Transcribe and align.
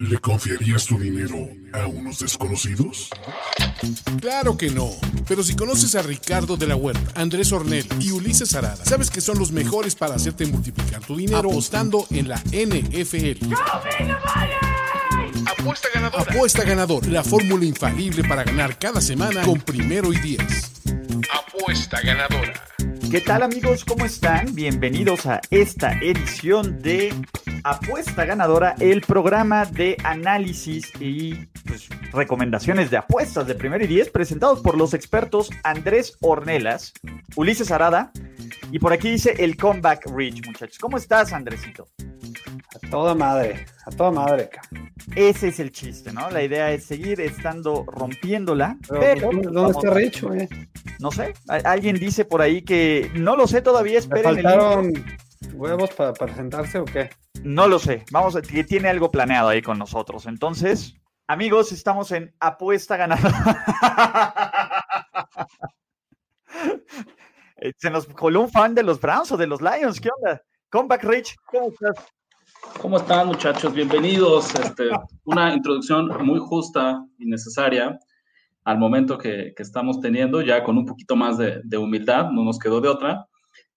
¿Le 0.00 0.16
confiarías 0.16 0.86
tu 0.86 0.98
dinero 0.98 1.36
a 1.74 1.86
unos 1.86 2.20
desconocidos? 2.20 3.10
Claro 4.18 4.56
que 4.56 4.70
no. 4.70 4.88
Pero 5.28 5.42
si 5.42 5.54
conoces 5.54 5.94
a 5.94 6.00
Ricardo 6.00 6.56
de 6.56 6.66
la 6.66 6.74
Huerta, 6.74 7.20
Andrés 7.20 7.52
Ornel 7.52 7.86
y 8.00 8.10
Ulises 8.10 8.54
Arada, 8.54 8.82
sabes 8.82 9.10
que 9.10 9.20
son 9.20 9.38
los 9.38 9.52
mejores 9.52 9.94
para 9.94 10.14
hacerte 10.14 10.46
multiplicar 10.46 11.02
tu 11.02 11.18
dinero 11.18 11.50
apostando 11.50 12.06
en 12.08 12.28
la 12.28 12.36
NFL. 12.50 13.52
Apuesta 15.46 15.88
ganadora. 15.92 16.22
Apuesta 16.22 16.64
ganadora. 16.64 17.06
La 17.08 17.22
fórmula 17.22 17.66
infalible 17.66 18.26
para 18.26 18.42
ganar 18.44 18.78
cada 18.78 19.02
semana 19.02 19.42
con 19.42 19.60
primero 19.60 20.14
y 20.14 20.18
diez. 20.18 20.72
Apuesta 21.30 22.00
ganadora. 22.00 22.54
¿Qué 23.10 23.20
tal 23.20 23.42
amigos? 23.42 23.84
¿Cómo 23.84 24.06
están? 24.06 24.54
Bienvenidos 24.54 25.26
a 25.26 25.42
esta 25.50 25.92
edición 26.00 26.80
de 26.80 27.12
Apuesta 27.64 28.24
Ganadora, 28.24 28.74
el 28.80 29.02
programa 29.02 29.66
de 29.66 29.96
análisis 30.04 30.90
y 30.98 31.46
pues, 31.66 31.88
recomendaciones 32.12 32.90
de 32.90 32.96
apuestas 32.96 33.46
de 33.46 33.54
primer 33.54 33.82
y 33.82 33.86
diez 33.86 34.08
presentados 34.08 34.60
por 34.60 34.76
los 34.76 34.94
expertos 34.94 35.50
Andrés 35.62 36.16
Ornelas, 36.20 36.92
Ulises 37.36 37.70
Arada 37.70 38.12
y 38.72 38.78
por 38.78 38.92
aquí 38.92 39.10
dice 39.10 39.34
el 39.38 39.56
Comeback 39.56 40.06
Rich, 40.06 40.46
muchachos. 40.46 40.78
¿Cómo 40.78 40.96
estás, 40.96 41.32
Andresito? 41.32 41.88
A 42.74 42.90
toda 42.90 43.14
madre, 43.14 43.66
a 43.84 43.90
toda 43.90 44.10
madre. 44.10 44.50
Ese 45.14 45.48
es 45.48 45.60
el 45.60 45.70
chiste, 45.70 46.12
¿no? 46.12 46.30
La 46.30 46.42
idea 46.42 46.70
es 46.72 46.84
seguir 46.84 47.20
estando 47.20 47.84
rompiéndola. 47.86 48.78
Pero, 48.88 49.30
¿Dónde 49.32 49.70
está 49.70 49.90
Rich, 49.92 50.22
güey? 50.22 50.48
No 50.98 51.10
sé, 51.10 51.34
alguien 51.64 51.96
dice 51.96 52.24
por 52.24 52.40
ahí 52.40 52.62
que 52.62 53.10
no 53.14 53.36
lo 53.36 53.46
sé 53.46 53.60
todavía, 53.60 53.98
esperen. 53.98 54.36
¿Le 54.36 54.42
faltaron 54.42 54.92
huevos 55.54 55.90
para 55.90 56.12
presentarse 56.12 56.78
o 56.78 56.84
qué? 56.84 57.10
No 57.42 57.66
lo 57.68 57.78
sé, 57.78 58.04
vamos 58.10 58.36
a 58.36 58.42
que 58.42 58.64
tiene 58.64 58.88
algo 58.88 59.10
planeado 59.10 59.48
ahí 59.48 59.62
con 59.62 59.78
nosotros. 59.78 60.26
Entonces, 60.26 60.94
amigos, 61.26 61.72
estamos 61.72 62.12
en 62.12 62.34
apuesta 62.40 62.96
ganadora. 62.96 63.64
Se 67.76 67.90
nos 67.90 68.06
coló 68.06 68.40
un 68.42 68.50
fan 68.50 68.74
de 68.74 68.82
los 68.82 69.00
Browns 69.00 69.32
o 69.32 69.36
de 69.36 69.46
los 69.46 69.60
Lions, 69.60 70.00
¿qué 70.00 70.08
onda? 70.18 70.42
Comeback 70.70 71.04
Rich, 71.04 71.36
¿cómo 71.46 71.68
estás? 71.68 72.06
¿Cómo 72.80 72.96
están 72.96 73.26
muchachos? 73.26 73.72
Bienvenidos. 73.72 74.54
Este, 74.54 74.88
una 75.24 75.54
introducción 75.54 76.08
muy 76.24 76.38
justa 76.40 77.04
y 77.18 77.26
necesaria 77.26 77.98
al 78.64 78.78
momento 78.78 79.18
que, 79.18 79.52
estamos 79.56 80.00
teniendo, 80.00 80.42
ya 80.42 80.62
con 80.62 80.78
un 80.78 80.86
poquito 80.86 81.16
más 81.16 81.38
de, 81.38 81.76
humildad, 81.76 82.30
no 82.30 82.44
nos 82.44 82.58
quedó 82.58 82.80
de 82.80 82.88
otra. 82.88 83.26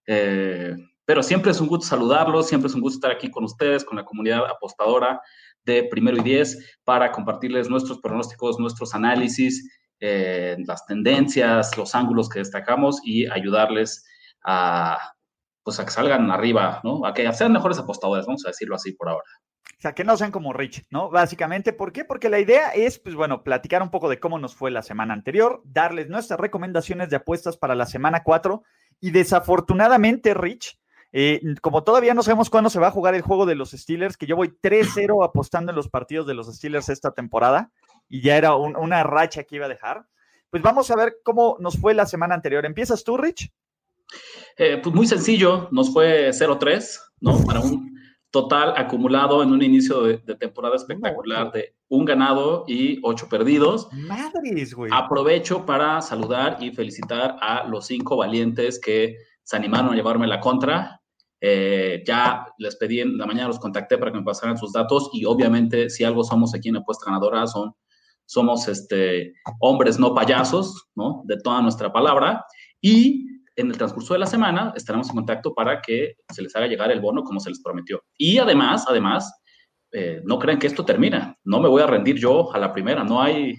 Eh, 0.06 0.76
pero 1.06 1.24
siempre 1.24 1.52
es 1.52 1.60
un 1.60 1.68
gusto 1.68 1.86
saludarlos, 1.86 2.48
siempre 2.48 2.68
es 2.68 2.76
un 2.76 2.82
gusto 2.82 2.98
estar 2.98 3.12
aquí 3.12 3.30
con 3.30 3.44
ustedes, 3.44 3.84
con 3.84 3.98
la 3.98 4.06
comunidad 4.06 4.46
apostadora 4.46 5.22
de 5.64 5.84
Primero 5.84 6.18
y 6.18 6.22
Diez, 6.22 6.78
para 6.84 7.12
compartirles 7.12 7.70
nuestros 7.70 8.00
pronósticos, 8.00 8.60
nuestros 8.60 8.94
análisis, 8.94 9.70
eh, 10.00 10.58
las 10.66 10.86
tendencias, 10.86 11.78
los 11.78 11.96
ángulos 11.96 12.30
que 12.30 12.40
destacamos 12.40 13.00
y 13.04 13.26
ayudarles 13.28 14.06
a, 14.44 14.98
pues, 15.64 15.80
que 15.80 15.90
salgan 15.90 16.30
arriba, 16.32 16.82
¿no? 16.84 17.06
A 17.06 17.14
que 17.14 17.32
sean 17.34 17.54
mejores 17.54 17.80
apostadores, 17.80 18.26
vamos 18.26 18.46
a 18.46 18.50
decirlo 18.50 18.76
así 18.76 18.92
por 18.92 19.10
ahora. 19.10 19.24
O 19.78 19.82
sea, 19.84 19.94
que 19.94 20.04
no 20.04 20.16
sean 20.16 20.32
como 20.32 20.54
Rich, 20.54 20.86
¿no? 20.92 21.10
Básicamente, 21.10 21.74
¿por 21.74 21.92
qué? 21.92 22.06
Porque 22.06 22.30
la 22.30 22.40
idea 22.40 22.70
es, 22.70 23.00
pues 23.00 23.16
bueno, 23.16 23.44
platicar 23.44 23.82
un 23.82 23.92
poco 23.92 24.10
de 24.10 24.20
cómo 24.20 24.40
nos 24.40 24.56
fue 24.56 24.72
la 24.72 24.82
semana 24.82 25.14
anterior, 25.14 25.62
darles 25.66 26.10
nuestras 26.10 26.40
recomendaciones 26.40 27.10
de 27.10 27.18
apuestas 27.18 27.58
para 27.58 27.76
la 27.76 27.86
semana 27.86 28.24
4 28.24 28.64
y 29.02 29.12
desafortunadamente, 29.12 30.34
Rich, 30.34 30.80
eh, 31.16 31.40
como 31.62 31.84
todavía 31.84 32.16
no 32.16 32.24
sabemos 32.24 32.50
cuándo 32.50 32.72
se 32.72 32.80
va 32.80 32.88
a 32.88 32.92
jugar 32.92 33.14
el 33.14 33.22
juego 33.22 33.46
de 33.46 33.54
los 33.54 33.72
Steelers, 33.72 34.18
que 34.18 34.26
yo 34.26 34.36
voy 34.36 34.50
3-0 34.62 35.24
apostando 35.24 35.72
en 35.72 35.76
los 35.76 35.88
partidos 35.88 36.26
de 36.26 36.34
los 36.34 36.48
Steelers 36.48 36.90
esta 36.90 37.12
temporada 37.12 37.72
y 38.10 38.22
ya 38.22 38.36
era 38.36 38.56
una 38.56 39.04
racha 39.04 39.44
que 39.44 39.58
iba 39.58 39.68
a 39.68 39.70
dejar, 39.70 40.08
pues 40.50 40.64
vamos 40.64 40.90
a 40.90 40.96
ver 40.96 41.18
cómo 41.24 41.56
nos 41.60 41.78
fue 41.78 41.94
la 41.94 42.08
semana 42.08 42.34
anterior. 42.34 42.66
¿Empiezas 42.66 43.04
tú, 43.04 43.18
Rich? 43.18 43.52
Eh, 44.58 44.80
pues 44.82 44.94
muy 44.94 45.06
sencillo, 45.06 45.68
nos 45.72 45.94
fue 45.94 46.30
0-3, 46.30 47.00
¿no? 47.22 47.44
Para 47.46 47.60
un 47.60 47.94
total 48.32 48.74
acumulado 48.76 49.44
en 49.44 49.52
un 49.52 49.62
inicio 49.62 50.02
de, 50.02 50.18
temporada 50.18 50.76
espectacular 50.76 51.52
de 51.52 51.76
un 51.90 52.06
ganado 52.06 52.66
y 52.68 53.00
ocho 53.04 53.30
perdidos. 53.30 53.88
Madres, 53.92 54.74
güey. 54.74 54.92
Aprovecho 54.92 55.64
para 55.68 56.02
saludar 56.02 56.58
y 56.60 56.72
felicitar 56.72 57.38
a 57.40 57.66
los 57.68 57.86
cinco 57.86 58.18
valientes 58.18 58.80
que 58.80 59.18
se 59.44 59.56
animaron 59.56 59.94
a 59.94 59.96
llevarme 59.96 60.26
la 60.26 60.40
contra. 60.40 61.03
Eh, 61.46 62.02
ya 62.08 62.48
les 62.58 62.78
pedí 62.78 63.02
en 63.02 63.18
la 63.18 63.26
mañana, 63.26 63.50
los 63.50 63.60
contacté 63.60 63.98
para 63.98 64.14
que 64.14 64.18
me 64.18 64.24
pasaran 64.24 64.58
sus 64.58 64.72
datos 64.72 65.10
y 65.12 65.26
obviamente 65.26 65.90
si 65.90 66.06
algo 66.06 66.24
somos 66.24 66.56
aquí 66.56 66.70
en 66.70 66.78
Apuesta 66.78 67.08
Ganadora 67.08 67.46
son, 67.48 67.74
somos 68.26 68.70
este, 68.70 69.34
hombres 69.60 70.00
no 70.00 70.16
payasos, 70.16 70.88
¿no? 70.96 71.22
De 71.26 71.36
toda 71.36 71.62
nuestra 71.62 71.92
palabra. 71.92 72.46
Y 72.80 73.28
en 73.58 73.68
el 73.68 73.78
transcurso 73.78 74.14
de 74.14 74.22
la 74.22 74.26
semana 74.26 74.72
estaremos 74.74 75.10
en 75.10 75.16
contacto 75.16 75.54
para 75.54 75.82
que 75.82 76.16
se 76.30 76.42
les 76.42 76.56
haga 76.56 76.68
llegar 76.68 76.90
el 76.92 77.02
bono 77.02 77.26
como 77.26 77.42
se 77.42 77.50
les 77.50 77.62
prometió. 77.62 78.02
Y 78.18 78.38
además, 78.38 78.86
además, 78.88 79.30
eh, 79.92 80.22
no 80.24 80.40
crean 80.40 80.60
que 80.60 80.68
esto 80.68 80.86
termina. 80.86 81.38
No 81.44 81.60
me 81.60 81.68
voy 81.68 81.82
a 81.82 81.88
rendir 81.88 82.16
yo 82.16 82.56
a 82.56 82.58
la 82.58 82.72
primera. 82.72 83.04
No 83.04 83.22
hay, 83.22 83.54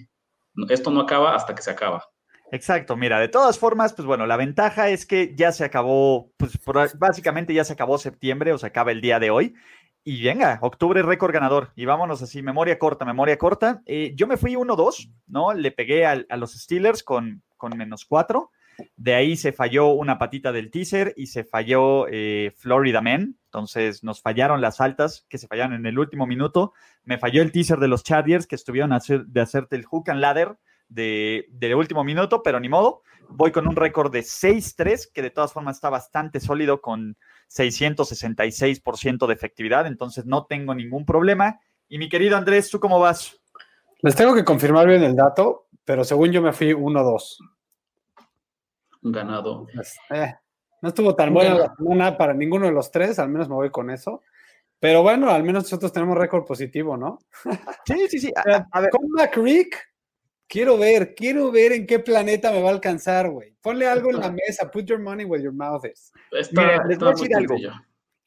esto 0.69 0.89
no 0.89 1.01
acaba 1.01 1.35
hasta 1.35 1.53
que 1.53 1.61
se 1.61 1.69
acaba. 1.69 2.03
Exacto, 2.51 2.95
mira, 2.95 3.19
de 3.19 3.27
todas 3.27 3.57
formas, 3.57 3.93
pues 3.93 4.05
bueno, 4.05 4.27
la 4.27 4.37
ventaja 4.37 4.89
es 4.89 5.05
que 5.05 5.33
ya 5.35 5.51
se 5.51 5.65
acabó, 5.65 6.31
pues 6.37 6.59
básicamente 6.97 7.53
ya 7.53 7.63
se 7.63 7.73
acabó 7.73 7.97
septiembre 7.97 8.53
o 8.53 8.57
se 8.57 8.67
acaba 8.67 8.91
el 8.91 9.01
día 9.01 9.19
de 9.19 9.31
hoy. 9.31 9.55
Y 10.03 10.23
venga, 10.23 10.59
octubre 10.61 11.01
récord 11.01 11.33
ganador. 11.33 11.71
Y 11.75 11.85
vámonos 11.85 12.21
así, 12.21 12.43
memoria 12.43 12.77
corta, 12.77 13.05
memoria 13.05 13.39
corta. 13.39 13.81
Eh, 13.87 14.13
yo 14.15 14.27
me 14.27 14.37
fui 14.37 14.53
1-2, 14.53 15.11
¿no? 15.25 15.53
Le 15.53 15.71
pegué 15.71 16.05
a, 16.05 16.23
a 16.29 16.37
los 16.37 16.53
Steelers 16.53 17.01
con, 17.01 17.41
con 17.57 17.75
menos 17.75 18.05
4. 18.05 18.51
De 18.95 19.15
ahí 19.15 19.35
se 19.35 19.51
falló 19.51 19.87
una 19.87 20.19
patita 20.19 20.51
del 20.51 20.69
teaser 20.69 21.13
y 21.17 21.27
se 21.27 21.43
falló 21.43 22.07
eh, 22.09 22.53
Florida 22.55 23.01
Man. 23.01 23.37
Entonces 23.45 24.03
nos 24.03 24.21
fallaron 24.21 24.61
las 24.61 24.79
altas 24.79 25.25
que 25.27 25.39
se 25.39 25.47
fallaron 25.47 25.73
en 25.73 25.85
el 25.87 25.97
último 25.97 26.27
minuto. 26.27 26.73
Me 27.03 27.17
falló 27.17 27.41
el 27.41 27.51
teaser 27.51 27.79
de 27.79 27.87
los 27.87 28.03
Chargers 28.03 28.45
que 28.45 28.55
estuvieron 28.55 28.93
a 28.93 28.97
hacer, 28.97 29.25
de 29.25 29.41
hacerte 29.41 29.75
el 29.75 29.85
hook 29.85 30.11
and 30.11 30.19
ladder 30.19 30.57
de, 30.87 31.73
último 31.75 32.03
minuto, 32.03 32.41
pero 32.43 32.59
ni 32.59 32.69
modo. 32.69 33.01
Voy 33.27 33.51
con 33.51 33.67
un 33.67 33.75
récord 33.75 34.11
de 34.11 34.19
6-3, 34.19 35.11
que 35.11 35.21
de 35.21 35.31
todas 35.31 35.51
formas 35.51 35.77
está 35.77 35.89
bastante 35.89 36.39
sólido 36.39 36.81
con 36.81 37.17
666% 37.49 39.27
de 39.27 39.33
efectividad, 39.33 39.87
entonces 39.87 40.25
no 40.25 40.45
tengo 40.45 40.75
ningún 40.75 41.05
problema. 41.05 41.59
Y 41.87 41.97
mi 41.97 42.07
querido 42.07 42.37
Andrés, 42.37 42.69
¿tú 42.69 42.79
cómo 42.79 42.99
vas? 42.99 43.39
Les 44.01 44.15
tengo 44.15 44.35
que 44.35 44.45
confirmar 44.45 44.87
bien 44.87 45.03
el 45.03 45.15
dato, 45.15 45.67
pero 45.83 46.03
según 46.03 46.31
yo 46.31 46.41
me 46.41 46.53
fui 46.53 46.73
1-2 46.73 47.37
ganado. 49.11 49.67
Pues, 49.73 49.97
eh, 50.09 50.35
no 50.81 50.89
estuvo 50.89 51.15
tan 51.15 51.33
buena 51.33 51.55
la 51.55 51.75
semana 51.75 52.17
para 52.17 52.33
ninguno 52.33 52.65
de 52.65 52.71
los 52.71 52.91
tres, 52.91 53.19
al 53.19 53.29
menos 53.29 53.47
me 53.49 53.55
voy 53.55 53.69
con 53.69 53.89
eso. 53.89 54.21
Pero 54.79 55.01
bueno, 55.01 55.29
al 55.29 55.43
menos 55.43 55.63
nosotros 55.63 55.91
tenemos 55.91 56.17
récord 56.17 56.45
positivo, 56.45 56.97
¿no? 56.97 57.19
Sí, 57.85 58.07
sí, 58.09 58.19
sí. 58.19 58.33
A, 58.71 58.81
ver. 58.81 58.91
Rick, 59.35 59.77
quiero 60.47 60.77
ver, 60.77 61.15
quiero 61.15 61.51
ver 61.51 61.71
en 61.71 61.85
qué 61.85 61.99
planeta 61.99 62.51
me 62.51 62.61
va 62.61 62.69
a 62.69 62.73
alcanzar, 62.73 63.29
güey. 63.29 63.55
Ponle 63.61 63.87
algo 63.87 64.09
en 64.11 64.19
la 64.19 64.31
mesa, 64.31 64.69
put 64.71 64.85
your 64.85 64.99
money 64.99 65.25
where 65.25 65.43
your 65.43 65.53
mouth 65.53 65.83
is. 65.85 66.11
les 66.31 66.51
voy 66.53 66.65
a 66.65 67.09
decir 67.11 67.35
algo. 67.35 67.55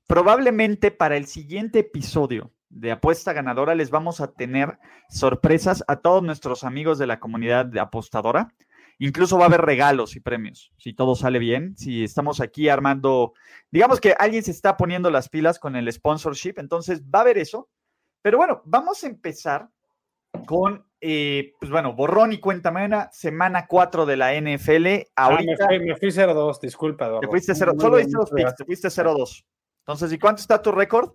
Probablemente 0.06 0.90
para 0.90 1.16
el 1.16 1.26
siguiente 1.26 1.80
episodio 1.80 2.52
de 2.70 2.92
apuesta 2.92 3.32
ganadora 3.32 3.74
les 3.74 3.90
vamos 3.90 4.20
a 4.20 4.32
tener 4.32 4.78
sorpresas 5.08 5.84
a 5.86 5.96
todos 5.96 6.22
nuestros 6.22 6.64
amigos 6.64 6.98
de 6.98 7.06
la 7.06 7.20
comunidad 7.20 7.66
de 7.66 7.80
apostadora. 7.80 8.54
Incluso 8.98 9.38
va 9.38 9.44
a 9.44 9.46
haber 9.46 9.60
regalos 9.60 10.16
y 10.16 10.20
premios, 10.20 10.72
si 10.76 10.92
todo 10.92 11.14
sale 11.14 11.38
bien, 11.38 11.76
si 11.76 12.02
estamos 12.02 12.40
aquí 12.40 12.68
armando, 12.68 13.32
digamos 13.70 14.00
que 14.00 14.14
alguien 14.18 14.42
se 14.42 14.50
está 14.50 14.76
poniendo 14.76 15.08
las 15.10 15.28
pilas 15.28 15.60
con 15.60 15.76
el 15.76 15.92
sponsorship, 15.92 16.54
entonces 16.56 17.02
va 17.02 17.20
a 17.20 17.22
haber 17.22 17.38
eso. 17.38 17.68
Pero 18.22 18.38
bueno, 18.38 18.60
vamos 18.64 19.04
a 19.04 19.06
empezar 19.06 19.68
con, 20.46 20.84
eh, 21.00 21.54
pues 21.60 21.70
bueno, 21.70 21.94
borrón 21.94 22.32
y 22.32 22.38
cuenta 22.38 22.70
mena, 22.70 23.08
semana 23.12 23.66
4 23.66 24.04
de 24.06 24.16
la 24.16 24.34
NFL. 24.34 24.86
Ah, 25.14 25.26
Ahorita, 25.26 25.68
me 25.68 25.96
fui, 25.96 26.08
0-2, 26.08 26.60
disculpa. 26.60 27.20
Te 27.20 27.28
fuiste 27.28 27.54
0, 27.54 27.74
solo 27.78 28.00
hiciste 28.00 28.18
dos 28.18 28.30
picks, 28.30 28.56
te 28.56 28.64
fuiste 28.64 28.88
0-2. 28.88 29.44
Entonces, 29.80 30.12
¿y 30.12 30.18
cuánto 30.18 30.40
está 30.40 30.60
tu 30.60 30.72
récord? 30.72 31.12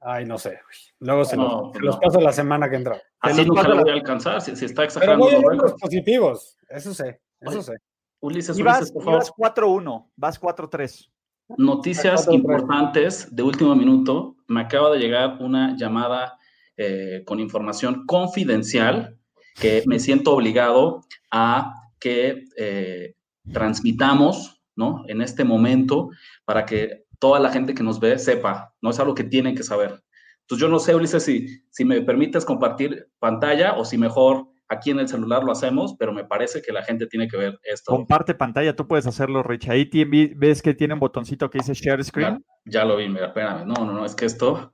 Ay, 0.00 0.26
no 0.26 0.38
sé. 0.38 0.60
Luego 1.00 1.24
se, 1.24 1.36
los, 1.36 1.96
paso 1.98 2.20
la 2.20 2.32
semana 2.32 2.68
que 2.68 2.76
entra. 2.76 3.00
Así 3.20 3.44
nunca 3.44 3.66
lo 3.66 3.80
voy 3.80 3.90
a 3.90 3.94
alcanzar, 3.94 4.40
si, 4.40 4.52
está 4.52 4.84
exagerando. 4.84 5.26
Pero 5.26 5.40
voy 5.42 5.58
a 5.58 5.62
los 5.62 5.74
positivos, 5.74 6.56
eso 6.68 6.94
sé, 6.94 7.20
eso 7.40 7.62
sé. 7.62 7.76
Ulises, 8.20 8.58
y 8.58 8.62
vas, 8.62 8.92
4-1, 8.94 10.10
vas 10.16 10.40
4-3. 10.40 11.10
Noticias 11.58 12.28
importantes 12.28 13.34
de 13.34 13.42
último 13.42 13.74
minuto. 13.74 14.36
Me 14.46 14.62
acaba 14.62 14.90
de 14.90 14.98
llegar 14.98 15.36
una 15.40 15.76
llamada 15.76 16.38
eh, 16.76 17.22
con 17.24 17.40
información 17.40 18.04
confidencial 18.06 19.18
que 19.54 19.82
me 19.86 19.98
siento 19.98 20.32
obligado 20.32 21.02
a 21.30 21.72
que 22.00 22.44
eh, 22.56 23.14
transmitamos 23.52 24.62
¿no? 24.76 25.04
en 25.08 25.22
este 25.22 25.44
momento 25.44 26.10
para 26.44 26.66
que 26.66 27.04
toda 27.18 27.40
la 27.40 27.50
gente 27.50 27.74
que 27.74 27.82
nos 27.82 28.00
ve 28.00 28.18
sepa, 28.18 28.74
no 28.82 28.90
es 28.90 28.98
algo 28.98 29.14
que 29.14 29.24
tienen 29.24 29.54
que 29.54 29.62
saber. 29.62 30.02
Entonces 30.40 30.60
yo 30.60 30.68
no 30.68 30.78
sé, 30.78 30.94
Ulises, 30.94 31.22
si, 31.22 31.46
si 31.70 31.84
me 31.84 32.02
permites 32.02 32.44
compartir 32.44 33.08
pantalla 33.18 33.74
o 33.74 33.84
si 33.84 33.96
mejor 33.96 34.46
aquí 34.68 34.90
en 34.90 34.98
el 34.98 35.08
celular 35.08 35.42
lo 35.44 35.52
hacemos, 35.52 35.94
pero 35.98 36.12
me 36.12 36.24
parece 36.24 36.60
que 36.60 36.72
la 36.72 36.82
gente 36.82 37.06
tiene 37.06 37.28
que 37.28 37.36
ver 37.36 37.58
esto. 37.62 37.92
Comparte 37.92 38.34
pantalla, 38.34 38.76
tú 38.76 38.86
puedes 38.86 39.06
hacerlo, 39.06 39.42
Rich. 39.42 39.68
Ahí 39.68 39.88
ves 40.36 40.60
que 40.60 40.74
tiene 40.74 40.94
un 40.94 41.00
botoncito 41.00 41.48
que 41.48 41.58
dice 41.58 41.74
Share 41.74 42.04
Screen. 42.04 42.44
Ya, 42.66 42.84
lo 42.84 42.96
vi, 42.96 43.08
mira, 43.08 43.28
espérame. 43.28 43.66
No, 43.66 43.74
no, 43.86 43.92
no, 43.92 44.04
es 44.04 44.14
que 44.14 44.26
esto 44.26 44.73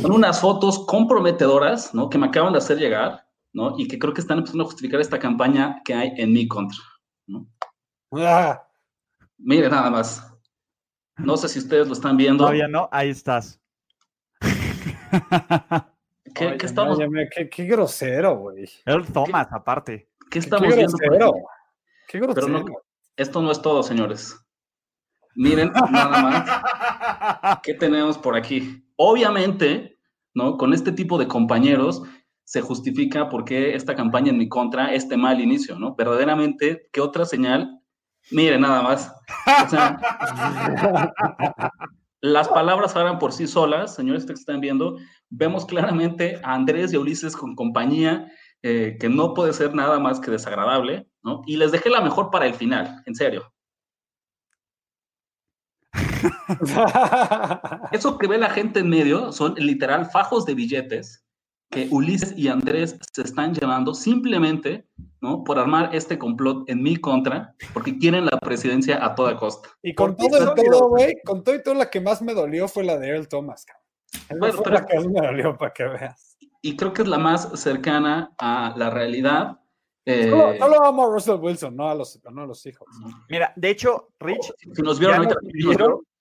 son 0.00 0.12
unas 0.12 0.40
fotos 0.40 0.84
comprometedoras, 0.86 1.94
¿no? 1.94 2.08
Que 2.08 2.18
me 2.18 2.26
acaban 2.26 2.52
de 2.52 2.58
hacer 2.58 2.78
llegar, 2.78 3.26
¿no? 3.52 3.74
Y 3.78 3.86
que 3.88 3.98
creo 3.98 4.14
que 4.14 4.20
están 4.20 4.38
empezando 4.38 4.64
a 4.64 4.66
justificar 4.66 5.00
esta 5.00 5.18
campaña 5.18 5.80
que 5.84 5.94
hay 5.94 6.12
en 6.16 6.32
mi 6.32 6.48
contra, 6.48 6.78
¿no? 7.26 7.46
Ah. 8.12 8.62
Mire, 9.38 9.68
nada 9.70 9.90
más. 9.90 10.26
No 11.16 11.36
sé 11.36 11.48
si 11.48 11.58
ustedes 11.58 11.86
lo 11.86 11.92
están 11.92 12.16
viendo. 12.16 12.44
Todavía 12.44 12.68
no, 12.68 12.88
ahí 12.92 13.10
estás. 13.10 13.60
¿Qué, 16.34 16.56
estamos? 16.62 16.98
qué, 17.50 17.64
grosero, 17.64 18.36
güey. 18.36 18.68
El 18.84 19.06
Thomas, 19.06 19.48
aparte. 19.50 20.08
¿Qué 20.30 20.38
estamos 20.38 20.72
qué 20.74 20.82
grosero. 20.82 21.32
Qué 22.08 22.20
grosero. 22.20 22.64
esto 23.16 23.42
no 23.42 23.50
es 23.50 23.60
todo, 23.60 23.82
señores. 23.82 24.36
Miren, 25.34 25.72
nada 25.72 26.22
más. 26.22 27.60
¿Qué 27.62 27.74
tenemos 27.74 28.18
por 28.18 28.36
aquí? 28.36 28.84
Obviamente, 29.02 29.98
¿no? 30.34 30.58
Con 30.58 30.74
este 30.74 30.92
tipo 30.92 31.16
de 31.16 31.26
compañeros 31.26 32.02
se 32.44 32.60
justifica 32.60 33.30
por 33.30 33.46
qué 33.46 33.74
esta 33.74 33.94
campaña 33.94 34.28
en 34.28 34.36
mi 34.36 34.46
contra, 34.46 34.92
este 34.92 35.16
mal 35.16 35.40
inicio, 35.40 35.78
¿no? 35.78 35.94
Verdaderamente, 35.94 36.86
¿qué 36.92 37.00
otra 37.00 37.24
señal? 37.24 37.80
Miren, 38.30 38.60
nada 38.60 38.82
más. 38.82 39.10
O 39.64 39.70
sea, 39.70 39.98
las 42.20 42.48
palabras 42.48 42.94
hablan 42.94 43.18
por 43.18 43.32
sí 43.32 43.46
solas, 43.46 43.94
señores 43.94 44.26
que 44.26 44.34
están 44.34 44.60
viendo. 44.60 44.98
Vemos 45.30 45.64
claramente 45.64 46.38
a 46.42 46.52
Andrés 46.52 46.92
y 46.92 46.96
a 46.96 47.00
Ulises 47.00 47.34
con 47.34 47.54
compañía 47.54 48.30
eh, 48.62 48.98
que 49.00 49.08
no 49.08 49.32
puede 49.32 49.54
ser 49.54 49.74
nada 49.74 49.98
más 49.98 50.20
que 50.20 50.30
desagradable, 50.30 51.08
¿no? 51.22 51.40
Y 51.46 51.56
les 51.56 51.72
dejé 51.72 51.88
la 51.88 52.02
mejor 52.02 52.30
para 52.30 52.46
el 52.46 52.52
final, 52.52 53.02
en 53.06 53.14
serio. 53.14 53.50
Eso 57.92 58.18
que 58.18 58.26
ve 58.26 58.38
la 58.38 58.50
gente 58.50 58.80
en 58.80 58.88
medio 58.88 59.32
son 59.32 59.54
literal 59.56 60.06
fajos 60.06 60.46
de 60.46 60.54
billetes 60.54 61.24
que 61.70 61.88
Ulises 61.90 62.36
y 62.36 62.48
Andrés 62.48 62.98
se 63.12 63.22
están 63.22 63.54
llevando 63.54 63.94
simplemente, 63.94 64.86
¿no? 65.20 65.44
Por 65.44 65.58
armar 65.58 65.94
este 65.94 66.18
complot 66.18 66.68
en 66.68 66.82
mi 66.82 66.96
contra, 66.96 67.54
porque 67.72 67.96
quieren 67.96 68.26
la 68.26 68.38
presidencia 68.40 69.04
a 69.04 69.14
toda 69.14 69.36
costa. 69.36 69.68
Y 69.82 69.94
con 69.94 70.16
todo 70.16 70.36
el 70.36 70.54
todo, 70.54 70.88
güey, 70.88 71.14
con 71.24 71.44
todo 71.44 71.54
y 71.54 71.62
todo 71.62 71.74
la 71.74 71.88
que 71.88 72.00
más 72.00 72.20
me 72.22 72.34
dolió 72.34 72.66
fue 72.66 72.82
la 72.82 72.98
de 72.98 73.08
Earl 73.08 73.28
Thomas, 73.28 73.64
Bueno, 74.36 74.62
la 74.66 74.84
que 74.84 74.96
más 74.96 75.06
me 75.06 75.20
dolió 75.20 75.56
para 75.56 75.72
que 75.72 75.84
veas. 75.84 76.36
Y 76.60 76.76
creo 76.76 76.92
que 76.92 77.02
es 77.02 77.08
la 77.08 77.18
más 77.18 77.48
cercana 77.54 78.34
a 78.38 78.74
la 78.76 78.90
realidad. 78.90 79.60
Eh... 80.04 80.28
Solo, 80.28 80.84
amo 80.84 81.06
a 81.06 81.10
Russell 81.10 81.38
Wilson, 81.40 81.76
no 81.76 81.88
a 81.88 81.94
los, 81.94 82.20
no 82.30 82.42
a 82.42 82.46
los 82.46 82.66
hijos. 82.66 82.88
Mira, 83.28 83.52
de 83.54 83.70
hecho, 83.70 84.08
Rich, 84.18 84.52
si 84.58 84.82
nos 84.82 84.98
vieron 84.98 85.18
ahorita, 85.18 85.36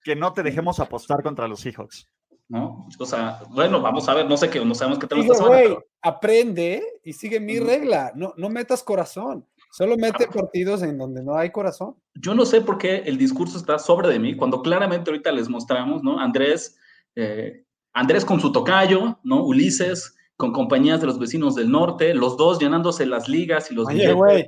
que 0.03 0.15
no 0.15 0.33
te 0.33 0.43
dejemos 0.43 0.79
apostar 0.79 1.23
contra 1.23 1.47
los 1.47 1.61
Seahawks. 1.61 2.07
¿no? 2.49 2.87
O 2.97 3.05
sea, 3.05 3.41
bueno, 3.51 3.79
vamos 3.79 4.09
a 4.09 4.15
ver, 4.15 4.27
no 4.27 4.35
sé 4.35 4.49
qué, 4.49 4.63
no 4.65 4.73
sabemos 4.73 4.99
qué 4.99 5.07
tal 5.07 5.83
Aprende 6.01 6.83
y 7.03 7.13
sigue 7.13 7.39
mi 7.39 7.59
regla, 7.59 8.11
no, 8.15 8.33
no 8.37 8.49
metas 8.49 8.83
corazón, 8.83 9.45
solo 9.71 9.97
mete 9.97 10.27
partidos 10.27 10.81
en 10.81 10.97
donde 10.97 11.21
no 11.21 11.35
hay 11.35 11.51
corazón. 11.51 11.95
Yo 12.15 12.33
no 12.33 12.45
sé 12.45 12.61
por 12.61 12.77
qué 12.77 13.03
el 13.05 13.17
discurso 13.17 13.57
está 13.57 13.77
sobre 13.77 14.09
de 14.09 14.17
mí, 14.17 14.35
cuando 14.35 14.61
claramente 14.61 15.11
ahorita 15.11 15.31
les 15.31 15.47
mostramos, 15.47 16.01
¿no? 16.01 16.19
Andrés, 16.19 16.77
eh, 17.15 17.65
Andrés 17.93 18.25
con 18.25 18.39
su 18.39 18.51
tocayo, 18.51 19.19
¿no? 19.23 19.43
Ulises 19.43 20.15
con 20.35 20.53
compañías 20.53 21.01
de 21.01 21.07
los 21.07 21.19
vecinos 21.19 21.53
del 21.53 21.69
norte, 21.69 22.13
los 22.13 22.37
dos 22.37 22.59
llenándose 22.59 23.05
las 23.05 23.27
ligas 23.27 23.69
y 23.71 23.75
los... 23.75 23.87
Oye, 23.87 24.13
güey, 24.13 24.47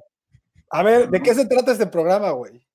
a 0.70 0.84
ver, 0.84 1.10
¿de 1.10 1.22
qué 1.22 1.36
se 1.36 1.46
trata 1.46 1.74
este 1.74 1.86
programa, 1.86 2.32
güey? 2.32 2.66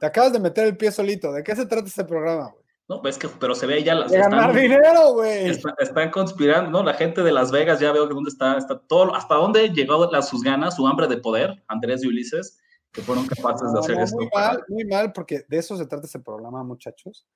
Te 0.00 0.06
acabas 0.06 0.32
de 0.32 0.40
meter 0.40 0.66
el 0.66 0.76
pie 0.78 0.90
solito, 0.90 1.30
¿de 1.30 1.42
qué 1.42 1.54
se 1.54 1.66
trata 1.66 1.86
este 1.86 2.04
programa, 2.04 2.48
güey? 2.50 2.64
No, 2.88 3.00
ves 3.02 3.18
que, 3.18 3.28
pero 3.28 3.54
se 3.54 3.66
ve 3.66 3.84
ya 3.84 3.94
las. 3.94 4.10
ganar 4.10 4.52
dinero, 4.52 5.12
güey. 5.12 5.48
Están, 5.48 6.10
conspirando, 6.10 6.70
¿no? 6.70 6.82
La 6.82 6.94
gente 6.94 7.22
de 7.22 7.30
Las 7.30 7.52
Vegas 7.52 7.78
ya 7.78 7.92
veo 7.92 8.08
que 8.08 8.14
dónde 8.14 8.30
está, 8.30 8.58
está 8.58 8.80
todo, 8.80 9.14
hasta 9.14 9.36
dónde 9.36 9.68
llegó 9.68 10.10
las, 10.10 10.28
sus 10.28 10.42
ganas, 10.42 10.74
su 10.74 10.88
hambre 10.88 11.06
de 11.06 11.18
poder, 11.18 11.62
Andrés 11.68 12.02
y 12.02 12.08
Ulises, 12.08 12.58
que 12.90 13.00
fueron 13.02 13.26
capaces 13.28 13.72
de 13.72 13.78
hacer 13.78 14.00
esto. 14.00 14.16
Muy 14.16 14.28
mal, 14.34 14.64
muy 14.66 14.84
mal, 14.86 15.12
porque 15.12 15.44
de 15.46 15.58
eso 15.58 15.76
se 15.76 15.86
trata 15.86 16.06
este 16.06 16.18
programa, 16.18 16.64
muchachos. 16.64 17.28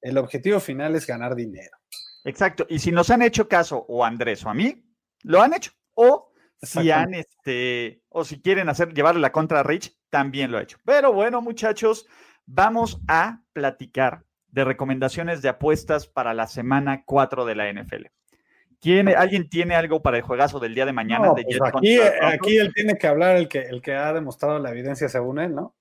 El 0.00 0.18
objetivo 0.18 0.58
final 0.58 0.96
es 0.96 1.06
ganar 1.06 1.36
dinero. 1.36 1.76
Exacto. 2.24 2.66
Y 2.68 2.80
si 2.80 2.90
nos 2.90 3.08
han 3.10 3.22
hecho 3.22 3.46
caso, 3.46 3.84
o 3.88 4.04
Andrés 4.04 4.44
o 4.44 4.48
a 4.48 4.54
mí, 4.54 4.84
lo 5.22 5.40
han 5.40 5.54
hecho. 5.54 5.70
O 5.94 6.32
si 6.60 6.90
han, 6.90 7.14
este, 7.14 8.02
o 8.08 8.24
si 8.24 8.40
quieren 8.40 8.68
hacer, 8.68 8.92
llevarle 8.92 9.20
la 9.20 9.30
contra 9.30 9.60
a 9.60 9.62
Rich, 9.62 9.95
también 10.10 10.50
lo 10.50 10.58
ha 10.58 10.62
hecho. 10.62 10.78
Pero 10.84 11.12
bueno, 11.12 11.40
muchachos, 11.40 12.06
vamos 12.46 13.00
a 13.08 13.40
platicar 13.52 14.24
de 14.48 14.64
recomendaciones 14.64 15.42
de 15.42 15.48
apuestas 15.48 16.06
para 16.06 16.32
la 16.34 16.46
semana 16.46 17.02
4 17.04 17.44
de 17.44 17.54
la 17.54 17.72
NFL. 17.72 18.06
¿Tiene, 18.78 19.14
¿Alguien 19.14 19.48
tiene 19.48 19.74
algo 19.74 20.02
para 20.02 20.18
el 20.18 20.22
juegazo 20.22 20.60
del 20.60 20.74
día 20.74 20.86
de 20.86 20.92
mañana? 20.92 21.32
de 21.34 21.42
pues 21.44 21.58
aquí, 21.62 21.98
aquí 22.22 22.58
él 22.58 22.72
tiene 22.74 22.96
que 22.96 23.06
hablar 23.06 23.36
el 23.36 23.48
que, 23.48 23.60
el 23.60 23.82
que 23.82 23.94
ha 23.94 24.12
demostrado 24.12 24.58
la 24.58 24.70
evidencia 24.70 25.08
según 25.08 25.40
él, 25.40 25.54
¿no? 25.54 25.74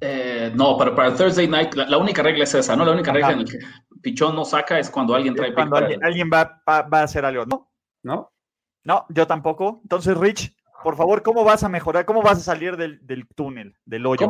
Eh, 0.00 0.52
no, 0.54 0.76
pero 0.78 0.94
para 0.94 1.08
el 1.08 1.16
Thursday 1.16 1.48
Night, 1.48 1.74
la, 1.74 1.98
única 1.98 2.22
regla 2.22 2.44
es 2.44 2.54
esa, 2.54 2.76
¿no? 2.76 2.84
La 2.84 2.92
única 2.92 3.12
regla 3.12 3.32
en 3.32 3.38
la 3.40 3.44
que 3.44 3.58
Pichón 4.00 4.34
no 4.34 4.44
saca 4.44 4.78
es 4.78 4.90
cuando 4.90 5.14
alguien 5.14 5.34
trae 5.34 5.52
Cuando 5.52 5.76
alguien, 5.76 6.30
va, 6.32 6.62
va, 6.66 7.00
a 7.00 7.02
hacer 7.02 7.24
algo, 7.24 7.44
¿no? 7.46 7.70
¿No? 8.02 8.32
No, 8.84 9.06
yo 9.10 9.26
tampoco. 9.26 9.80
Entonces, 9.82 10.16
Rich, 10.16 10.54
por 10.82 10.96
favor, 10.96 11.22
¿cómo 11.22 11.44
vas 11.44 11.62
a 11.62 11.68
mejorar? 11.68 12.04
¿Cómo 12.04 12.22
vas 12.22 12.38
a 12.38 12.42
salir 12.42 12.76
del, 12.76 13.00
túnel, 13.34 13.76
del 13.84 14.06
hoyo? 14.06 14.26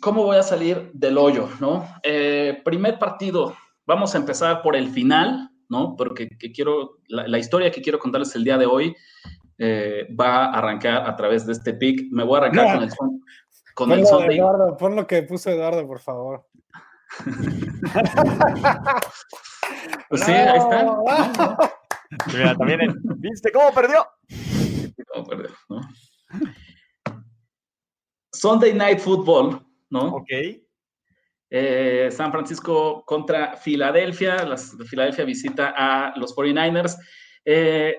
¿Cómo, 0.00 0.24
voy 0.24 0.36
a 0.36 0.42
salir 0.42 0.90
del 0.92 1.16
hoyo? 1.18 1.48
¿no? 1.60 1.86
Eh, 2.02 2.60
primer 2.64 2.98
partido, 2.98 3.54
vamos 3.86 4.14
a 4.14 4.18
empezar 4.18 4.62
por 4.62 4.76
el 4.76 4.88
final, 4.88 5.50
¿no? 5.68 5.94
Porque 5.96 6.28
quiero, 6.54 6.98
la, 7.08 7.38
historia 7.38 7.70
que 7.70 7.82
quiero 7.82 7.98
contarles 7.98 8.34
el 8.34 8.44
día 8.44 8.58
de 8.58 8.66
hoy 8.66 8.94
eh, 9.58 10.08
va 10.18 10.46
a 10.46 10.58
arrancar 10.58 11.08
a 11.08 11.16
través 11.16 11.46
de 11.46 11.52
este 11.52 11.74
pick. 11.74 12.10
Me 12.10 12.24
voy 12.24 12.36
a 12.36 12.38
arrancar 12.38 12.74
con 12.74 12.82
el, 12.82 12.90
con 13.74 13.92
el 13.92 14.06
Sunday. 14.06 14.38
Eduardo, 14.38 14.76
pon 14.76 14.96
lo 14.96 15.06
que 15.06 15.22
puso 15.22 15.50
Eduardo, 15.50 15.86
por 15.86 16.00
favor. 16.00 16.46
pues 20.08 20.22
sí, 20.22 20.32
ahí 20.32 20.58
está. 20.58 20.96
Mira, 22.32 22.54
también, 22.56 22.80
¿viste 23.18 23.52
cómo 23.52 23.72
perdió? 23.72 24.06
Sunday 28.32 28.72
Night 28.72 28.98
Football, 28.98 29.64
¿no? 29.90 30.16
Ok. 30.16 30.30
Eh, 31.54 32.08
San 32.10 32.32
Francisco 32.32 33.04
contra 33.04 33.56
Filadelfia. 33.56 34.44
Las, 34.44 34.74
Filadelfia 34.88 35.24
visita 35.24 35.74
a 35.76 36.16
los 36.16 36.34
49ers. 36.34 36.96
Eh, 37.44 37.94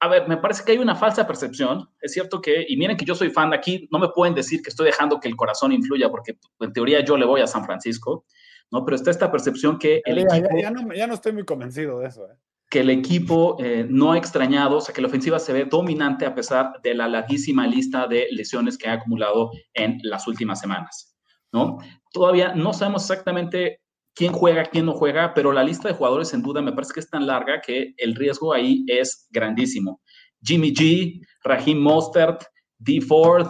a 0.00 0.08
ver, 0.08 0.28
me 0.28 0.36
parece 0.36 0.64
que 0.64 0.72
hay 0.72 0.78
una 0.78 0.94
falsa 0.94 1.26
percepción. 1.26 1.88
Es 2.00 2.12
cierto 2.12 2.40
que, 2.40 2.66
y 2.68 2.76
miren 2.76 2.96
que 2.96 3.04
yo 3.04 3.14
soy 3.14 3.30
fan 3.30 3.50
de 3.50 3.56
aquí, 3.56 3.88
no 3.90 3.98
me 3.98 4.08
pueden 4.08 4.34
decir 4.34 4.62
que 4.62 4.70
estoy 4.70 4.86
dejando 4.86 5.18
que 5.18 5.28
el 5.28 5.36
corazón 5.36 5.72
influya, 5.72 6.10
porque 6.10 6.38
en 6.60 6.72
teoría 6.72 7.04
yo 7.04 7.16
le 7.16 7.26
voy 7.26 7.40
a 7.40 7.46
San 7.46 7.64
Francisco, 7.64 8.24
¿no? 8.70 8.84
Pero 8.84 8.96
está 8.96 9.10
esta 9.10 9.30
percepción 9.30 9.78
que 9.78 10.02
el 10.04 10.16
ya, 10.16 10.36
equipo... 10.36 10.58
ya, 10.60 10.70
no, 10.70 10.94
ya 10.94 11.06
no 11.06 11.14
estoy 11.14 11.32
muy 11.32 11.44
convencido 11.44 12.00
de 12.00 12.08
eso, 12.08 12.30
¿eh? 12.30 12.34
Que 12.70 12.80
el 12.80 12.90
equipo 12.90 13.56
eh, 13.58 13.84
no 13.88 14.12
ha 14.12 14.18
extrañado, 14.18 14.76
o 14.76 14.80
sea, 14.80 14.94
que 14.94 15.02
la 15.02 15.08
ofensiva 15.08 15.40
se 15.40 15.52
ve 15.52 15.64
dominante 15.64 16.24
a 16.24 16.34
pesar 16.36 16.80
de 16.84 16.94
la 16.94 17.08
larguísima 17.08 17.66
lista 17.66 18.06
de 18.06 18.28
lesiones 18.30 18.78
que 18.78 18.88
ha 18.88 18.94
acumulado 18.94 19.50
en 19.74 19.98
las 20.04 20.28
últimas 20.28 20.60
semanas, 20.60 21.16
¿no? 21.52 21.78
Todavía 22.12 22.54
no 22.54 22.72
sabemos 22.72 23.02
exactamente 23.02 23.80
quién 24.14 24.32
juega, 24.32 24.64
quién 24.66 24.86
no 24.86 24.92
juega, 24.92 25.34
pero 25.34 25.50
la 25.50 25.64
lista 25.64 25.88
de 25.88 25.94
jugadores 25.94 26.32
en 26.32 26.42
duda 26.42 26.62
me 26.62 26.72
parece 26.72 26.92
que 26.94 27.00
es 27.00 27.10
tan 27.10 27.26
larga 27.26 27.60
que 27.60 27.92
el 27.96 28.14
riesgo 28.14 28.52
ahí 28.52 28.84
es 28.86 29.26
grandísimo. 29.30 30.00
Jimmy 30.40 30.72
G, 30.72 31.20
Raheem 31.42 31.78
Mostert, 31.78 32.44
D. 32.78 33.00
Ford, 33.00 33.48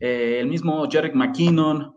eh, 0.00 0.38
el 0.40 0.46
mismo 0.46 0.88
Jarek 0.90 1.14
McKinnon, 1.14 1.94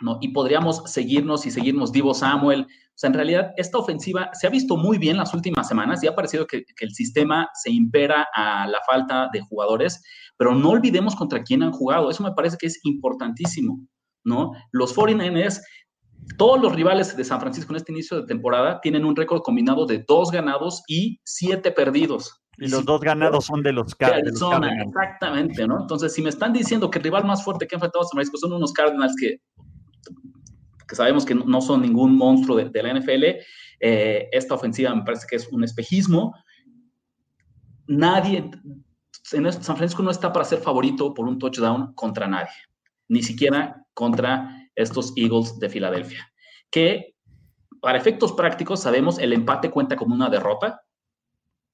¿no? 0.00 0.18
Y 0.20 0.28
podríamos 0.28 0.82
seguirnos 0.90 1.46
y 1.46 1.52
seguirnos 1.52 1.92
Divo 1.92 2.14
Samuel, 2.14 2.66
o 2.94 2.96
sea, 2.96 3.08
en 3.08 3.14
realidad, 3.14 3.52
esta 3.56 3.78
ofensiva 3.78 4.30
se 4.34 4.46
ha 4.46 4.50
visto 4.50 4.76
muy 4.76 4.98
bien 4.98 5.16
las 5.16 5.34
últimas 5.34 5.66
semanas 5.66 6.02
y 6.02 6.06
ha 6.06 6.14
parecido 6.14 6.46
que, 6.46 6.64
el 6.78 6.94
sistema 6.94 7.48
se 7.52 7.72
impera 7.72 8.28
a 8.32 8.68
la 8.68 8.78
falta 8.86 9.28
de 9.32 9.40
jugadores, 9.40 10.00
pero 10.36 10.54
no 10.54 10.70
olvidemos 10.70 11.16
contra 11.16 11.42
quién 11.42 11.64
han 11.64 11.72
jugado. 11.72 12.08
Eso 12.08 12.22
me 12.22 12.32
parece 12.32 12.56
que 12.56 12.68
es 12.68 12.78
importantísimo, 12.84 13.80
¿no? 14.22 14.52
Los 14.70 14.94
49ers, 14.94 15.60
todos 16.38 16.62
los 16.62 16.72
rivales 16.72 17.16
de 17.16 17.24
San 17.24 17.40
Francisco 17.40 17.72
en 17.72 17.78
este 17.78 17.90
inicio 17.90 18.20
de 18.20 18.28
temporada 18.28 18.80
tienen 18.80 19.04
un 19.04 19.16
récord 19.16 19.42
combinado 19.42 19.86
de 19.86 20.04
dos 20.06 20.30
ganados 20.30 20.84
y 20.86 21.20
siete 21.24 21.72
perdidos. 21.72 22.44
Y 22.58 22.68
los 22.68 22.84
dos 22.84 23.00
ganados 23.00 23.46
son 23.46 23.64
de 23.64 23.72
los, 23.72 23.92
Cardinals. 23.96 24.40
Exactamente, 24.86 25.66
¿no? 25.66 25.80
Entonces, 25.80 26.14
si 26.14 26.22
me 26.22 26.28
están 26.28 26.52
diciendo 26.52 26.88
que 26.88 26.98
el 26.98 27.04
rival 27.04 27.24
más 27.24 27.42
fuerte 27.42 27.66
que 27.66 27.74
han 27.74 27.78
enfrentado 27.78 28.04
a 28.04 28.06
San 28.06 28.16
Francisco 28.18 28.38
son 28.38 28.52
unos 28.52 28.72
Cardinals 28.72 29.16
que 29.18 29.40
que 30.86 30.96
sabemos 30.96 31.24
que 31.24 31.34
no 31.34 31.60
son 31.60 31.82
ningún 31.82 32.16
monstruo 32.16 32.56
de, 32.56 32.82
la 32.82 32.94
NFL, 32.94 33.24
eh, 33.80 34.28
esta 34.32 34.54
ofensiva 34.54 34.94
me 34.94 35.02
parece 35.02 35.26
que 35.28 35.36
es 35.36 35.48
un 35.48 35.64
espejismo. 35.64 36.34
Nadie, 37.86 38.50
en 39.32 39.52
San 39.52 39.76
Francisco 39.76 40.02
no 40.02 40.10
está 40.10 40.32
para 40.32 40.44
ser 40.44 40.60
favorito 40.60 41.14
por 41.14 41.26
un 41.26 41.38
touchdown 41.38 41.94
contra 41.94 42.26
nadie, 42.26 42.54
ni 43.08 43.22
siquiera 43.22 43.84
contra 43.94 44.70
estos 44.74 45.12
Eagles 45.16 45.58
de 45.58 45.68
Filadelfia, 45.68 46.30
que 46.70 47.14
para 47.80 47.98
efectos 47.98 48.32
prácticos 48.32 48.80
sabemos 48.80 49.18
el 49.18 49.32
empate 49.32 49.70
cuenta 49.70 49.96
como 49.96 50.14
una 50.14 50.30
derrota, 50.30 50.82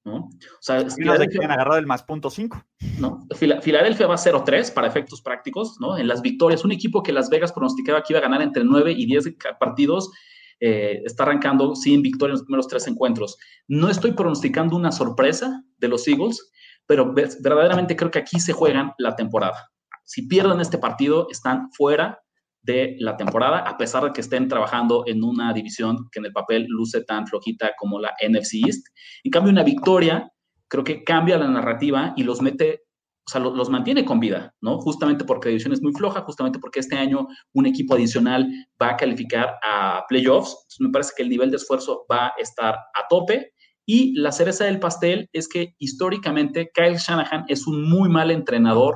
¿no? 0.03 0.15
O 0.15 0.61
sea, 0.61 0.89
Filadelfia 0.89 1.41
han 1.43 1.51
agarrado 1.51 1.77
el 1.77 1.85
más 1.85 2.03
punto 2.03 2.29
5. 2.29 2.63
¿no? 2.99 3.27
Filadelfia 3.35 4.07
va 4.07 4.15
0-3 4.15 4.73
para 4.73 4.87
efectos 4.87 5.21
prácticos, 5.21 5.77
¿no? 5.79 5.97
En 5.97 6.07
las 6.07 6.21
victorias, 6.21 6.65
un 6.65 6.71
equipo 6.71 7.03
que 7.03 7.11
Las 7.11 7.29
Vegas 7.29 7.51
pronosticaba 7.53 8.01
que 8.01 8.13
iba 8.13 8.19
a 8.19 8.23
ganar 8.23 8.41
entre 8.41 8.63
9 8.63 8.91
y 8.91 9.05
10 9.05 9.35
partidos, 9.59 10.11
eh, 10.59 11.01
está 11.05 11.23
arrancando 11.23 11.75
sin 11.75 12.01
victoria 12.01 12.33
en 12.33 12.37
los 12.37 12.43
primeros 12.43 12.67
tres 12.67 12.87
encuentros. 12.87 13.37
No 13.67 13.89
estoy 13.89 14.11
pronosticando 14.11 14.75
una 14.75 14.91
sorpresa 14.91 15.63
de 15.77 15.87
los 15.87 16.07
Eagles, 16.07 16.51
pero 16.85 17.13
verdaderamente 17.13 17.95
creo 17.95 18.11
que 18.11 18.19
aquí 18.19 18.39
se 18.39 18.53
juegan 18.53 18.93
la 18.97 19.15
temporada. 19.15 19.71
Si 20.03 20.27
pierden 20.27 20.59
este 20.59 20.77
partido, 20.77 21.27
están 21.31 21.71
fuera 21.71 22.21
de 22.63 22.95
la 22.99 23.17
temporada, 23.17 23.59
a 23.59 23.77
pesar 23.77 24.03
de 24.03 24.13
que 24.13 24.21
estén 24.21 24.47
trabajando 24.47 25.03
en 25.07 25.23
una 25.23 25.51
división 25.53 26.09
que 26.11 26.19
en 26.19 26.25
el 26.25 26.31
papel 26.31 26.65
luce 26.67 27.03
tan 27.03 27.27
flojita 27.27 27.71
como 27.77 27.99
la 27.99 28.13
NFC 28.21 28.65
East. 28.65 28.87
En 29.23 29.31
cambio, 29.31 29.51
una 29.51 29.63
victoria 29.63 30.31
creo 30.71 30.85
que 30.85 31.03
cambia 31.03 31.37
la 31.37 31.49
narrativa 31.49 32.13
y 32.15 32.23
los 32.23 32.41
mete, 32.41 32.83
o 33.27 33.29
sea, 33.29 33.41
los, 33.41 33.69
mantiene 33.69 34.05
con 34.05 34.21
vida, 34.21 34.55
¿no? 34.61 34.79
Justamente 34.79 35.25
porque 35.25 35.49
la 35.49 35.51
división 35.51 35.73
es 35.73 35.81
muy 35.81 35.91
floja, 35.91 36.21
justamente 36.21 36.59
porque 36.59 36.79
este 36.79 36.97
año 36.97 37.27
un 37.53 37.65
equipo 37.65 37.95
adicional 37.95 38.47
va 38.81 38.91
a 38.91 38.97
calificar 38.97 39.55
a 39.61 40.05
playoffs. 40.07 40.65
Me 40.79 40.89
parece 40.89 41.11
que 41.15 41.23
el 41.23 41.29
nivel 41.29 41.51
de 41.51 41.57
esfuerzo 41.57 42.05
va 42.09 42.27
a 42.27 42.33
estar 42.39 42.75
a 42.75 43.07
tope. 43.09 43.51
Y 43.85 44.17
la 44.17 44.31
cereza 44.31 44.63
del 44.63 44.79
pastel 44.79 45.27
es 45.33 45.49
que 45.49 45.75
históricamente 45.77 46.71
Kyle 46.73 46.95
Shanahan 46.95 47.43
es 47.49 47.67
un 47.67 47.89
muy 47.89 48.07
mal 48.07 48.31
entrenador 48.31 48.95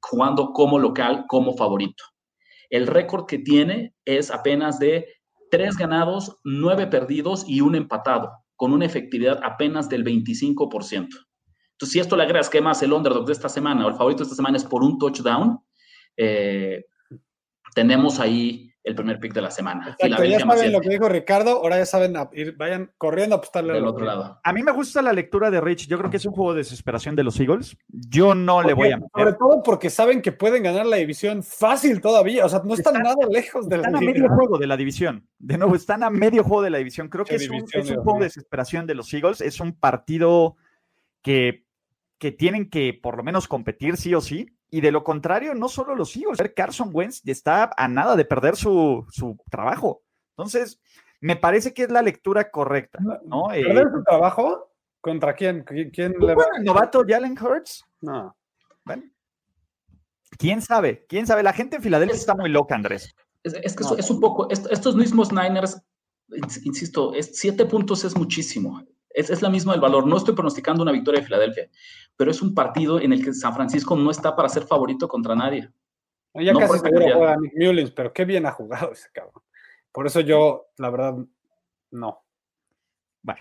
jugando 0.00 0.52
como 0.52 0.78
local, 0.78 1.24
como 1.26 1.56
favorito. 1.56 2.04
El 2.70 2.86
récord 2.86 3.26
que 3.26 3.38
tiene 3.38 3.94
es 4.04 4.30
apenas 4.30 4.78
de 4.78 5.06
tres 5.50 5.76
ganados, 5.76 6.38
nueve 6.44 6.86
perdidos 6.86 7.44
y 7.48 7.60
un 7.60 7.74
empatado, 7.74 8.30
con 8.56 8.72
una 8.72 8.86
efectividad 8.86 9.40
apenas 9.42 9.88
del 9.88 10.04
25%. 10.04 11.08
Entonces, 11.78 11.92
si 11.92 12.00
esto 12.00 12.16
le 12.16 12.24
agregas 12.24 12.50
que 12.50 12.60
más 12.60 12.82
el 12.82 12.92
underdog 12.92 13.24
de 13.24 13.32
esta 13.32 13.48
semana 13.48 13.86
o 13.86 13.88
el 13.88 13.94
favorito 13.94 14.18
de 14.18 14.24
esta 14.24 14.36
semana 14.36 14.56
es 14.56 14.64
por 14.64 14.82
un 14.82 14.98
touchdown, 14.98 15.60
eh, 16.16 16.84
tenemos 17.74 18.18
ahí 18.18 18.67
el 18.84 18.94
primer 18.94 19.20
pick 19.20 19.32
de 19.34 19.42
la 19.42 19.50
semana. 19.50 19.96
ya 20.00 20.40
saben 20.40 20.72
lo 20.72 20.80
que 20.80 20.88
dijo 20.88 21.08
Ricardo, 21.08 21.50
ahora 21.50 21.78
ya 21.78 21.86
saben, 21.86 22.14
ir, 22.32 22.56
vayan 22.56 22.90
corriendo 22.96 23.34
a 23.34 23.38
apostarle 23.38 23.76
al 23.76 23.86
otro 23.86 24.04
lado. 24.04 24.40
A 24.42 24.52
mí 24.52 24.62
me 24.62 24.72
gusta 24.72 25.02
la 25.02 25.12
lectura 25.12 25.50
de 25.50 25.60
Rich, 25.60 25.88
yo 25.88 25.98
creo 25.98 26.10
que 26.10 26.16
es 26.16 26.26
un 26.26 26.32
juego 26.32 26.54
de 26.54 26.58
desesperación 26.58 27.14
de 27.14 27.24
los 27.24 27.38
Eagles. 27.38 27.76
Yo 27.88 28.34
no 28.34 28.62
le 28.62 28.72
voy 28.74 28.92
a 28.92 28.96
meter. 28.96 29.10
Sobre 29.14 29.32
todo 29.34 29.62
porque 29.62 29.90
saben 29.90 30.22
que 30.22 30.32
pueden 30.32 30.62
ganar 30.62 30.86
la 30.86 30.96
división 30.96 31.42
fácil 31.42 32.00
todavía, 32.00 32.46
o 32.46 32.48
sea, 32.48 32.62
no 32.64 32.74
están, 32.74 32.94
nada 32.94 33.16
lejos 33.30 33.68
de 33.68 33.76
la. 33.76 33.82
Están 33.82 33.96
a 33.96 34.00
medio 34.00 34.28
juego 34.28 34.58
de 34.58 34.66
la 34.66 34.76
división. 34.76 35.28
De 35.38 35.58
nuevo, 35.58 35.74
están 35.74 36.02
a 36.02 36.10
medio 36.10 36.42
juego 36.44 36.62
de 36.62 36.70
la 36.70 36.78
división. 36.78 37.08
Creo 37.08 37.24
que 37.24 37.36
es 37.36 37.48
un, 37.50 37.66
juego 37.66 38.18
de 38.18 38.24
desesperación 38.24 38.86
de 38.86 38.94
los 38.94 39.12
Eagles, 39.12 39.40
es 39.40 39.60
un 39.60 39.72
partido 39.72 40.56
que, 41.22 41.66
que 42.18 42.32
tienen 42.32 42.70
que 42.70 42.94
por 42.94 43.16
lo 43.16 43.22
menos 43.22 43.48
competir 43.48 43.96
sí 43.96 44.14
o 44.14 44.20
sí 44.20 44.57
y 44.70 44.80
de 44.80 44.92
lo 44.92 45.02
contrario, 45.02 45.54
no 45.54 45.68
solo 45.68 45.94
los 45.94 46.14
Eagles, 46.16 46.38
Carson 46.54 46.90
Wentz 46.92 47.22
está 47.24 47.70
a 47.76 47.88
nada 47.88 48.16
de 48.16 48.24
perder 48.24 48.56
su, 48.56 49.06
trabajo. 49.50 50.02
Entonces, 50.36 50.80
me 51.20 51.36
parece 51.36 51.72
que 51.72 51.84
es 51.84 51.90
la 51.90 52.02
lectura 52.02 52.50
correcta. 52.50 52.98
¿no? 53.24 53.48
¿Perder 53.48 53.86
eh, 53.86 53.90
su 53.92 54.02
trabajo? 54.04 54.70
¿Contra 55.00 55.34
quién? 55.34 55.64
¿Quién 55.64 56.14
le 56.18 56.34
va? 56.34 56.44
¿El 56.56 56.64
novato 56.64 57.04
Jalen 57.06 57.36
Hurts? 57.40 57.84
No. 58.00 58.36
Bueno. 58.84 59.04
¿Quién 60.36 60.60
sabe? 60.60 61.06
¿Quién 61.08 61.26
sabe? 61.26 61.42
La 61.42 61.52
gente 61.52 61.76
en 61.76 61.82
Filadelfia 61.82 62.16
está 62.16 62.34
muy 62.34 62.50
loca, 62.50 62.74
Andrés. 62.74 63.14
Es, 63.42 63.74
que 63.74 63.84
es, 63.98 64.10
un 64.10 64.20
poco, 64.20 64.50
estos 64.50 64.94
mismos 64.94 65.32
Niners, 65.32 65.80
insisto, 66.64 67.14
es, 67.14 67.30
siete 67.38 67.64
puntos 67.64 68.04
es 68.04 68.16
muchísimo. 68.16 68.82
Es, 69.08 69.30
es 69.30 69.40
la 69.40 69.48
misma 69.48 69.74
el 69.74 69.80
valor. 69.80 70.06
No 70.06 70.16
estoy 70.16 70.34
pronosticando 70.34 70.82
una 70.82 70.92
victoria 70.92 71.20
de 71.20 71.26
Filadelfia, 71.26 71.70
pero 72.18 72.32
es 72.32 72.42
un 72.42 72.52
partido 72.52 73.00
en 73.00 73.12
el 73.12 73.24
que 73.24 73.32
San 73.32 73.54
Francisco 73.54 73.96
no 73.96 74.10
está 74.10 74.34
para 74.34 74.48
ser 74.48 74.64
favorito 74.64 75.06
contra 75.06 75.36
nadie. 75.36 75.70
Ya 76.34 76.52
casi 76.52 76.80
seguro 76.80 77.06
juega 77.14 77.36
Nick 77.36 77.52
Mullins, 77.56 77.92
pero 77.92 78.12
qué 78.12 78.24
bien 78.24 78.44
ha 78.44 78.50
jugado 78.50 78.92
ese 78.92 79.08
cabrón. 79.12 79.42
Por 79.92 80.06
eso 80.06 80.20
yo, 80.20 80.66
la 80.78 80.90
verdad, 80.90 81.16
no. 81.92 82.24
Bueno, 83.22 83.40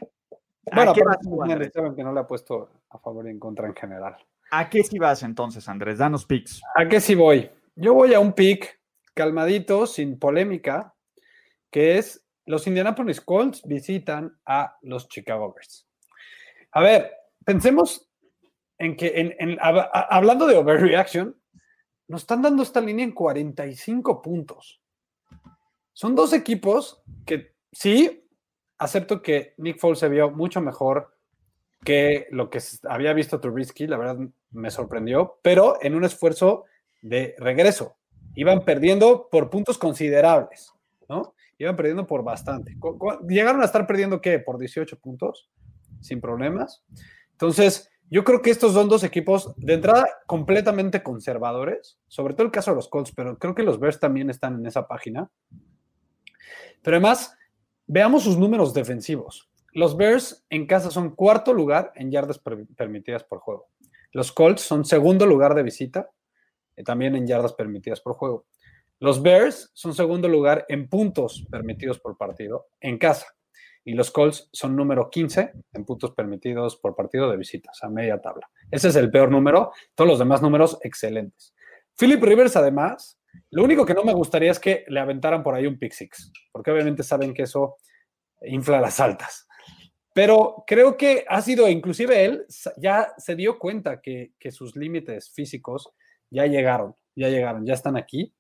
bueno 0.63 0.93
pero 0.93 1.71
saben 1.71 1.95
que 1.95 2.03
no 2.03 2.13
le 2.13 2.19
ha 2.19 2.27
puesto 2.27 2.69
a 2.91 2.99
favor 2.99 3.25
y 3.27 3.31
en 3.31 3.39
contra 3.39 3.67
en 3.67 3.75
general. 3.75 4.15
¿A 4.51 4.69
qué 4.69 4.83
sí 4.83 4.99
vas 4.99 5.23
entonces, 5.23 5.67
Andrés? 5.67 5.97
Danos 5.97 6.25
picks. 6.25 6.61
¿A 6.75 6.87
qué 6.87 7.01
sí 7.01 7.15
voy? 7.15 7.49
Yo 7.75 7.95
voy 7.95 8.13
a 8.13 8.19
un 8.19 8.33
pick 8.33 8.79
calmadito, 9.15 9.87
sin 9.87 10.19
polémica, 10.19 10.93
que 11.71 11.97
es 11.97 12.23
los 12.45 12.67
Indianapolis 12.67 13.21
Colts 13.21 13.63
visitan 13.65 14.37
a 14.45 14.77
los 14.83 15.09
Chicago 15.09 15.51
Bears. 15.51 15.87
A 16.73 16.81
ver, 16.81 17.11
pensemos 17.43 18.06
en 18.77 18.95
que, 18.95 19.57
hablando 20.09 20.47
de 20.47 20.57
overreaction, 20.57 21.35
nos 22.07 22.21
están 22.21 22.41
dando 22.41 22.63
esta 22.63 22.81
línea 22.81 23.05
en 23.05 23.11
45 23.11 24.21
puntos. 24.21 24.81
Son 25.93 26.15
dos 26.15 26.31
equipos 26.33 27.01
que 27.25 27.55
sí, 27.71 28.27
acepto 28.77 29.21
que 29.21 29.55
Nick 29.57 29.79
Foles 29.79 29.99
se 29.99 30.09
vio 30.09 30.29
mucho 30.31 30.61
mejor 30.61 31.17
que 31.83 32.27
lo 32.31 32.49
que 32.49 32.59
había 32.87 33.13
visto 33.13 33.39
Trubisky, 33.39 33.87
la 33.87 33.97
verdad 33.97 34.17
me 34.51 34.71
sorprendió, 34.71 35.39
pero 35.41 35.77
en 35.81 35.95
un 35.95 36.03
esfuerzo 36.03 36.65
de 37.01 37.35
regreso. 37.37 37.97
Iban 38.35 38.63
perdiendo 38.63 39.29
por 39.29 39.49
puntos 39.49 39.77
considerables, 39.77 40.71
¿no? 41.09 41.33
Iban 41.57 41.75
perdiendo 41.75 42.05
por 42.05 42.23
bastante. 42.23 42.77
Llegaron 43.27 43.61
a 43.61 43.65
estar 43.65 43.87
perdiendo, 43.87 44.21
¿qué? 44.21 44.39
Por 44.39 44.59
18 44.59 44.99
puntos, 44.99 45.49
sin 46.01 46.21
problemas. 46.21 46.83
Entonces, 47.31 47.89
yo 48.09 48.23
creo 48.23 48.41
que 48.41 48.51
estos 48.51 48.73
son 48.73 48.87
dos 48.87 49.03
equipos 49.03 49.53
de 49.57 49.73
entrada 49.73 50.07
completamente 50.25 51.03
conservadores, 51.03 51.99
sobre 52.07 52.33
todo 52.33 52.45
el 52.45 52.51
caso 52.51 52.71
de 52.71 52.75
los 52.75 52.87
Colts, 52.87 53.11
pero 53.11 53.37
creo 53.37 53.53
que 53.53 53.63
los 53.63 53.79
Bears 53.79 53.99
también 53.99 54.29
están 54.29 54.55
en 54.55 54.65
esa 54.65 54.87
página. 54.87 55.29
Pero 56.81 56.97
además, 56.97 57.35
veamos 57.85 58.23
sus 58.23 58.37
números 58.37 58.73
defensivos. 58.73 59.49
Los 59.73 59.97
Bears 59.97 60.45
en 60.49 60.65
casa 60.67 60.89
son 60.89 61.15
cuarto 61.15 61.53
lugar 61.53 61.91
en 61.95 62.09
yardas 62.09 62.39
permitidas 62.75 63.23
por 63.23 63.39
juego. 63.39 63.67
Los 64.11 64.31
Colts 64.31 64.61
son 64.61 64.85
segundo 64.85 65.25
lugar 65.25 65.53
de 65.53 65.63
visita, 65.63 66.09
eh, 66.75 66.83
también 66.83 67.15
en 67.15 67.27
yardas 67.27 67.53
permitidas 67.53 67.99
por 67.99 68.13
juego. 68.13 68.45
Los 68.99 69.21
Bears 69.21 69.69
son 69.73 69.93
segundo 69.93 70.27
lugar 70.27 70.65
en 70.69 70.89
puntos 70.89 71.45
permitidos 71.51 71.99
por 71.99 72.17
partido 72.17 72.67
en 72.79 72.97
casa. 72.97 73.27
Y 73.87 73.93
los 73.93 74.11
Colts 74.11 74.49
son 74.51 74.75
número 74.75 75.09
15 75.09 75.53
en 75.71 75.85
puntos 75.85 76.11
permitidos 76.11 76.75
por 76.75 76.93
partido 76.93 77.31
de 77.31 77.37
visitas, 77.37 77.81
a 77.83 77.89
media 77.89 78.19
tabla. 78.19 78.49
Ese 78.69 78.89
es 78.89 78.97
el 78.97 79.09
peor 79.09 79.31
número. 79.31 79.71
Todos 79.95 80.09
los 80.09 80.19
demás 80.19 80.41
números 80.41 80.77
excelentes. 80.83 81.55
Philip 81.97 82.21
Rivers, 82.21 82.57
además, 82.57 83.17
lo 83.49 83.63
único 83.63 83.85
que 83.85 83.93
no 83.93 84.03
me 84.03 84.13
gustaría 84.13 84.51
es 84.51 84.59
que 84.59 84.83
le 84.89 84.99
aventaran 84.99 85.41
por 85.41 85.55
ahí 85.55 85.65
un 85.65 85.79
pick 85.79 85.93
six, 85.93 86.33
porque 86.51 86.69
obviamente 86.69 87.01
saben 87.01 87.33
que 87.33 87.43
eso 87.43 87.77
infla 88.41 88.81
las 88.81 88.99
altas. 88.99 89.47
Pero 90.13 90.65
creo 90.67 90.97
que 90.97 91.23
ha 91.25 91.41
sido, 91.41 91.69
inclusive 91.69 92.25
él 92.25 92.45
ya 92.75 93.13
se 93.17 93.37
dio 93.37 93.57
cuenta 93.57 94.01
que, 94.01 94.33
que 94.37 94.51
sus 94.51 94.75
límites 94.75 95.31
físicos 95.31 95.89
ya 96.29 96.45
llegaron, 96.45 96.93
ya 97.15 97.29
llegaron, 97.29 97.65
ya 97.65 97.75
están 97.75 97.95
aquí 97.95 98.33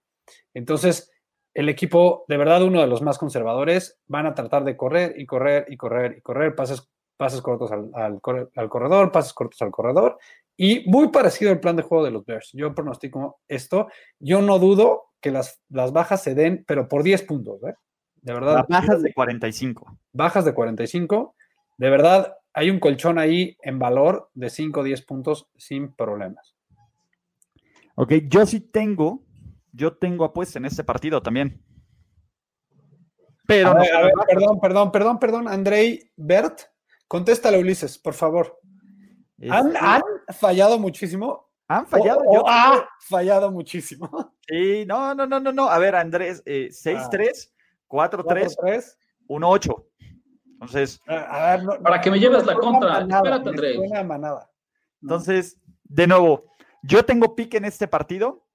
entonces, 0.53 1.11
el 1.57 1.69
equipo, 1.69 2.23
de 2.27 2.37
verdad, 2.37 2.61
uno 2.61 2.81
de 2.81 2.87
los 2.87 3.01
más 3.01 3.17
conservadores, 3.17 3.99
van 4.05 4.27
a 4.27 4.35
tratar 4.35 4.63
de 4.63 4.77
correr 4.77 5.15
y 5.17 5.25
correr 5.25 5.65
y 5.67 5.75
correr 5.75 6.17
y 6.19 6.21
correr, 6.21 6.53
pases, 6.53 6.87
pases 7.17 7.41
cortos 7.41 7.71
al, 7.71 8.21
corredor, 8.21 9.11
pases 9.11 9.33
cortos 9.33 9.59
al 9.63 9.71
corredor, 9.71 10.19
y 10.55 10.87
muy 10.87 11.07
parecido 11.07 11.49
al 11.49 11.59
plan 11.59 11.75
de 11.75 11.81
juego 11.81 12.05
de 12.05 12.11
los 12.11 12.23
Bears. 12.27 12.51
Yo 12.53 12.75
pronostico 12.75 13.39
esto. 13.47 13.87
Yo 14.19 14.43
no 14.43 14.59
dudo 14.59 15.05
que 15.19 15.31
las, 15.31 15.59
las 15.69 15.91
bajas 15.93 16.21
se 16.21 16.35
den, 16.35 16.63
pero 16.67 16.87
por 16.87 17.01
10 17.01 17.23
puntos, 17.23 17.63
¿eh? 17.63 17.73
De 18.21 18.33
verdad. 18.33 18.63
bajas 18.69 19.01
de 19.01 19.11
45. 19.11 19.97
Bajas 20.13 20.45
de 20.45 20.53
45. 20.53 21.33
De 21.79 21.89
verdad, 21.89 22.35
hay 22.53 22.69
un 22.69 22.79
colchón 22.79 23.17
ahí 23.17 23.57
en 23.63 23.79
valor 23.79 24.29
de 24.35 24.51
5 24.51 24.81
o 24.81 24.83
10 24.83 25.01
puntos 25.05 25.49
sin 25.57 25.91
problemas. 25.91 26.55
Ok, 27.95 28.13
yo 28.27 28.45
sí 28.45 28.59
tengo 28.59 29.23
yo 29.77 29.95
tengo 29.95 30.25
apuesta 30.25 30.57
en 30.57 30.65
este 30.65 30.83
partido 30.83 31.21
también. 31.21 31.63
Pero. 33.45 33.69
A 33.69 33.73
ver, 33.75 34.11
perdón, 34.27 34.59
perdón, 34.59 34.91
perdón, 34.91 35.19
perdón. 35.19 35.47
Andrei 35.47 36.11
Bert, 36.17 36.61
contéstale, 37.07 37.59
Ulises, 37.59 37.97
por 37.97 38.13
favor. 38.13 38.59
¿Han, 39.49 39.73
fallado 40.37 40.79
muchísimo? 40.79 41.47
¿Han 41.67 41.85
fallado? 41.85 42.23
yo 42.33 42.43
ha 42.47 42.87
fallado 42.99 43.51
muchísimo. 43.51 44.09
Sí, 44.49 44.85
no, 44.85 45.13
no, 45.13 45.27
no, 45.27 45.41
no, 45.41 45.51
no. 45.51 45.67
A 45.67 45.77
ver, 45.77 45.93
Andrés, 45.93 46.41
6-3, 46.45 47.51
4-3, 47.89 48.95
1-8. 49.27 49.85
Entonces. 50.53 51.01
para 51.05 51.99
que 51.99 52.09
me 52.09 52.17
lleves 52.17 52.45
la 52.45 52.55
contra. 52.55 53.01
Espérate, 53.01 53.49
Andrés. 53.49 53.77
Entonces, 55.01 55.59
de 55.83 56.07
nuevo, 56.07 56.45
yo 56.81 57.03
tengo 57.03 57.35
pick 57.35 57.55
en 57.55 57.65
este 57.65 57.89
partido 57.89 58.46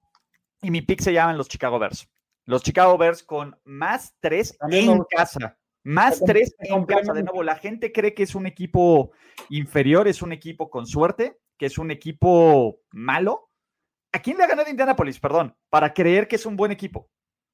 y 0.63 0.71
mi 0.71 0.81
pick 0.81 1.01
se 1.01 1.13
llaman 1.13 1.37
los 1.37 1.47
Chicago 1.47 1.77
Bears. 1.77 2.09
Los 2.45 2.63
Chicago 2.63 2.97
Bears 2.97 3.23
con 3.23 3.57
más 3.63 4.15
tres 4.19 4.57
en 4.69 5.03
casa. 5.03 5.57
Más 5.83 6.19
tres 6.25 6.55
en 6.59 6.85
casa. 6.85 7.13
De 7.13 7.23
nuevo, 7.23 7.43
la 7.43 7.55
gente 7.55 7.91
cree 7.91 8.13
que 8.13 8.23
es 8.23 8.33
un 8.35 8.47
equipo 8.47 9.11
inferior, 9.49 10.07
es 10.07 10.21
un 10.21 10.31
equipo 10.31 10.69
con 10.69 10.87
suerte, 10.87 11.39
que 11.57 11.67
es 11.67 11.77
un 11.77 11.91
equipo 11.91 12.79
malo. 12.91 13.49
¿A 14.13 14.19
quién 14.21 14.37
le 14.37 14.43
ha 14.43 14.47
ganado 14.47 14.69
Indianapolis? 14.69 15.19
Perdón, 15.19 15.55
para 15.69 15.93
creer 15.93 16.27
que 16.27 16.37
es 16.37 16.45
un 16.45 16.55
buen 16.55 16.71
equipo. 16.71 17.09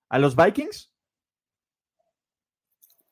¿A 0.10 0.20
los 0.20 0.36
Vikings? 0.36 0.94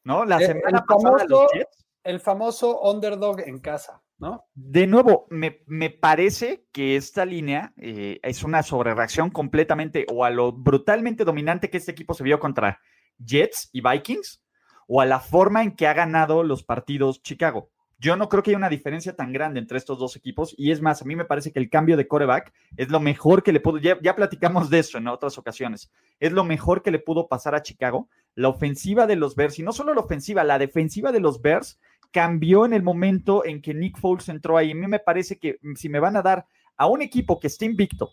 ¿No? 0.04 0.26
La 0.26 0.38
Eh, 0.42 0.48
semana 0.48 0.80
el 0.80 0.86
pasada 0.86 1.26
los 1.28 1.52
Jets. 1.54 1.86
El 2.04 2.20
famoso 2.20 2.82
underdog 2.82 3.42
en 3.42 3.60
casa, 3.60 4.02
¿no? 4.20 4.46
De 4.56 4.88
nuevo, 4.88 5.28
me, 5.30 5.62
me 5.68 5.90
parece 5.90 6.66
que 6.72 6.96
esta 6.96 7.26
línea 7.26 7.74
eh, 7.78 8.20
es 8.24 8.44
una 8.44 8.64
sobrereacción 8.64 9.30
completamente 9.30 10.06
o 10.12 10.26
a 10.26 10.30
lo 10.30 10.52
brutalmente 10.52 11.24
dominante 11.24 11.70
que 11.70 11.78
este 11.78 11.92
equipo 11.92 12.14
se 12.14 12.24
vio 12.24 12.40
contra 12.40 12.80
Jets 13.20 13.70
y 13.74 13.82
Vikings 13.82 14.44
o 14.88 15.02
a 15.02 15.06
la 15.06 15.20
forma 15.20 15.64
en 15.64 15.76
que 15.76 15.88
ha 15.88 15.94
ganado 15.94 16.44
los 16.44 16.64
partidos 16.64 17.22
Chicago. 17.22 17.70
Yo 18.00 18.16
no 18.16 18.30
creo 18.30 18.44
que 18.44 18.52
haya 18.52 18.58
una 18.58 18.70
diferencia 18.70 19.16
tan 19.16 19.34
grande 19.34 19.60
entre 19.60 19.80
estos 19.80 19.98
dos 19.98 20.16
equipos 20.16 20.54
y 20.56 20.72
es 20.72 20.82
más, 20.82 21.02
a 21.02 21.06
mí 21.06 21.16
me 21.16 21.26
parece 21.26 21.52
que 21.52 21.60
el 21.60 21.70
cambio 21.70 21.98
de 21.98 22.08
coreback 22.08 22.54
es 22.76 22.90
lo 22.90 23.00
mejor 23.00 23.42
que 23.42 23.52
le 23.52 23.60
pudo, 23.60 23.80
ya, 23.80 23.98
ya 24.04 24.16
platicamos 24.16 24.70
de 24.70 24.80
eso 24.80 25.00
en 25.00 25.08
otras 25.08 25.40
ocasiones, 25.40 25.92
es 26.20 26.32
lo 26.32 26.44
mejor 26.44 26.84
que 26.84 26.92
le 26.92 27.00
pudo 27.00 27.28
pasar 27.28 27.56
a 27.56 27.64
Chicago. 27.64 28.08
La 28.36 28.50
ofensiva 28.50 29.08
de 29.08 29.16
los 29.16 29.36
Bears, 29.36 29.58
y 29.58 29.64
no 29.64 29.72
solo 29.72 29.96
la 29.96 30.02
ofensiva, 30.02 30.44
la 30.44 30.60
defensiva 30.60 31.12
de 31.12 31.20
los 31.20 31.42
Bears 31.42 31.80
cambió 32.18 32.66
en 32.66 32.74
el 32.74 32.82
momento 32.82 33.46
en 33.46 33.62
que 33.62 33.76
Nick 33.76 34.00
Foles 34.00 34.28
entró 34.28 34.58
ahí. 34.58 34.72
A 34.72 34.76
mí 34.76 34.88
me 34.88 34.98
parece 34.98 35.38
que 35.38 35.60
si 35.76 35.88
me 35.88 36.00
van 36.00 36.18
a 36.18 36.24
dar 36.24 36.48
a 36.76 36.88
un 36.88 37.04
equipo 37.04 37.40
que 37.40 37.46
esté 37.46 37.66
invicto 37.66 38.10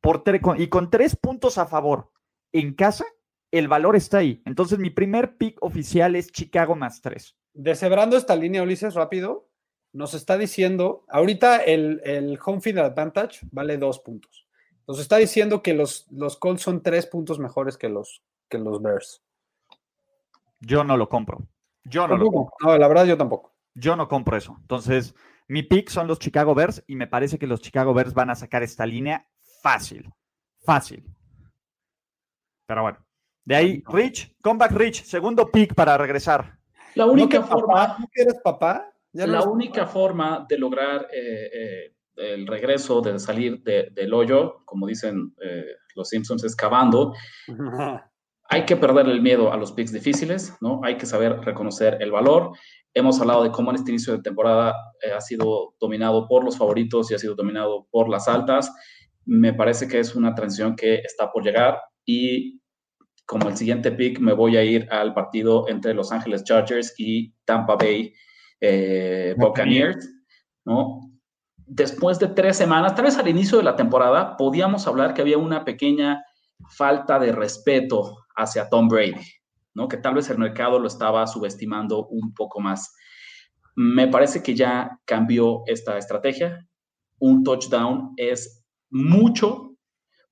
por 0.00 0.24
y 0.56 0.68
con 0.68 0.88
tres 0.88 1.14
puntos 1.14 1.58
a 1.58 1.66
favor 1.66 2.10
en 2.52 2.72
casa, 2.72 3.04
el 3.50 3.68
valor 3.68 3.96
está 3.96 4.16
ahí. 4.16 4.40
Entonces, 4.46 4.78
mi 4.78 4.88
primer 4.88 5.36
pick 5.36 5.62
oficial 5.62 6.16
es 6.16 6.32
Chicago 6.32 6.74
más 6.74 7.02
tres. 7.02 7.36
Deshebrando 7.52 8.16
esta 8.16 8.34
línea, 8.34 8.62
Ulises, 8.62 8.94
rápido, 8.94 9.50
nos 9.92 10.14
está 10.14 10.38
diciendo, 10.38 11.04
ahorita 11.10 11.58
el, 11.58 12.00
el 12.02 12.38
home 12.42 12.62
field 12.62 12.78
advantage 12.78 13.40
vale 13.52 13.76
dos 13.76 13.98
puntos. 13.98 14.48
Nos 14.88 14.98
está 15.00 15.18
diciendo 15.18 15.62
que 15.62 15.74
los, 15.74 16.06
los 16.10 16.38
Colts 16.38 16.62
son 16.62 16.82
tres 16.82 17.04
puntos 17.04 17.38
mejores 17.38 17.76
que 17.76 17.90
los, 17.90 18.22
que 18.48 18.56
los 18.56 18.80
Bears. 18.80 19.22
Yo 20.60 20.82
no 20.82 20.96
lo 20.96 21.10
compro. 21.10 21.46
Yo 21.84 22.08
no 22.08 22.16
lo 22.16 22.26
compro. 22.30 22.54
No, 22.60 22.78
la 22.78 22.88
verdad 22.88 23.04
yo 23.06 23.16
tampoco. 23.16 23.54
Yo 23.74 23.96
no 23.96 24.08
compro 24.08 24.36
eso. 24.36 24.56
Entonces, 24.60 25.14
mi 25.48 25.62
pick 25.62 25.88
son 25.90 26.06
los 26.06 26.18
Chicago 26.18 26.54
Bears 26.54 26.82
y 26.86 26.96
me 26.96 27.06
parece 27.06 27.38
que 27.38 27.46
los 27.46 27.60
Chicago 27.60 27.92
Bears 27.92 28.14
van 28.14 28.30
a 28.30 28.34
sacar 28.34 28.62
esta 28.62 28.86
línea 28.86 29.28
fácil. 29.62 30.10
Fácil. 30.64 31.04
Pero 32.66 32.82
bueno. 32.82 32.98
De 33.44 33.54
ahí, 33.54 33.82
Rich, 33.86 34.36
comeback 34.40 34.72
Rich, 34.72 35.04
segundo 35.04 35.50
pick 35.50 35.74
para 35.74 35.98
regresar. 35.98 36.58
La 36.94 37.04
¿No 37.04 37.12
única 37.12 37.42
forma, 37.42 37.74
papá? 37.74 37.96
¿No 37.98 38.06
eres 38.14 38.40
papá? 38.42 38.90
Ya 39.12 39.26
la 39.26 39.42
única 39.42 39.86
forma 39.86 40.46
de 40.48 40.58
lograr 40.58 41.06
eh, 41.12 41.50
eh, 41.52 41.94
el 42.16 42.46
regreso, 42.46 43.00
de 43.02 43.18
salir 43.18 43.62
de- 43.62 43.90
del 43.90 44.14
hoyo, 44.14 44.62
como 44.64 44.86
dicen 44.86 45.34
eh, 45.42 45.66
los 45.94 46.08
Simpsons, 46.08 46.42
excavando. 46.44 47.12
hay 48.54 48.66
que 48.66 48.76
perder 48.76 49.08
el 49.08 49.20
miedo 49.20 49.52
a 49.52 49.56
los 49.56 49.72
picks 49.72 49.90
difíciles, 49.90 50.56
¿no? 50.60 50.80
Hay 50.84 50.96
que 50.96 51.06
saber 51.06 51.40
reconocer 51.40 51.98
el 51.98 52.12
valor. 52.12 52.52
Hemos 52.94 53.20
hablado 53.20 53.42
de 53.42 53.50
cómo 53.50 53.70
en 53.70 53.76
este 53.76 53.90
inicio 53.90 54.12
de 54.12 54.22
temporada 54.22 54.72
eh, 55.02 55.10
ha 55.10 55.20
sido 55.20 55.74
dominado 55.80 56.28
por 56.28 56.44
los 56.44 56.56
favoritos 56.56 57.10
y 57.10 57.14
ha 57.14 57.18
sido 57.18 57.34
dominado 57.34 57.88
por 57.90 58.08
las 58.08 58.28
altas. 58.28 58.72
Me 59.24 59.54
parece 59.54 59.88
que 59.88 59.98
es 59.98 60.14
una 60.14 60.36
transición 60.36 60.76
que 60.76 60.94
está 60.98 61.32
por 61.32 61.42
llegar 61.42 61.80
y 62.04 62.60
como 63.26 63.48
el 63.48 63.56
siguiente 63.56 63.90
pick 63.90 64.20
me 64.20 64.34
voy 64.34 64.56
a 64.56 64.62
ir 64.62 64.86
al 64.92 65.14
partido 65.14 65.68
entre 65.68 65.92
Los 65.92 66.12
Ángeles 66.12 66.44
Chargers 66.44 66.94
y 66.96 67.34
Tampa 67.44 67.74
Bay 67.74 68.14
eh, 68.60 69.34
Buccaneers, 69.36 70.08
¿no? 70.64 71.00
Después 71.56 72.20
de 72.20 72.28
tres 72.28 72.56
semanas, 72.56 72.94
tal 72.94 73.06
vez 73.06 73.18
al 73.18 73.26
inicio 73.26 73.58
de 73.58 73.64
la 73.64 73.74
temporada, 73.74 74.36
podíamos 74.36 74.86
hablar 74.86 75.12
que 75.12 75.22
había 75.22 75.38
una 75.38 75.64
pequeña 75.64 76.22
falta 76.76 77.18
de 77.18 77.32
respeto 77.32 78.23
hacia 78.34 78.68
Tom 78.68 78.88
Brady, 78.88 79.24
¿no? 79.74 79.88
Que 79.88 79.96
tal 79.96 80.14
vez 80.14 80.28
el 80.30 80.38
mercado 80.38 80.78
lo 80.78 80.86
estaba 80.86 81.26
subestimando 81.26 82.06
un 82.06 82.32
poco 82.34 82.60
más. 82.60 82.94
Me 83.76 84.08
parece 84.08 84.42
que 84.42 84.54
ya 84.54 85.00
cambió 85.04 85.62
esta 85.66 85.98
estrategia. 85.98 86.66
Un 87.18 87.42
touchdown 87.42 88.12
es 88.16 88.64
mucho 88.90 89.76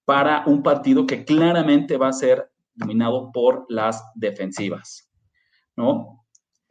para 0.04 0.44
un 0.46 0.62
partido 0.62 1.06
que 1.06 1.24
claramente 1.24 1.96
va 1.96 2.08
a 2.08 2.12
ser 2.12 2.50
dominado 2.74 3.30
por 3.32 3.66
las 3.68 4.02
defensivas, 4.14 5.12
¿no? 5.76 6.21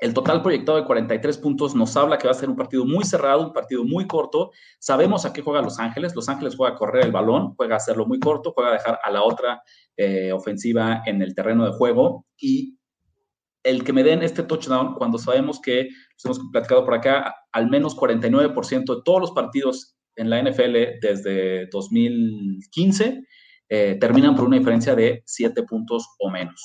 El 0.01 0.15
total 0.15 0.41
proyectado 0.41 0.79
de 0.79 0.85
43 0.85 1.37
puntos 1.37 1.75
nos 1.75 1.95
habla 1.95 2.17
que 2.17 2.25
va 2.27 2.31
a 2.31 2.35
ser 2.35 2.49
un 2.49 2.55
partido 2.55 2.85
muy 2.85 3.05
cerrado, 3.05 3.45
un 3.45 3.53
partido 3.53 3.83
muy 3.83 4.07
corto. 4.07 4.49
Sabemos 4.79 5.25
a 5.25 5.31
qué 5.31 5.43
juega 5.43 5.61
Los 5.61 5.77
Ángeles. 5.77 6.15
Los 6.15 6.27
Ángeles 6.27 6.55
juega 6.55 6.73
a 6.73 6.77
correr 6.77 7.05
el 7.05 7.11
balón, 7.11 7.53
juega 7.55 7.75
a 7.75 7.77
hacerlo 7.77 8.07
muy 8.07 8.19
corto, 8.19 8.51
juega 8.51 8.71
a 8.71 8.73
dejar 8.73 8.99
a 9.03 9.11
la 9.11 9.21
otra 9.21 9.61
eh, 9.95 10.31
ofensiva 10.31 11.03
en 11.05 11.21
el 11.21 11.35
terreno 11.35 11.65
de 11.65 11.73
juego. 11.73 12.25
Y 12.35 12.79
el 13.61 13.83
que 13.83 13.93
me 13.93 14.01
den 14.01 14.23
este 14.23 14.41
touchdown, 14.41 14.95
cuando 14.95 15.19
sabemos 15.19 15.61
que, 15.61 15.89
los 16.23 16.25
hemos 16.25 16.39
platicado 16.51 16.83
por 16.83 16.95
acá, 16.95 17.35
al 17.51 17.69
menos 17.69 17.95
49% 17.95 18.95
de 18.95 19.01
todos 19.05 19.21
los 19.21 19.31
partidos 19.33 19.95
en 20.15 20.31
la 20.31 20.41
NFL 20.41 20.99
desde 20.99 21.67
2015 21.67 23.23
eh, 23.69 23.97
terminan 24.01 24.35
por 24.35 24.45
una 24.45 24.57
diferencia 24.57 24.95
de 24.95 25.21
7 25.27 25.61
puntos 25.63 26.07
o 26.17 26.31
menos. 26.31 26.59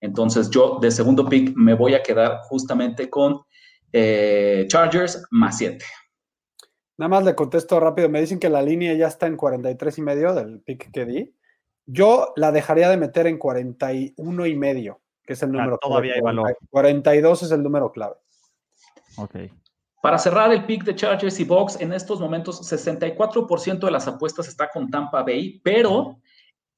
Entonces 0.00 0.50
yo 0.50 0.78
de 0.80 0.90
segundo 0.90 1.28
pick 1.28 1.54
me 1.56 1.74
voy 1.74 1.94
a 1.94 2.02
quedar 2.02 2.40
justamente 2.44 3.10
con 3.10 3.40
eh, 3.92 4.66
Chargers 4.68 5.22
más 5.30 5.58
7. 5.58 5.84
Nada 6.98 7.08
más 7.08 7.24
le 7.24 7.34
contesto 7.34 7.80
rápido. 7.80 8.08
Me 8.08 8.20
dicen 8.20 8.38
que 8.38 8.48
la 8.48 8.62
línea 8.62 8.94
ya 8.94 9.06
está 9.08 9.26
en 9.26 9.36
43 9.36 9.98
y 9.98 10.02
medio 10.02 10.34
del 10.34 10.60
pick 10.60 10.90
que 10.90 11.06
di. 11.06 11.34
Yo 11.86 12.32
la 12.36 12.52
dejaría 12.52 12.88
de 12.88 12.96
meter 12.96 13.26
en 13.26 13.38
41 13.38 14.46
y 14.46 14.56
medio, 14.56 15.00
que 15.24 15.32
es 15.32 15.42
el 15.42 15.50
Ah, 15.50 15.52
número 15.52 15.78
todavía 15.78 16.14
hay 16.14 16.20
valor. 16.20 16.56
42 16.70 17.42
es 17.42 17.50
el 17.50 17.62
número 17.62 17.90
clave. 17.90 18.16
Ok. 19.16 19.36
Para 20.02 20.18
cerrar 20.18 20.52
el 20.52 20.64
pick 20.64 20.84
de 20.84 20.94
Chargers 20.94 21.38
y 21.40 21.44
Bucks, 21.44 21.80
en 21.80 21.92
estos 21.92 22.20
momentos 22.20 22.60
64% 22.70 23.80
de 23.80 23.90
las 23.90 24.08
apuestas 24.08 24.48
está 24.48 24.70
con 24.70 24.90
Tampa 24.90 25.22
Bay, 25.22 25.60
pero 25.62 26.20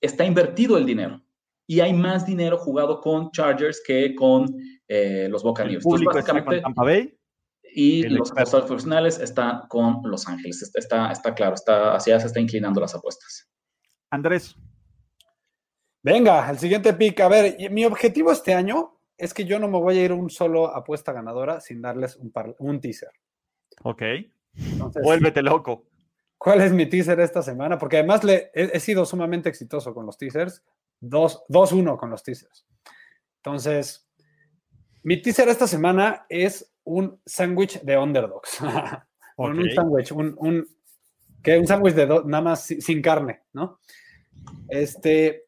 está 0.00 0.24
invertido 0.24 0.76
el 0.76 0.84
dinero. 0.84 1.21
Y 1.66 1.80
hay 1.80 1.92
más 1.92 2.26
dinero 2.26 2.58
jugado 2.58 3.00
con 3.00 3.30
Chargers 3.30 3.82
que 3.86 4.14
con 4.14 4.46
eh, 4.88 5.28
los 5.30 5.42
El 5.42 5.48
Buccaneers. 5.48 5.84
Entonces, 5.84 6.04
público 6.06 6.18
está 6.18 6.44
con 6.44 6.60
Tampa 6.60 6.82
Bay. 6.84 7.16
y 7.74 8.04
el 8.04 8.14
los 8.14 8.30
apostadores 8.32 8.66
profesionales 8.66 9.18
están 9.18 9.62
con 9.68 10.00
Los 10.04 10.26
Ángeles. 10.28 10.60
Está, 10.62 10.78
está, 10.78 11.12
está 11.12 11.34
claro, 11.34 11.54
está, 11.54 11.94
hacia 11.94 12.18
se 12.20 12.26
está 12.26 12.40
inclinando 12.40 12.80
las 12.80 12.94
apuestas. 12.94 13.48
Andrés, 14.10 14.54
Venga, 16.02 16.50
el 16.50 16.58
siguiente 16.58 16.92
pick. 16.94 17.20
A 17.20 17.28
ver, 17.28 17.56
mi 17.70 17.84
objetivo 17.84 18.32
este 18.32 18.54
año 18.54 18.98
es 19.16 19.32
que 19.32 19.44
yo 19.44 19.58
no 19.60 19.68
me 19.68 19.78
voy 19.78 19.98
a 19.98 20.04
ir 20.04 20.10
a 20.10 20.14
un 20.14 20.30
solo 20.30 20.74
apuesta 20.74 21.12
ganadora 21.12 21.60
sin 21.60 21.80
darles 21.80 22.16
un, 22.16 22.32
par- 22.32 22.56
un 22.58 22.80
teaser. 22.80 23.10
ok. 23.84 24.02
Entonces, 24.56 25.02
Vuélvete 25.02 25.42
loco. 25.42 25.86
¿Cuál 26.36 26.60
es 26.60 26.72
mi 26.72 26.86
teaser 26.86 27.20
esta 27.20 27.40
semana? 27.40 27.78
Porque 27.78 27.98
además 27.98 28.24
le, 28.24 28.50
he, 28.52 28.70
he 28.76 28.80
sido 28.80 29.06
sumamente 29.06 29.48
exitoso 29.48 29.94
con 29.94 30.04
los 30.04 30.18
teasers. 30.18 30.62
2 31.02 31.44
2-1 31.48 31.98
con 31.98 32.08
los 32.10 32.22
teasers. 32.22 32.64
Entonces, 33.36 34.08
mi 35.02 35.20
teaser 35.20 35.48
esta 35.48 35.66
semana 35.66 36.24
es 36.28 36.72
un 36.84 37.20
sándwich 37.26 37.80
de 37.82 37.98
underdogs. 37.98 38.58
Un 39.36 39.68
sándwich, 39.74 40.12
un, 40.12 40.34
un, 40.38 40.68
que 41.42 41.58
un 41.58 41.66
sándwich 41.66 41.94
de 41.94 42.06
do- 42.06 42.22
nada 42.24 42.42
más 42.42 42.64
si- 42.64 42.80
sin 42.82 43.00
carne, 43.00 43.42
¿no? 43.54 43.80
Este, 44.68 45.46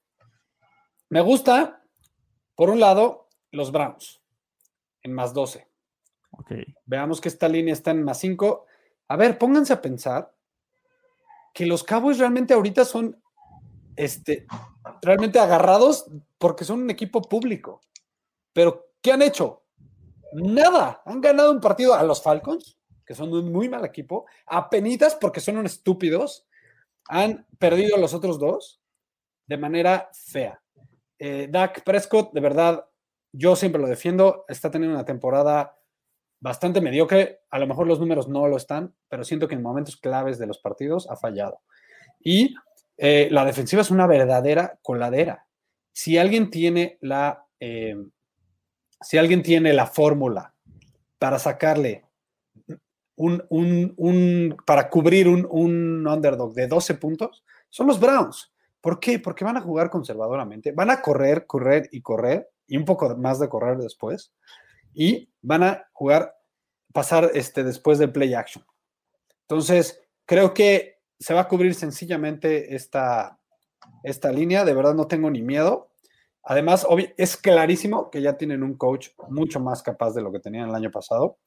me 1.10 1.20
gusta, 1.20 1.84
por 2.56 2.70
un 2.70 2.80
lado, 2.80 3.28
los 3.52 3.70
Browns 3.70 4.22
en 5.02 5.12
más 5.12 5.34
12. 5.34 5.68
Ok. 6.30 6.52
Veamos 6.86 7.20
que 7.20 7.28
esta 7.28 7.46
línea 7.46 7.74
está 7.74 7.90
en 7.92 8.02
más 8.02 8.18
5. 8.20 8.66
A 9.08 9.16
ver, 9.16 9.38
pónganse 9.38 9.74
a 9.74 9.82
pensar 9.82 10.34
que 11.52 11.66
los 11.66 11.84
Cowboys 11.84 12.18
realmente 12.18 12.54
ahorita 12.54 12.84
son 12.86 13.22
este, 13.96 14.46
realmente 15.02 15.38
agarrados 15.38 16.06
porque 16.38 16.64
son 16.64 16.82
un 16.82 16.90
equipo 16.90 17.22
público. 17.22 17.80
Pero, 18.52 18.88
¿qué 19.00 19.12
han 19.12 19.22
hecho? 19.22 19.64
Nada. 20.32 21.02
Han 21.04 21.20
ganado 21.20 21.52
un 21.52 21.60
partido 21.60 21.94
a 21.94 22.02
los 22.02 22.22
Falcons, 22.22 22.78
que 23.04 23.14
son 23.14 23.32
un 23.32 23.52
muy 23.52 23.68
mal 23.68 23.84
equipo, 23.84 24.26
a 24.46 24.68
penitas 24.70 25.14
porque 25.14 25.40
son 25.40 25.58
unos 25.58 25.72
estúpidos. 25.72 26.46
Han 27.08 27.46
perdido 27.58 27.96
a 27.96 27.98
los 27.98 28.14
otros 28.14 28.38
dos 28.38 28.80
de 29.46 29.56
manera 29.56 30.10
fea. 30.12 30.60
Eh, 31.18 31.48
Dak 31.50 31.84
Prescott, 31.84 32.32
de 32.32 32.40
verdad, 32.40 32.86
yo 33.32 33.56
siempre 33.56 33.80
lo 33.80 33.88
defiendo, 33.88 34.44
está 34.48 34.70
teniendo 34.70 34.96
una 34.96 35.04
temporada 35.04 35.76
bastante 36.40 36.80
mediocre. 36.80 37.40
A 37.50 37.58
lo 37.58 37.66
mejor 37.66 37.86
los 37.86 38.00
números 38.00 38.28
no 38.28 38.46
lo 38.48 38.56
están, 38.56 38.94
pero 39.08 39.24
siento 39.24 39.48
que 39.48 39.54
en 39.54 39.62
momentos 39.62 39.96
claves 39.96 40.38
de 40.38 40.46
los 40.46 40.58
partidos 40.58 41.08
ha 41.10 41.16
fallado. 41.16 41.60
Y 42.20 42.54
eh, 42.96 43.28
la 43.30 43.44
defensiva 43.44 43.82
es 43.82 43.90
una 43.90 44.06
verdadera 44.06 44.78
coladera. 44.82 45.46
Si 45.92 46.18
alguien 46.18 46.50
tiene 46.50 46.98
la, 47.00 47.46
eh, 47.60 47.96
si 49.00 49.18
alguien 49.18 49.42
tiene 49.42 49.72
la 49.72 49.86
fórmula 49.86 50.54
para 51.18 51.38
sacarle 51.38 52.04
un, 53.16 53.44
un, 53.48 54.56
para 54.66 54.88
cubrir 54.90 55.28
un, 55.28 55.46
un 55.50 56.06
underdog 56.06 56.54
de 56.54 56.66
12 56.66 56.94
puntos, 56.94 57.44
son 57.70 57.86
los 57.86 58.00
Browns. 58.00 58.52
¿Por 58.80 59.00
qué? 59.00 59.18
Porque 59.18 59.44
van 59.44 59.56
a 59.56 59.62
jugar 59.62 59.88
conservadoramente, 59.88 60.72
van 60.72 60.90
a 60.90 61.00
correr, 61.00 61.46
correr 61.46 61.88
y 61.90 62.02
correr, 62.02 62.50
y 62.66 62.76
un 62.76 62.84
poco 62.84 63.16
más 63.16 63.38
de 63.38 63.48
correr 63.48 63.78
después, 63.78 64.32
y 64.92 65.30
van 65.40 65.62
a 65.62 65.88
jugar, 65.92 66.34
pasar 66.92 67.30
este, 67.34 67.64
después 67.64 67.98
del 67.98 68.12
play 68.12 68.34
action. 68.34 68.64
Entonces, 69.42 70.02
creo 70.26 70.54
que 70.54 70.93
se 71.18 71.34
va 71.34 71.42
a 71.42 71.48
cubrir 71.48 71.74
sencillamente 71.74 72.74
esta, 72.74 73.38
esta 74.02 74.32
línea, 74.32 74.64
de 74.64 74.74
verdad 74.74 74.94
no 74.94 75.06
tengo 75.06 75.30
ni 75.30 75.42
miedo. 75.42 75.90
Además, 76.42 76.86
es 77.16 77.36
clarísimo 77.38 78.10
que 78.10 78.20
ya 78.20 78.36
tienen 78.36 78.62
un 78.62 78.76
coach 78.76 79.08
mucho 79.28 79.60
más 79.60 79.82
capaz 79.82 80.12
de 80.12 80.20
lo 80.20 80.30
que 80.30 80.40
tenían 80.40 80.68
el 80.68 80.74
año 80.74 80.90
pasado. 80.90 81.38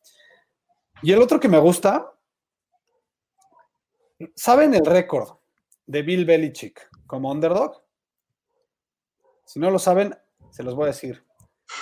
Y 1.03 1.11
el 1.11 1.21
otro 1.21 1.39
que 1.39 1.49
me 1.49 1.59
gusta, 1.59 2.11
¿saben 4.35 4.73
el 4.73 4.83
récord 4.83 5.37
de 5.85 6.01
Bill 6.01 6.25
Belichick 6.25 6.89
como 7.05 7.31
underdog? 7.31 7.83
Si 9.45 9.59
no 9.59 9.69
lo 9.69 9.77
saben, 9.77 10.17
se 10.49 10.63
los 10.63 10.73
voy 10.73 10.85
a 10.85 10.87
decir. 10.87 11.23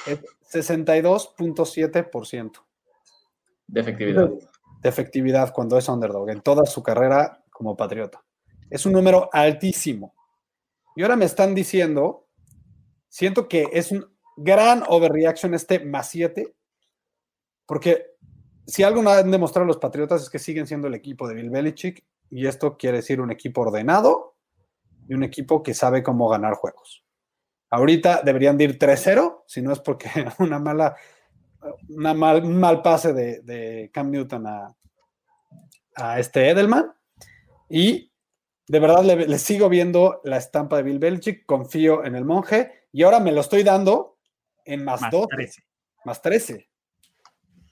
Es 0.06 0.20
62.7%. 0.52 2.52
De 3.68 3.80
efectividad. 3.80 4.30
De 4.82 4.90
efectividad 4.90 5.54
cuando 5.54 5.78
es 5.78 5.88
underdog 5.88 6.30
en 6.30 6.42
toda 6.42 6.66
su 6.66 6.84
carrera 6.84 7.45
como 7.56 7.78
patriota. 7.78 8.24
Es 8.70 8.86
un 8.86 8.92
número 8.92 9.30
altísimo. 9.32 10.14
Y 10.96 11.02
ahora 11.02 11.16
me 11.16 11.26
están 11.26 11.56
diciendo, 11.56 12.28
siento 13.08 13.48
que 13.48 13.70
es 13.72 13.92
un 13.92 14.06
gran 14.36 14.84
overreaction 14.88 15.54
este 15.54 15.80
más 15.80 16.10
7, 16.10 16.54
porque 17.66 18.16
si 18.68 18.84
algo 18.84 19.02
no 19.02 19.10
han 19.10 19.32
demostrado 19.32 19.66
los 19.66 19.78
Patriotas 19.78 20.24
es 20.24 20.30
que 20.30 20.40
siguen 20.40 20.68
siendo 20.68 20.88
el 20.88 20.96
equipo 20.96 21.28
de 21.28 21.36
Bill 21.36 21.50
Belichick, 21.50 22.04
y 22.30 22.48
esto 22.48 22.78
quiere 22.78 22.98
decir 22.98 23.22
un 23.22 23.32
equipo 23.32 23.62
ordenado 23.62 24.36
y 25.08 25.14
un 25.14 25.24
equipo 25.24 25.64
que 25.64 25.74
sabe 25.74 26.04
cómo 26.04 26.28
ganar 26.28 26.56
juegos. 26.56 27.06
Ahorita 27.70 28.22
deberían 28.24 28.58
de 28.58 28.66
ir 28.66 28.80
3-0, 28.80 29.44
si 29.48 29.62
no 29.62 29.72
es 29.72 29.80
porque 29.80 30.10
una 30.40 30.60
mala, 30.60 30.96
una 31.90 32.14
mal, 32.14 32.44
un 32.44 32.60
mal 32.60 32.82
pase 32.82 33.14
de, 33.14 33.90
Cam 33.94 34.12
Newton 34.12 34.48
a, 34.48 34.76
a, 35.96 36.20
este 36.20 36.50
Edelman. 36.50 36.92
Y 37.70 38.12
de 38.68 38.80
verdad 38.80 39.04
le, 39.04 39.38
sigo 39.38 39.70
viendo 39.70 40.22
la 40.24 40.38
estampa 40.38 40.78
de 40.78 40.84
Bill 40.84 41.00
Belichick, 41.00 41.46
confío 41.46 42.04
en 42.04 42.16
el 42.16 42.26
monje 42.26 42.88
y 42.92 43.04
ahora 43.04 43.20
me 43.20 43.32
lo 43.32 43.42
estoy 43.42 43.64
dando 43.64 44.18
en 44.64 44.84
más, 44.84 45.02
2, 45.12 45.28
más 46.06 46.22
13. 46.22 46.70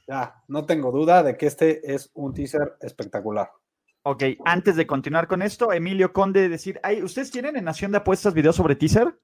Ya, 0.08 0.43
no 0.47 0.65
tengo 0.65 0.91
duda 0.91 1.23
de 1.23 1.38
que 1.38 1.47
este 1.47 1.93
es 1.93 2.12
un 2.13 2.34
teaser 2.34 2.77
espectacular. 2.82 3.49
Ok, 4.03 4.23
antes 4.43 4.75
de 4.75 4.86
continuar 4.86 5.27
con 5.27 5.41
esto, 5.41 5.71
Emilio 5.71 6.12
Conde 6.12 6.49
decir, 6.49 6.79
¿ustedes 7.01 7.32
tienen 7.32 7.56
en 7.56 7.63
Nación 7.63 7.91
de 7.91 7.99
Apuestas 7.99 8.34
videos 8.34 8.58
sobre 8.58 8.75
teaser? 8.75 9.17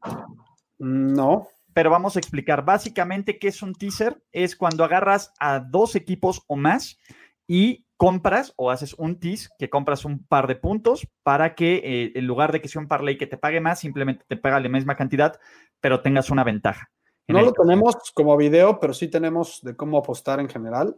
No. 0.77 1.49
Pero 1.73 1.91
vamos 1.91 2.15
a 2.15 2.19
explicar. 2.19 2.63
Básicamente, 2.63 3.38
¿qué 3.38 3.49
es 3.49 3.62
un 3.62 3.75
teaser? 3.75 4.23
Es 4.32 4.55
cuando 4.55 4.84
agarras 4.86 5.34
a 5.39 5.60
dos 5.60 5.95
equipos 5.95 6.43
o 6.47 6.55
más 6.55 6.97
y 7.45 7.86
compras 7.99 8.53
o 8.55 8.71
haces 8.71 8.93
un 8.97 9.19
tease 9.19 9.49
que 9.59 9.69
compras 9.69 10.05
un 10.05 10.23
par 10.25 10.47
de 10.47 10.55
puntos 10.55 11.05
para 11.21 11.53
que 11.53 11.81
eh, 11.83 12.12
en 12.15 12.27
lugar 12.27 12.53
de 12.53 12.62
que 12.62 12.69
sea 12.69 12.81
un 12.81 12.88
parlay 12.88 13.17
que 13.17 13.27
te 13.27 13.35
pague 13.35 13.59
más, 13.59 13.81
simplemente 13.81 14.23
te 14.25 14.38
paga 14.38 14.62
la 14.62 14.69
misma 14.69 14.95
cantidad, 14.95 15.38
pero 15.81 16.01
tengas 16.01 16.29
una 16.29 16.45
ventaja. 16.45 16.89
No 17.27 17.41
lo 17.41 17.51
tenemos 17.51 17.97
como 18.15 18.38
video, 18.38 18.79
pero 18.79 18.93
sí 18.93 19.09
tenemos 19.09 19.59
de 19.63 19.75
cómo 19.75 19.97
apostar 19.97 20.39
en 20.39 20.47
general. 20.47 20.97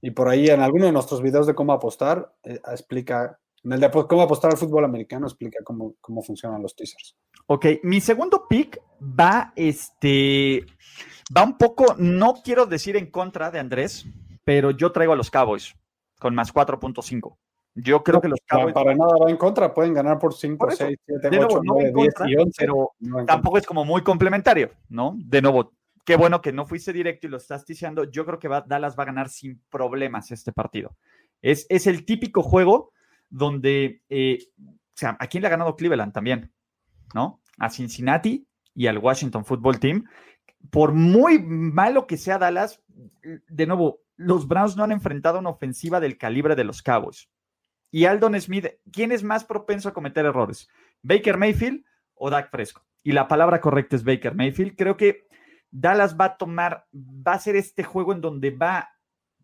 Y 0.00 0.12
por 0.12 0.30
ahí 0.30 0.46
en 0.46 0.62
alguno 0.62 0.86
de 0.86 0.92
nuestros 0.92 1.20
videos 1.20 1.46
de 1.46 1.54
cómo 1.54 1.74
apostar, 1.74 2.34
eh, 2.44 2.58
explica, 2.66 3.38
en 3.62 3.72
el 3.74 3.80
de 3.80 3.90
cómo 3.90 4.22
apostar 4.22 4.52
al 4.52 4.56
fútbol 4.56 4.86
americano, 4.86 5.26
explica 5.26 5.58
cómo, 5.62 5.96
cómo 6.00 6.22
funcionan 6.22 6.62
los 6.62 6.74
teasers. 6.74 7.14
Ok, 7.46 7.66
mi 7.82 8.00
segundo 8.00 8.46
pick 8.48 8.80
va, 9.02 9.52
este, 9.54 10.64
va 11.36 11.44
un 11.44 11.58
poco, 11.58 11.94
no 11.98 12.36
quiero 12.42 12.64
decir 12.64 12.96
en 12.96 13.10
contra 13.10 13.50
de 13.50 13.58
Andrés, 13.58 14.06
pero 14.44 14.70
yo 14.70 14.92
traigo 14.92 15.12
a 15.12 15.16
los 15.16 15.30
Cowboys 15.30 15.76
con 16.22 16.36
más 16.36 16.54
4.5. 16.54 17.36
Yo 17.74 18.04
creo 18.04 18.20
que 18.20 18.28
los 18.28 18.38
Cowboys. 18.46 18.72
Para 18.72 18.94
nada 18.94 19.16
va 19.20 19.28
en 19.28 19.36
contra, 19.36 19.74
pueden 19.74 19.92
ganar 19.92 20.18
por 20.18 20.34
5, 20.34 20.70
6, 20.70 20.98
7, 21.04 21.44
8, 21.44 21.60
9, 21.64 21.92
10 21.94 22.14
y 22.26 22.36
11. 22.36 22.52
Pero 22.58 22.92
tampoco 23.26 23.58
es 23.58 23.66
como 23.66 23.84
muy 23.84 24.02
complementario, 24.02 24.70
¿no? 24.88 25.16
De 25.18 25.42
nuevo, 25.42 25.72
qué 26.04 26.16
bueno 26.16 26.40
que 26.40 26.52
no 26.52 26.64
fuiste 26.64 26.92
directo 26.92 27.26
y 27.26 27.30
lo 27.30 27.38
estás 27.38 27.66
diciendo. 27.66 28.04
Yo 28.04 28.24
creo 28.24 28.38
que 28.38 28.48
Dallas 28.48 28.96
va 28.96 29.02
a 29.02 29.06
ganar 29.06 29.30
sin 29.30 29.60
problemas 29.68 30.30
este 30.30 30.52
partido. 30.52 30.96
Es, 31.40 31.66
es 31.68 31.88
el 31.88 32.04
típico 32.04 32.42
juego 32.42 32.92
donde, 33.28 34.02
eh, 34.08 34.38
o 34.64 34.94
sea, 34.94 35.16
¿a 35.18 35.26
quién 35.26 35.40
le 35.40 35.48
ha 35.48 35.50
ganado 35.50 35.74
Cleveland 35.74 36.12
también? 36.12 36.52
¿No? 37.14 37.40
A 37.58 37.68
Cincinnati 37.68 38.46
y 38.74 38.86
al 38.86 38.98
Washington 38.98 39.44
Football 39.44 39.80
Team. 39.80 40.04
Por 40.70 40.92
muy 40.92 41.40
malo 41.42 42.06
que 42.06 42.16
sea 42.16 42.38
Dallas, 42.38 42.80
de 43.48 43.66
nuevo, 43.66 44.01
los 44.16 44.48
Browns 44.48 44.76
no 44.76 44.84
han 44.84 44.92
enfrentado 44.92 45.38
una 45.38 45.50
ofensiva 45.50 46.00
del 46.00 46.18
calibre 46.18 46.54
de 46.54 46.64
los 46.64 46.82
Cowboys. 46.82 47.28
Y 47.90 48.06
Aldon 48.06 48.40
Smith, 48.40 48.66
¿quién 48.90 49.12
es 49.12 49.22
más 49.22 49.44
propenso 49.44 49.88
a 49.88 49.94
cometer 49.94 50.24
errores? 50.24 50.68
¿Baker 51.02 51.36
Mayfield 51.36 51.84
o 52.14 52.30
Dak 52.30 52.50
Fresco? 52.50 52.82
Y 53.02 53.12
la 53.12 53.28
palabra 53.28 53.60
correcta 53.60 53.96
es 53.96 54.04
Baker 54.04 54.34
Mayfield. 54.34 54.76
Creo 54.76 54.96
que 54.96 55.26
Dallas 55.70 56.16
va 56.18 56.26
a 56.26 56.36
tomar, 56.36 56.86
va 56.92 57.34
a 57.34 57.38
ser 57.38 57.56
este 57.56 57.84
juego 57.84 58.12
en 58.12 58.20
donde 58.20 58.50
va 58.50 58.90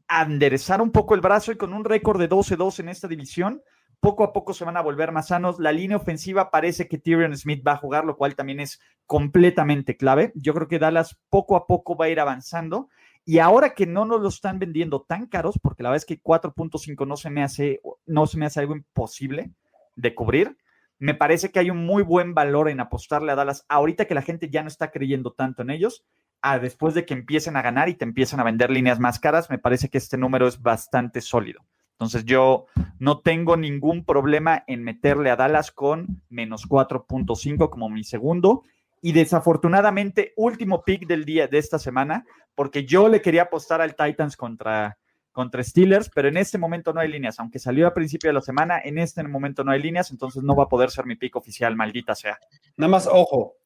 a 0.09 0.23
enderezar 0.23 0.81
un 0.81 0.91
poco 0.91 1.15
el 1.15 1.21
brazo 1.21 1.53
y 1.53 1.57
con 1.57 1.75
un 1.75 1.85
récord 1.85 2.19
de 2.19 2.29
12-2 2.29 2.81
en 2.81 2.89
esta 2.89 3.09
división, 3.09 3.63
poco 4.01 4.25
a 4.25 4.33
poco 4.33 4.55
se 4.55 4.65
van 4.65 4.77
a 4.77 4.83
volver 4.83 5.13
más 5.13 5.29
sanos. 5.29 5.59
La 5.59 5.73
línea 5.73 5.97
ofensiva 5.97 6.51
parece 6.51 6.89
que 6.89 6.99
Tyrion 6.99 7.37
Smith 7.37 7.63
va 7.67 7.73
a 7.73 7.79
jugar, 7.79 8.05
lo 8.05 8.17
cual 8.17 8.35
también 8.35 8.61
es 8.61 8.81
completamente 9.07 9.97
clave. 9.97 10.33
Yo 10.35 10.55
creo 10.55 10.69
que 10.69 10.79
Dallas 10.79 11.19
poco 11.29 11.57
a 11.57 11.67
poco 11.67 11.97
va 11.97 12.07
a 12.07 12.11
ir 12.11 12.21
avanzando. 12.21 12.89
Y 13.29 13.41
ahora 13.41 13.75
que 13.75 13.85
no 13.85 14.07
nos 14.07 14.23
lo 14.23 14.29
están 14.31 14.59
vendiendo 14.59 15.03
tan 15.03 15.27
caros, 15.27 15.59
porque 15.63 15.83
la 15.83 15.91
verdad 15.91 16.03
es 16.03 16.07
que 16.07 16.23
4.5 16.23 17.07
no 17.07 17.15
se 17.19 17.29
me 17.29 17.43
hace, 17.43 17.83
no 18.07 18.27
se 18.27 18.39
me 18.39 18.47
hace 18.47 18.61
algo 18.61 18.75
imposible 18.75 19.51
de 19.97 20.15
cubrir, 20.15 20.57
me 20.99 21.13
parece 21.13 21.53
que 21.53 21.59
hay 21.59 21.69
un 21.69 21.85
muy 21.85 22.03
buen 22.03 22.33
valor 22.33 22.71
en 22.71 22.81
apostarle 22.81 23.31
a 23.31 23.35
Dallas 23.35 23.67
ahorita 23.69 24.07
que 24.07 24.15
la 24.15 24.23
gente 24.23 24.49
ya 24.49 24.63
no 24.63 24.69
está 24.69 24.91
creyendo 24.91 25.33
tanto 25.33 25.61
en 25.61 25.69
ellos, 25.69 26.07
a 26.41 26.59
después 26.59 26.95
de 26.95 27.05
que 27.05 27.13
empiecen 27.13 27.59
a 27.59 27.61
ganar 27.61 27.91
y 27.91 27.97
te 27.97 28.07
empiezan 28.07 28.41
a 28.41 28.45
vender 28.45 28.71
líneas 28.71 28.99
más 28.99 29.21
caras, 29.21 29.51
me 29.51 29.59
parece 29.59 29.91
que 29.91 29.99
este 29.99 30.17
número 30.17 30.49
es 30.49 30.63
bastante 30.63 31.21
sólido. 31.21 31.67
Entonces 31.99 32.25
yo 32.25 32.65
no 32.99 33.21
tengo 33.21 33.59
ningún 33.59 34.07
problema 34.07 34.65
en 34.67 34.85
meterle 34.85 35.29
a 35.29 35.37
Dallas 35.37 35.71
con 35.71 36.23
menos 36.31 36.67
4.5 36.67 37.69
como 37.69 37.91
mi 37.91 38.05
segundo. 38.05 38.63
Y 39.01 39.13
desafortunadamente, 39.13 40.33
último 40.37 40.83
pick 40.83 41.07
del 41.07 41.25
día 41.25 41.47
de 41.47 41.59
esta 41.59 41.79
semana, 41.79 42.25
porque 42.55 42.85
yo 42.85 43.09
le 43.09 43.23
quería 43.23 43.43
apostar 43.43 43.81
al 43.81 43.95
Titans 43.95 44.37
contra, 44.37 44.99
contra 45.33 45.63
Steelers, 45.63 46.11
pero 46.15 46.29
en 46.29 46.37
este 46.37 46.59
momento 46.59 46.93
no 46.93 47.01
hay 47.01 47.09
líneas. 47.09 47.39
Aunque 47.39 47.59
salió 47.59 47.87
a 47.87 47.95
principio 47.95 48.29
de 48.29 48.35
la 48.35 48.41
semana, 48.41 48.81
en 48.83 48.99
este 48.99 49.23
momento 49.23 49.63
no 49.63 49.71
hay 49.71 49.81
líneas, 49.81 50.11
entonces 50.11 50.43
no 50.43 50.57
va 50.57 50.65
a 50.65 50.69
poder 50.69 50.91
ser 50.91 51.07
mi 51.07 51.17
pick 51.17 51.37
oficial, 51.37 51.77
maldita 51.77 52.15
sea. 52.15 52.39
Nada 52.77 52.91
más, 52.91 53.07
ojo, 53.07 53.57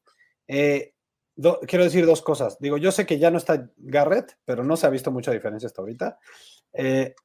eh, 0.47 0.93
quiero 1.67 1.83
decir 1.83 2.05
dos 2.05 2.21
cosas. 2.21 2.59
Digo, 2.59 2.77
yo 2.77 2.91
sé 2.91 3.05
que 3.05 3.17
ya 3.17 3.31
no 3.31 3.37
está 3.37 3.69
Garrett, 3.77 4.37
pero 4.45 4.63
no 4.63 4.77
se 4.77 4.85
ha 4.85 4.91
visto 4.91 5.11
mucha 5.11 5.31
diferencia 5.31 5.67
hasta 5.67 5.81
ahorita. 5.81 6.19
Eh, 6.73 7.15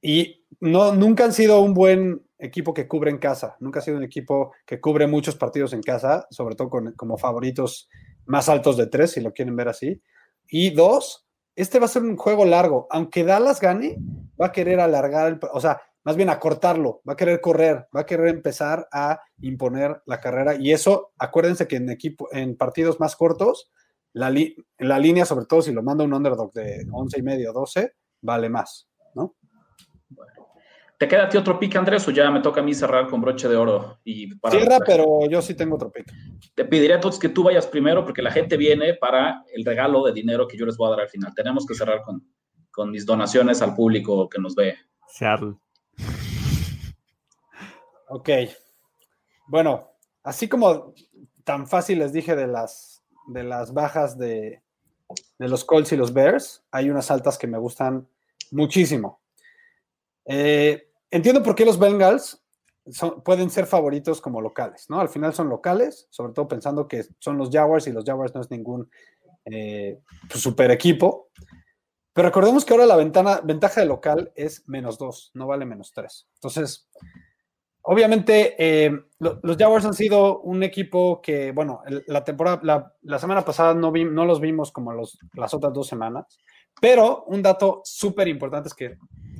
y 0.00 0.46
no, 0.60 0.94
nunca 0.94 1.24
han 1.24 1.32
sido 1.32 1.60
un 1.60 1.74
buen 1.74 2.25
equipo 2.38 2.74
que 2.74 2.86
cubre 2.86 3.10
en 3.10 3.18
casa. 3.18 3.56
Nunca 3.60 3.78
ha 3.78 3.82
sido 3.82 3.96
un 3.96 4.04
equipo 4.04 4.52
que 4.66 4.80
cubre 4.80 5.06
muchos 5.06 5.36
partidos 5.36 5.72
en 5.72 5.82
casa, 5.82 6.26
sobre 6.30 6.54
todo 6.54 6.70
con, 6.70 6.92
como 6.92 7.16
favoritos 7.16 7.88
más 8.26 8.48
altos 8.48 8.76
de 8.76 8.86
tres, 8.86 9.12
si 9.12 9.20
lo 9.20 9.32
quieren 9.32 9.56
ver 9.56 9.68
así. 9.68 10.02
Y 10.48 10.70
dos, 10.70 11.26
este 11.54 11.78
va 11.78 11.86
a 11.86 11.88
ser 11.88 12.02
un 12.02 12.16
juego 12.16 12.44
largo. 12.44 12.86
Aunque 12.90 13.24
Dallas 13.24 13.60
gane, 13.60 13.96
va 14.40 14.46
a 14.46 14.52
querer 14.52 14.80
alargar, 14.80 15.28
el, 15.28 15.40
o 15.52 15.60
sea, 15.60 15.80
más 16.04 16.16
bien 16.16 16.30
acortarlo, 16.30 17.02
va 17.08 17.14
a 17.14 17.16
querer 17.16 17.40
correr, 17.40 17.88
va 17.94 18.02
a 18.02 18.06
querer 18.06 18.28
empezar 18.28 18.86
a 18.92 19.20
imponer 19.40 20.02
la 20.06 20.20
carrera. 20.20 20.54
Y 20.54 20.72
eso, 20.72 21.12
acuérdense 21.18 21.66
que 21.66 21.76
en, 21.76 21.90
equipo, 21.90 22.28
en 22.30 22.56
partidos 22.56 23.00
más 23.00 23.16
cortos, 23.16 23.72
la, 24.12 24.32
la 24.78 24.98
línea, 24.98 25.24
sobre 25.24 25.46
todo 25.46 25.62
si 25.62 25.72
lo 25.72 25.82
manda 25.82 26.04
un 26.04 26.14
underdog 26.14 26.52
de 26.52 26.86
11 26.92 27.18
y 27.18 27.22
medio, 27.22 27.52
12, 27.52 27.92
vale 28.22 28.48
más, 28.48 28.88
¿no? 29.14 29.34
¿Te 30.98 31.08
queda 31.08 31.24
a 31.24 31.28
ti 31.28 31.36
otro 31.36 31.58
pick, 31.58 31.76
Andrés, 31.76 32.08
o 32.08 32.10
ya 32.10 32.30
me 32.30 32.40
toca 32.40 32.60
a 32.60 32.64
mí 32.64 32.74
cerrar 32.74 33.06
con 33.08 33.20
broche 33.20 33.48
de 33.48 33.56
oro? 33.56 33.98
Y 34.04 34.30
Cierra, 34.50 34.78
pero 34.84 35.28
yo 35.28 35.42
sí 35.42 35.54
tengo 35.54 35.76
otro 35.76 35.92
pick. 35.92 36.06
Te 36.54 36.64
pediré 36.64 36.94
entonces 36.94 37.20
que 37.20 37.28
tú 37.28 37.42
vayas 37.42 37.66
primero 37.66 38.02
porque 38.02 38.22
la 38.22 38.30
gente 38.30 38.56
viene 38.56 38.94
para 38.94 39.44
el 39.52 39.64
regalo 39.64 40.04
de 40.04 40.12
dinero 40.12 40.48
que 40.48 40.56
yo 40.56 40.64
les 40.64 40.76
voy 40.78 40.86
a 40.86 40.90
dar 40.92 41.00
al 41.00 41.08
final. 41.08 41.34
Tenemos 41.34 41.66
que 41.66 41.74
cerrar 41.74 42.00
con, 42.00 42.26
con 42.70 42.90
mis 42.90 43.04
donaciones 43.04 43.60
al 43.60 43.74
público 43.74 44.26
que 44.28 44.40
nos 44.40 44.54
ve. 44.54 44.74
Seattle. 45.08 45.56
Ok. 48.08 48.30
Bueno, 49.48 49.90
así 50.22 50.48
como 50.48 50.94
tan 51.44 51.66
fácil 51.66 51.98
les 51.98 52.12
dije 52.14 52.34
de 52.34 52.46
las, 52.46 53.04
de 53.28 53.44
las 53.44 53.74
bajas 53.74 54.16
de, 54.16 54.62
de 55.38 55.48
los 55.48 55.64
Colts 55.64 55.92
y 55.92 55.96
los 55.96 56.14
Bears, 56.14 56.64
hay 56.70 56.88
unas 56.88 57.10
altas 57.10 57.36
que 57.36 57.46
me 57.46 57.58
gustan 57.58 58.08
muchísimo. 58.50 59.20
Eh, 60.24 60.85
entiendo 61.16 61.42
por 61.42 61.54
qué 61.54 61.64
los 61.64 61.78
Bengals 61.78 62.42
pueden 63.24 63.50
ser 63.50 63.66
favoritos 63.66 64.20
como 64.20 64.40
locales, 64.40 64.86
¿no? 64.88 65.00
Al 65.00 65.08
final 65.08 65.34
son 65.34 65.48
locales, 65.48 66.06
sobre 66.10 66.32
todo 66.32 66.46
pensando 66.46 66.86
que 66.86 67.04
son 67.18 67.36
los 67.36 67.50
Jaguars 67.50 67.86
y 67.88 67.92
los 67.92 68.04
Jaguars 68.04 68.34
no 68.34 68.40
es 68.40 68.50
ningún 68.50 68.88
eh, 69.44 70.00
pues, 70.28 70.40
super 70.40 70.70
equipo. 70.70 71.30
Pero 72.12 72.28
recordemos 72.28 72.64
que 72.64 72.72
ahora 72.72 72.86
la 72.86 72.96
ventana, 72.96 73.40
ventaja 73.42 73.80
de 73.80 73.86
local 73.86 74.32
es 74.36 74.66
menos 74.68 74.98
dos, 74.98 75.32
no 75.34 75.46
vale 75.46 75.66
menos 75.66 75.92
tres. 75.92 76.28
Entonces, 76.34 76.88
obviamente, 77.82 78.54
eh, 78.58 78.90
los 79.18 79.56
Jaguars 79.56 79.84
han 79.84 79.94
sido 79.94 80.40
un 80.40 80.62
equipo 80.62 81.20
que, 81.20 81.52
bueno, 81.52 81.82
la 82.06 82.24
temporada, 82.24 82.92
la, 83.02 83.18
semana 83.18 83.44
pasada 83.44 83.74
no, 83.74 83.90
los 84.24 84.40
vimos 84.40 84.72
como 84.72 84.92
las 84.92 85.54
otras 85.54 85.72
dos 85.72 85.88
semanas, 85.88 86.38
pero 86.80 87.24
un 87.24 87.42
dato 87.42 87.82
súper 87.84 88.28
importante 88.28 88.68
es 88.68 88.74
que 88.74 88.96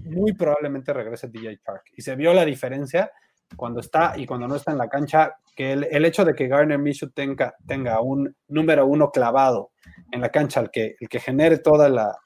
muy 0.07 0.33
probablemente 0.33 0.92
regrese 0.92 1.29
DJ 1.29 1.61
Park. 1.64 1.85
Y 1.97 2.03
se 2.03 2.16
vio 2.16 2.33
la 2.33 2.45
diferencia 2.45 3.11
cuando 3.55 3.81
está 3.81 4.14
y 4.16 4.27
cuando 4.27 4.49
no 4.49 4.57
está 4.57 4.73
en 4.73 4.79
la 4.79 4.88
cancha, 4.88 5.37
que 5.55 5.73
el, 5.73 6.05
hecho 6.05 6.25
de 6.25 6.35
que 6.35 6.49
Garner 6.49 6.79
Minshew 6.79 7.11
tenga, 7.11 7.55
tenga 7.66 8.01
un 8.01 8.35
número 8.49 8.87
uno 8.87 9.11
clavado 9.11 9.71
en 10.11 10.21
la 10.21 10.31
cancha, 10.31 10.61
el 10.61 10.71
que, 10.71 10.97
el 11.01 11.09
que 11.09 11.21
genere 11.21 11.59
toda 11.59 11.88
la, 11.88 12.16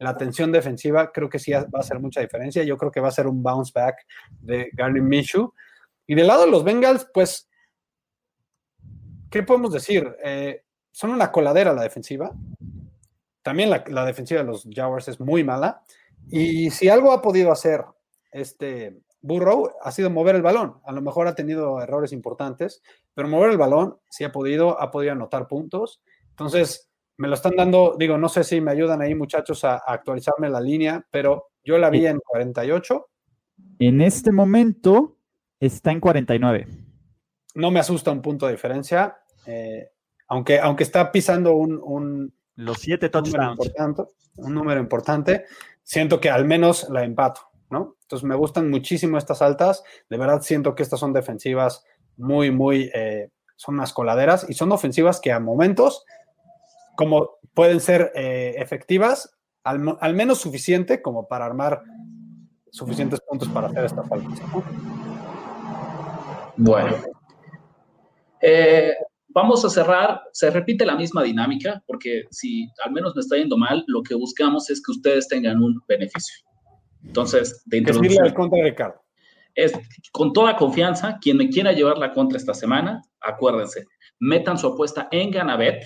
la 0.00 0.16
tensión 0.16 0.50
defensiva, 0.50 1.12
creo 1.12 1.28
que 1.28 1.38
sí 1.38 1.52
va 1.52 1.66
a 1.74 1.80
hacer 1.80 2.00
mucha 2.00 2.20
diferencia. 2.20 2.64
Yo 2.64 2.78
creo 2.78 2.90
que 2.90 3.00
va 3.00 3.08
a 3.08 3.12
ser 3.12 3.26
un 3.26 3.42
bounce 3.42 3.72
back 3.74 4.06
de 4.40 4.70
Garner 4.72 5.02
Minshew. 5.02 5.52
Y 6.06 6.14
del 6.14 6.26
lado 6.26 6.46
de 6.46 6.50
los 6.50 6.64
Bengals, 6.64 7.06
pues, 7.12 7.48
¿qué 9.30 9.42
podemos 9.42 9.72
decir? 9.72 10.16
Eh, 10.24 10.62
son 10.90 11.10
una 11.10 11.30
coladera 11.30 11.74
la 11.74 11.82
defensiva. 11.82 12.32
También 13.42 13.68
la, 13.68 13.84
la, 13.88 14.06
defensiva 14.06 14.40
de 14.40 14.46
los 14.46 14.66
Jaguars 14.72 15.08
es 15.08 15.20
muy 15.20 15.44
mala. 15.44 15.82
Y 16.28 16.70
si 16.70 16.88
algo 16.88 17.12
ha 17.12 17.22
podido 17.22 17.50
hacer 17.52 17.84
este 18.30 19.02
Burrow 19.22 19.70
ha 19.82 19.92
sido 19.92 20.10
mover 20.10 20.36
el 20.36 20.42
balón. 20.42 20.80
A 20.84 20.92
lo 20.92 21.02
mejor 21.02 21.26
ha 21.26 21.34
tenido 21.34 21.80
errores 21.80 22.12
importantes, 22.12 22.82
pero 23.14 23.28
mover 23.28 23.50
el 23.50 23.58
balón 23.58 23.98
sí 24.08 24.24
ha 24.24 24.32
podido, 24.32 24.80
ha 24.80 24.90
podido 24.90 25.12
anotar 25.12 25.46
puntos. 25.46 26.00
Entonces, 26.30 26.90
me 27.18 27.28
lo 27.28 27.34
están 27.34 27.54
dando, 27.56 27.96
digo, 27.98 28.16
no 28.16 28.28
sé 28.28 28.44
si 28.44 28.60
me 28.60 28.70
ayudan 28.70 29.02
ahí 29.02 29.14
muchachos 29.14 29.64
a, 29.64 29.76
actualizarme 29.76 30.48
la 30.48 30.60
línea, 30.60 31.04
pero 31.10 31.48
yo 31.62 31.76
la 31.76 31.90
vi 31.90 32.06
en 32.06 32.18
48. 32.18 33.08
En 33.78 34.00
este 34.00 34.32
momento 34.32 35.18
está 35.58 35.92
en 35.92 36.00
49. 36.00 36.66
No 37.56 37.70
me 37.70 37.80
asusta 37.80 38.10
un 38.10 38.22
punto 38.22 38.46
de 38.46 38.52
diferencia, 38.52 39.18
eh, 39.46 39.90
aunque, 40.28 40.58
aunque 40.60 40.84
está 40.84 41.12
pisando 41.12 41.54
un, 41.54 42.32
los 42.54 42.78
siete 42.78 43.10
touchdowns. 43.10 43.70
un 44.36 44.54
número 44.54 44.80
importante, 44.80 45.44
siento 45.82 46.20
que 46.20 46.30
al 46.30 46.44
menos 46.44 46.88
la 46.90 47.04
empato. 47.04 47.50
¿no? 47.70 47.96
Entonces 48.02 48.28
me 48.28 48.34
gustan 48.34 48.70
muchísimo 48.70 49.16
estas 49.16 49.42
altas. 49.42 49.82
De 50.08 50.16
verdad 50.16 50.42
siento 50.42 50.74
que 50.74 50.82
estas 50.82 51.00
son 51.00 51.12
defensivas 51.12 51.84
muy, 52.16 52.50
muy, 52.50 52.90
eh, 52.94 53.30
son 53.56 53.76
unas 53.76 53.92
coladeras 53.92 54.46
y 54.48 54.54
son 54.54 54.72
ofensivas 54.72 55.20
que 55.20 55.32
a 55.32 55.40
momentos, 55.40 56.04
como 56.96 57.38
pueden 57.54 57.80
ser 57.80 58.12
eh, 58.14 58.54
efectivas, 58.58 59.36
al, 59.62 60.14
menos 60.14 60.38
suficiente 60.38 61.02
como 61.02 61.28
para 61.28 61.44
armar 61.44 61.82
suficientes 62.70 63.20
puntos 63.20 63.48
para 63.48 63.68
hacer 63.68 63.84
esta 63.84 64.02
falta. 64.02 64.28
Bueno. 66.56 66.96
Eh, 68.40 68.94
vamos 69.34 69.64
a 69.64 69.70
cerrar, 69.70 70.22
se 70.32 70.50
repite 70.50 70.84
la 70.84 70.96
misma 70.96 71.22
dinámica, 71.22 71.82
porque 71.86 72.24
si 72.30 72.68
al 72.84 72.92
menos 72.92 73.14
me 73.14 73.20
está 73.20 73.36
yendo 73.36 73.56
mal, 73.56 73.84
lo 73.86 74.02
que 74.02 74.14
buscamos 74.14 74.70
es 74.70 74.82
que 74.82 74.92
ustedes 74.92 75.28
tengan 75.28 75.62
un 75.62 75.80
beneficio. 75.88 76.44
Entonces, 77.04 77.62
de 77.66 77.78
introducción. 77.78 78.30
contra 78.34 78.62
Ricardo. 78.62 79.00
Es, 79.54 79.72
con 80.12 80.32
toda 80.32 80.56
confianza, 80.56 81.18
quien 81.20 81.36
me 81.36 81.48
quiera 81.48 81.72
llevar 81.72 81.98
la 81.98 82.12
contra 82.12 82.38
esta 82.38 82.54
semana, 82.54 83.02
acuérdense, 83.20 83.84
metan 84.20 84.58
su 84.58 84.68
apuesta 84.68 85.08
en 85.10 85.30
Ganabet, 85.30 85.84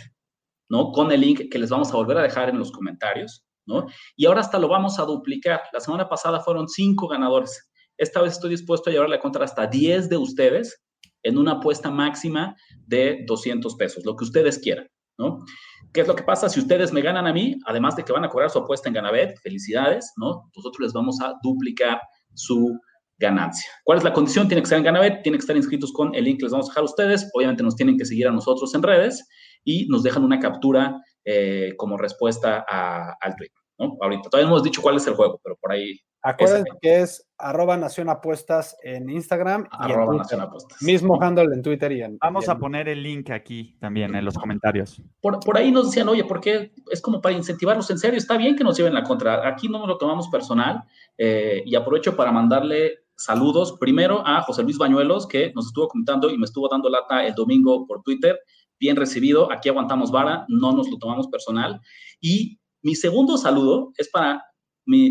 ¿no? 0.68 0.92
Con 0.92 1.10
el 1.12 1.20
link 1.20 1.50
que 1.50 1.58
les 1.58 1.70
vamos 1.70 1.92
a 1.92 1.96
volver 1.96 2.18
a 2.18 2.22
dejar 2.22 2.50
en 2.50 2.58
los 2.58 2.70
comentarios, 2.72 3.44
¿no? 3.66 3.86
Y 4.16 4.26
ahora 4.26 4.40
hasta 4.40 4.58
lo 4.58 4.68
vamos 4.68 4.98
a 4.98 5.04
duplicar. 5.04 5.62
La 5.72 5.80
semana 5.80 6.08
pasada 6.08 6.40
fueron 6.40 6.68
cinco 6.68 7.08
ganadores. 7.08 7.70
Esta 7.96 8.20
vez 8.20 8.32
estoy 8.34 8.50
dispuesto 8.50 8.90
a 8.90 8.92
llevar 8.92 9.08
la 9.08 9.20
contra 9.20 9.44
hasta 9.44 9.66
10 9.66 10.08
de 10.08 10.16
ustedes 10.16 10.83
en 11.24 11.38
una 11.38 11.52
apuesta 11.52 11.90
máxima 11.90 12.54
de 12.86 13.24
200 13.26 13.74
pesos, 13.74 14.04
lo 14.04 14.14
que 14.14 14.24
ustedes 14.24 14.58
quieran, 14.58 14.86
¿no? 15.18 15.44
¿Qué 15.92 16.02
es 16.02 16.08
lo 16.08 16.14
que 16.14 16.22
pasa? 16.22 16.48
Si 16.48 16.60
ustedes 16.60 16.92
me 16.92 17.02
ganan 17.02 17.26
a 17.26 17.32
mí, 17.32 17.56
además 17.66 17.96
de 17.96 18.04
que 18.04 18.12
van 18.12 18.24
a 18.24 18.28
cobrar 18.28 18.50
su 18.50 18.58
apuesta 18.58 18.88
en 18.88 18.94
Ganabet, 18.94 19.38
felicidades, 19.40 20.12
¿no? 20.16 20.50
Nosotros 20.54 20.80
les 20.80 20.92
vamos 20.92 21.20
a 21.20 21.34
duplicar 21.42 22.00
su 22.34 22.78
ganancia. 23.18 23.70
¿Cuál 23.84 23.98
es 23.98 24.04
la 24.04 24.12
condición? 24.12 24.48
Tiene 24.48 24.62
que 24.62 24.68
ser 24.68 24.78
en 24.78 24.84
Ganabet, 24.84 25.22
tienen 25.22 25.38
que 25.38 25.44
estar 25.44 25.56
inscritos 25.56 25.92
con 25.92 26.14
el 26.14 26.24
link 26.24 26.38
que 26.38 26.44
les 26.44 26.52
vamos 26.52 26.68
a 26.68 26.70
dejar 26.70 26.82
a 26.82 26.86
ustedes. 26.86 27.30
Obviamente 27.32 27.62
nos 27.62 27.76
tienen 27.76 27.96
que 27.96 28.04
seguir 28.04 28.26
a 28.26 28.32
nosotros 28.32 28.74
en 28.74 28.82
redes 28.82 29.26
y 29.64 29.86
nos 29.86 30.02
dejan 30.02 30.24
una 30.24 30.38
captura 30.38 31.00
eh, 31.24 31.74
como 31.76 31.96
respuesta 31.96 32.64
al 32.68 33.36
tweet. 33.36 33.50
¿No? 33.78 33.96
Ahorita 34.00 34.28
todavía 34.30 34.48
no 34.48 34.56
hemos 34.56 34.62
dicho 34.62 34.82
cuál 34.82 34.96
es 34.96 35.06
el 35.06 35.14
juego, 35.14 35.40
pero 35.42 35.56
por 35.56 35.72
ahí 35.72 36.00
Acuérdense 36.26 36.70
que 36.80 37.02
es 37.02 37.28
arroba 37.36 37.76
Nación 37.76 38.08
Apuestas 38.08 38.78
en 38.82 39.10
Instagram 39.10 39.68
arroba 39.70 40.16
Nación 40.16 40.40
Apuestas. 40.40 40.80
Mismo 40.80 41.22
handle 41.22 41.54
en 41.54 41.60
Twitter 41.60 41.92
y 41.92 42.00
en. 42.00 42.16
Vamos 42.18 42.48
a 42.48 42.56
poner 42.56 42.88
el 42.88 43.02
link 43.02 43.28
aquí 43.28 43.76
también 43.78 44.14
en 44.14 44.24
los 44.24 44.32
comentarios. 44.34 45.02
Por, 45.20 45.38
por, 45.40 45.58
ahí 45.58 45.70
nos 45.70 45.90
decían, 45.90 46.08
oye, 46.08 46.24
¿por 46.24 46.40
qué? 46.40 46.72
Es 46.90 47.02
como 47.02 47.20
para 47.20 47.34
incentivarlos 47.34 47.90
en 47.90 47.98
serio. 47.98 48.16
Está 48.16 48.38
bien 48.38 48.56
que 48.56 48.64
nos 48.64 48.74
lleven 48.78 48.94
la 48.94 49.02
contra. 49.02 49.46
Aquí 49.46 49.68
no 49.68 49.80
nos 49.80 49.86
lo 49.86 49.98
tomamos 49.98 50.28
personal. 50.28 50.82
Eh, 51.18 51.62
y 51.66 51.74
aprovecho 51.74 52.16
para 52.16 52.32
mandarle 52.32 53.00
saludos 53.16 53.76
primero 53.78 54.26
a 54.26 54.40
José 54.40 54.62
Luis 54.62 54.78
Bañuelos, 54.78 55.26
que 55.26 55.52
nos 55.54 55.66
estuvo 55.66 55.88
comentando 55.88 56.30
y 56.30 56.38
me 56.38 56.46
estuvo 56.46 56.70
dando 56.70 56.88
lata 56.88 57.26
el 57.26 57.34
domingo 57.34 57.86
por 57.86 58.02
Twitter. 58.02 58.40
Bien 58.80 58.96
recibido. 58.96 59.52
Aquí 59.52 59.68
aguantamos 59.68 60.10
vara, 60.10 60.46
no 60.48 60.72
nos 60.72 60.88
lo 60.88 60.96
tomamos 60.96 61.28
personal. 61.28 61.82
Y 62.18 62.58
mi 62.84 62.94
segundo 62.94 63.36
saludo 63.38 63.92
es 63.96 64.10
para 64.10 64.44
mi, 64.86 65.10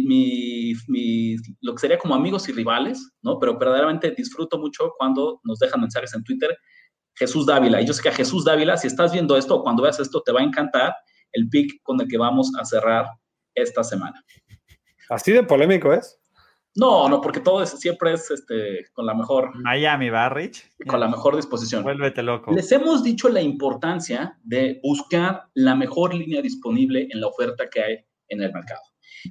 mi, 0.88 1.36
lo 1.62 1.74
que 1.74 1.80
sería 1.80 1.98
como 1.98 2.14
amigos 2.14 2.48
y 2.48 2.52
rivales, 2.52 3.12
¿no? 3.24 3.40
Pero 3.40 3.58
verdaderamente 3.58 4.12
disfruto 4.12 4.60
mucho 4.60 4.94
cuando 4.98 5.42
nos 5.44 5.58
dejan 5.58 5.82
mensajes 5.82 6.14
en 6.14 6.24
Twitter. 6.24 6.56
Jesús 7.16 7.48
Dávila. 7.48 7.82
Y 7.82 7.88
yo 7.88 7.94
sé 7.94 8.04
que 8.04 8.10
a 8.10 8.14
Jesús 8.14 8.46
Dávila, 8.46 8.78
si 8.78 8.88
estás 8.88 9.12
viendo 9.12 9.36
esto 9.36 9.56
o 9.56 9.64
cuando 9.64 9.82
veas 9.82 10.00
esto, 10.00 10.22
te 10.22 10.32
va 10.32 10.42
a 10.42 10.44
encantar 10.44 10.94
el 11.32 11.50
pick 11.50 11.82
con 11.82 12.00
el 12.00 12.08
que 12.08 12.18
vamos 12.18 12.52
a 12.60 12.64
cerrar 12.64 13.08
esta 13.56 13.84
semana. 13.84 14.24
¿Así 15.10 15.32
de 15.32 15.44
polémico 15.44 15.94
es? 15.94 16.20
No, 16.76 17.08
no, 17.08 17.22
porque 17.22 17.40
todo 17.40 17.62
es, 17.62 17.70
siempre 17.70 18.14
es 18.14 18.32
este, 18.32 18.86
con 18.94 19.06
la 19.06 19.14
mejor. 19.14 19.52
Miami, 19.62 20.10
Barrich. 20.10 20.72
Con 20.88 21.00
la 21.00 21.08
mejor 21.08 21.36
disposición. 21.36 21.84
Vuélvete 21.84 22.24
loco. 22.24 22.52
Les 22.52 22.72
hemos 22.72 23.04
dicho 23.04 23.30
la 23.30 23.42
importancia 23.42 24.40
de 24.44 24.80
buscar 24.82 25.44
la 25.54 25.76
mejor 25.76 26.16
línea 26.16 26.42
disponible 26.42 27.08
en 27.12 27.22
la 27.22 27.28
oferta 27.28 27.70
que 27.70 27.84
hay 27.84 27.98
en 28.28 28.42
el 28.42 28.52
mercado. 28.52 28.82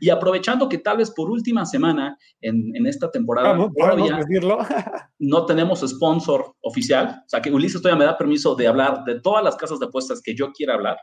Y 0.01 0.09
aprovechando 0.09 0.69
que 0.69 0.79
tal 0.79 0.99
vez 0.99 1.11
por 1.11 1.31
última 1.31 1.67
semana 1.67 2.17
en, 2.41 2.87
esta 2.87 3.11
temporada 3.11 3.69
todavía 3.77 4.21
no 5.19 5.45
tenemos 5.45 5.81
sponsor 5.87 6.55
oficial, 6.63 7.23
o 7.27 7.29
sea 7.29 7.43
que 7.43 7.51
Ulises 7.51 7.83
todavía 7.83 7.99
me 7.99 8.05
da 8.07 8.17
permiso 8.17 8.55
de 8.55 8.69
hablar 8.69 9.05
de 9.05 9.21
todas 9.21 9.45
las 9.45 9.57
casas 9.57 9.79
de 9.81 9.87
apuestas 9.87 10.23
que 10.23 10.35
yo 10.35 10.53
quiera 10.53 10.75
hablar, 10.75 10.97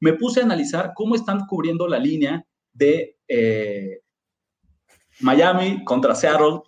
me 0.00 0.14
puse 0.14 0.40
a 0.40 0.44
analizar 0.44 0.92
cómo 0.94 1.14
están 1.14 1.46
cubriendo 1.46 1.88
la 1.88 1.98
línea 1.98 2.46
de 2.72 3.18
eh, 3.28 4.00
Miami 5.20 5.84
contra 5.84 6.14
Seattle, 6.14 6.60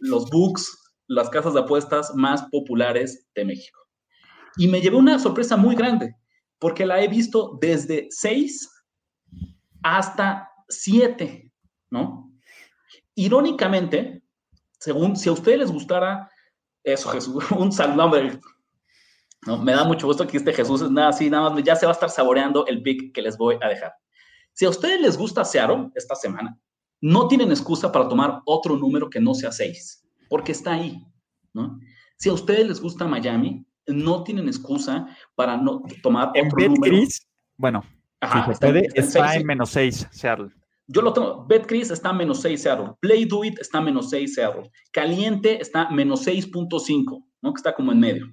los 0.00 0.28
books, 0.30 0.92
las 1.06 1.28
casas 1.28 1.54
de 1.54 1.60
apuestas 1.60 2.14
más 2.14 2.42
populares 2.50 3.26
de 3.34 3.44
México. 3.44 3.80
Y 4.56 4.68
me 4.68 4.80
llevé 4.80 4.96
una 4.96 5.18
sorpresa 5.18 5.56
muy 5.56 5.74
grande, 5.74 6.16
porque 6.58 6.86
la 6.86 7.00
he 7.00 7.08
visto 7.08 7.58
desde 7.60 8.08
6 8.10 8.68
hasta 9.82 10.50
siete, 10.68 11.52
¿no? 11.90 12.32
Irónicamente, 13.14 14.22
según, 14.78 15.16
si 15.16 15.28
a 15.28 15.32
ustedes 15.32 15.58
les 15.58 15.70
gustara 15.70 16.30
eso, 16.84 17.10
Jesús, 17.10 17.44
un 17.58 17.72
saludo, 17.72 18.20
¿no? 19.46 19.58
me 19.58 19.72
da 19.72 19.84
mucho 19.84 20.06
gusto 20.06 20.26
que 20.26 20.36
este 20.36 20.52
Jesús 20.52 20.82
es 20.82 20.90
nada 20.90 21.08
así, 21.08 21.30
nada 21.30 21.50
más 21.50 21.62
ya 21.62 21.74
se 21.74 21.86
va 21.86 21.92
a 21.92 21.94
estar 21.94 22.10
saboreando 22.10 22.66
el 22.66 22.82
pick 22.82 23.14
que 23.14 23.22
les 23.22 23.36
voy 23.36 23.56
a 23.60 23.68
dejar. 23.68 23.92
Si 24.52 24.64
a 24.64 24.70
ustedes 24.70 25.00
les 25.00 25.16
gusta 25.16 25.44
Seattle 25.44 25.90
esta 25.94 26.14
semana, 26.14 26.58
no 27.00 27.28
tienen 27.28 27.50
excusa 27.50 27.90
para 27.90 28.08
tomar 28.08 28.40
otro 28.44 28.76
número 28.76 29.08
que 29.08 29.20
no 29.20 29.34
sea 29.34 29.52
seis, 29.52 30.06
porque 30.28 30.52
está 30.52 30.74
ahí, 30.74 31.02
¿no? 31.52 31.78
Si 32.16 32.28
a 32.28 32.32
ustedes 32.34 32.66
les 32.68 32.80
gusta 32.80 33.06
Miami, 33.06 33.64
no 33.86 34.22
tienen 34.22 34.46
excusa 34.46 35.06
para 35.34 35.56
no 35.56 35.82
tomar 36.02 36.28
otro 36.28 36.68
número. 36.68 36.96
bueno, 37.56 37.82
Ajá, 38.20 38.52
está, 38.52 39.34
en 39.34 39.46
menos 39.46 39.70
seis, 39.70 40.06
Seattle. 40.10 40.50
yo 40.86 41.00
lo 41.00 41.12
tengo. 41.12 41.46
BetCris 41.46 41.90
está 41.90 42.12
menos 42.12 42.42
6 42.42 42.62
Seattle. 42.62 42.92
Play 43.00 43.24
Do 43.24 43.44
It 43.44 43.58
está 43.60 43.80
menos 43.80 44.10
6 44.10 44.34
Seattle. 44.34 44.70
Caliente 44.92 45.60
está 45.60 45.88
menos 45.90 46.26
6.5, 46.26 47.24
¿no? 47.40 47.54
Que 47.54 47.58
está 47.58 47.74
como 47.74 47.92
en 47.92 48.00
medio. 48.00 48.26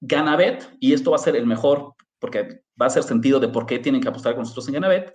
Ganabet, 0.00 0.68
y 0.80 0.92
esto 0.92 1.10
va 1.10 1.16
a 1.16 1.20
ser 1.20 1.36
el 1.36 1.46
mejor, 1.46 1.94
porque 2.18 2.62
va 2.80 2.86
a 2.86 2.90
ser 2.90 3.02
sentido 3.02 3.40
de 3.40 3.48
por 3.48 3.66
qué 3.66 3.78
tienen 3.78 4.00
que 4.00 4.08
apostar 4.08 4.34
con 4.34 4.42
nosotros 4.42 4.68
en 4.68 4.74
Ganabet. 4.74 5.12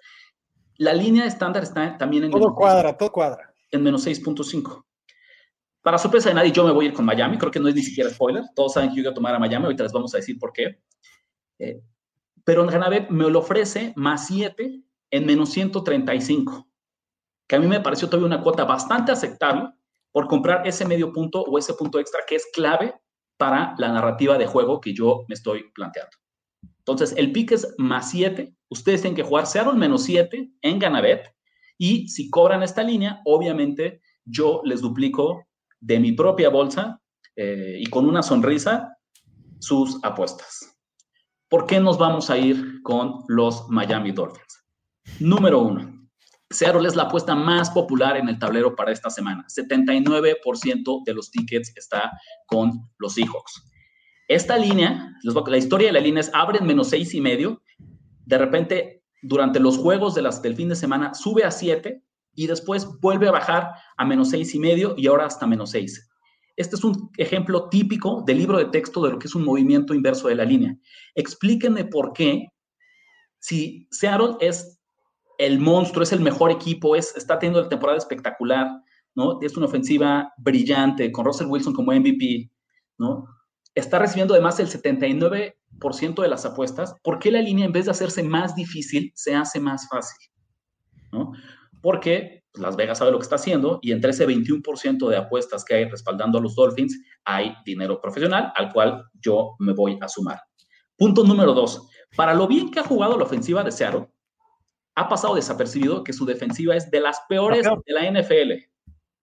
La 0.78 0.94
línea 0.94 1.26
estándar 1.26 1.64
está 1.64 1.98
también 1.98 2.26
en. 2.26 2.32
Todo 2.32 2.54
cuadra, 2.56 2.98
todo 2.98 3.12
cuadra. 3.12 3.54
En 3.72 3.84
menos 3.84 4.06
6.5. 4.06 4.84
Para 5.82 5.98
sorpresa 5.98 6.30
de 6.30 6.36
nadie, 6.36 6.52
yo 6.52 6.64
me 6.64 6.72
voy 6.72 6.86
a 6.86 6.88
ir 6.90 6.94
con 6.94 7.06
Miami. 7.06 7.38
Creo 7.38 7.52
que 7.52 7.60
no 7.60 7.68
es 7.68 7.76
ni 7.76 7.82
siquiera 7.82 8.10
spoiler. 8.10 8.44
Todos 8.56 8.74
saben 8.74 8.90
que 8.90 8.98
yo 8.98 9.04
voy 9.04 9.12
a 9.12 9.14
tomar 9.14 9.36
a 9.36 9.40
Miami. 9.40 9.66
Ahorita 9.66 9.84
les 9.84 9.92
vamos 9.92 10.14
a 10.14 10.18
decir 10.18 10.38
por 10.40 10.54
qué. 10.54 10.80
Eh, 11.60 11.82
pero 12.44 12.64
en 12.64 12.68
Ganabet 12.68 13.10
me 13.10 13.30
lo 13.30 13.40
ofrece 13.40 13.94
más 13.96 14.28
7 14.28 14.82
en 15.12 15.26
menos 15.26 15.50
135, 15.50 16.68
que 17.48 17.56
a 17.56 17.60
mí 17.60 17.68
me 17.68 17.80
pareció 17.80 18.10
todavía 18.10 18.26
una 18.26 18.42
cuota 18.42 18.66
bastante 18.66 19.12
aceptable 19.12 19.70
por 20.12 20.28
comprar 20.28 20.66
ese 20.68 20.86
medio 20.86 21.14
punto 21.14 21.42
o 21.42 21.58
ese 21.58 21.76
punto 21.76 22.00
extra 22.00 22.22
que 22.28 22.36
es 22.36 22.48
clave 22.52 22.96
para 23.38 23.76
la 23.78 23.92
narrativa 23.92 24.38
de 24.38 24.48
juego 24.48 24.82
que 24.82 24.94
yo 24.94 25.26
me 25.28 25.36
estoy 25.36 25.72
planteando. 25.74 26.18
Entonces, 26.86 27.14
el 27.18 27.32
pick 27.32 27.52
es 27.52 27.74
más 27.78 28.12
7. 28.12 28.54
Ustedes 28.70 29.02
tienen 29.02 29.16
que 29.16 29.24
jugar 29.24 29.48
Seattle 29.48 29.74
menos 29.74 30.04
7 30.04 30.52
en 30.62 30.80
Ganabet. 30.80 31.34
Y 31.78 32.10
si 32.10 32.30
cobran 32.30 32.62
esta 32.62 32.84
línea, 32.84 33.22
obviamente 33.26 34.02
yo 34.26 34.62
les 34.66 34.82
duplico 34.82 35.46
de 35.80 36.00
mi 36.00 36.12
propia 36.12 36.50
bolsa 36.50 37.02
eh, 37.36 37.78
y 37.80 37.86
con 37.88 38.08
una 38.08 38.22
sonrisa 38.22 38.98
sus 39.60 40.04
apuestas. 40.04 40.78
¿Por 41.50 41.66
qué 41.66 41.80
nos 41.80 41.98
vamos 41.98 42.30
a 42.30 42.38
ir 42.38 42.82
con 42.84 43.24
los 43.28 43.70
Miami 43.70 44.12
Dolphins? 44.12 44.66
Número 45.20 45.60
uno, 45.60 45.94
Seattle 46.50 46.88
es 46.88 46.96
la 46.96 47.04
apuesta 47.04 47.36
más 47.36 47.70
popular 47.70 48.18
en 48.18 48.30
el 48.30 48.40
tablero 48.40 48.76
para 48.76 48.92
esta 48.92 49.10
semana. 49.10 49.46
79% 49.48 51.04
de 51.06 51.14
los 51.14 51.32
tickets 51.32 51.72
está 51.76 52.12
con 52.46 52.90
los 52.98 53.14
Seahawks. 53.14 53.73
Esta 54.28 54.58
línea, 54.58 55.16
la 55.24 55.58
historia 55.58 55.88
de 55.88 55.94
la 55.94 56.00
línea 56.00 56.22
es 56.22 56.32
abren 56.34 56.66
menos 56.66 56.90
seis 56.90 57.14
y 57.14 57.22
medio. 57.22 57.62
De 58.26 58.38
repente, 58.38 59.04
durante 59.22 59.60
los 59.60 59.78
juegos 59.78 60.16
de 60.16 60.22
las, 60.22 60.42
del 60.42 60.56
fin 60.56 60.70
de 60.70 60.76
semana, 60.76 61.14
sube 61.14 61.44
a 61.44 61.52
7 61.52 62.04
y 62.36 62.48
después 62.48 62.88
vuelve 63.00 63.28
a 63.28 63.32
bajar 63.32 63.72
a 63.98 64.06
menos 64.06 64.30
seis 64.30 64.54
y 64.56 64.60
medio 64.60 64.96
y 64.98 65.08
ahora 65.08 65.26
hasta 65.26 65.48
menos 65.48 65.72
6. 65.72 66.10
Este 66.56 66.76
es 66.76 66.84
un 66.84 67.10
ejemplo 67.18 67.70
típico 67.70 68.24
del 68.26 68.38
libro 68.38 68.58
de 68.58 68.66
texto 68.66 69.04
de 69.04 69.12
lo 69.12 69.20
que 69.20 69.28
es 69.28 69.36
un 69.36 69.44
movimiento 69.44 69.94
inverso 69.94 70.28
de 70.28 70.36
la 70.36 70.46
línea. 70.46 70.76
Explíquenme 71.16 71.86
por 71.86 72.14
qué, 72.14 72.48
si 73.40 73.88
Seattle 73.92 74.36
es 74.40 74.80
el 75.38 75.60
monstruo, 75.60 76.04
es 76.04 76.12
el 76.12 76.20
mejor 76.20 76.52
equipo, 76.52 76.96
es, 76.96 77.16
está 77.18 77.40
teniendo 77.40 77.62
la 77.62 77.70
temporada 77.70 77.98
espectacular, 77.98 78.68
¿no? 79.16 79.40
Es 79.42 79.58
una 79.58 79.66
ofensiva 79.66 80.32
brillante, 80.38 81.12
con 81.12 81.26
Russell 81.26 81.48
Wilson 81.48 81.74
como 81.74 81.92
MVP, 81.92 82.52
¿no? 83.00 83.26
Está 83.76 84.00
recibiendo 84.00 84.34
además 84.34 84.60
el 84.60 84.68
79% 84.68 86.22
de 86.22 86.28
las 86.28 86.46
apuestas. 86.46 86.96
¿Por 87.04 87.20
qué 87.20 87.32
la 87.32 87.42
línea, 87.42 87.66
en 87.66 87.72
vez 87.72 87.86
de 87.86 87.92
hacerse 87.92 88.24
más 88.24 88.56
difícil, 88.56 89.12
se 89.16 89.36
hace 89.36 89.60
más 89.60 89.88
fácil? 89.90 90.30
¿No? 91.12 91.32
Porque 91.82 92.44
pues, 92.52 92.62
Las 92.62 92.76
Vegas 92.76 93.00
sabe 93.00 93.12
lo 93.12 93.18
que 93.18 93.24
está 93.24 93.36
haciendo 93.36 93.80
y 93.82 93.92
entre 93.92 94.12
ese 94.12 94.28
21% 94.28 95.10
de 95.10 95.18
apuestas 95.18 95.66
que 95.66 95.74
hay 95.76 95.86
respaldando 95.86 96.38
a 96.38 96.42
los 96.42 96.56
Dolphins, 96.56 97.00
hay 97.26 97.56
dinero 97.66 98.00
profesional 98.00 98.54
al 98.56 98.72
cual 98.72 99.04
yo 99.20 99.56
me 99.60 99.74
voy 99.74 99.98
a 100.02 100.08
sumar. 100.08 100.40
Punto 100.96 101.24
número 101.24 101.54
dos. 101.54 101.90
Para 102.16 102.34
lo 102.34 102.48
bien 102.48 102.70
que 102.70 102.80
ha 102.80 102.84
jugado 102.84 103.18
la 103.18 103.24
ofensiva 103.24 103.64
de 103.64 103.72
Seattle, 103.72 104.08
ha 104.96 105.10
pasado 105.10 105.36
desapercibido 105.36 106.04
que 106.04 106.14
su 106.14 106.26
defensiva 106.26 106.76
es 106.76 106.92
de 106.92 107.02
las 107.02 107.22
peores 107.28 107.66
de 107.86 107.94
la 107.94 108.12
NFL, 108.12 108.52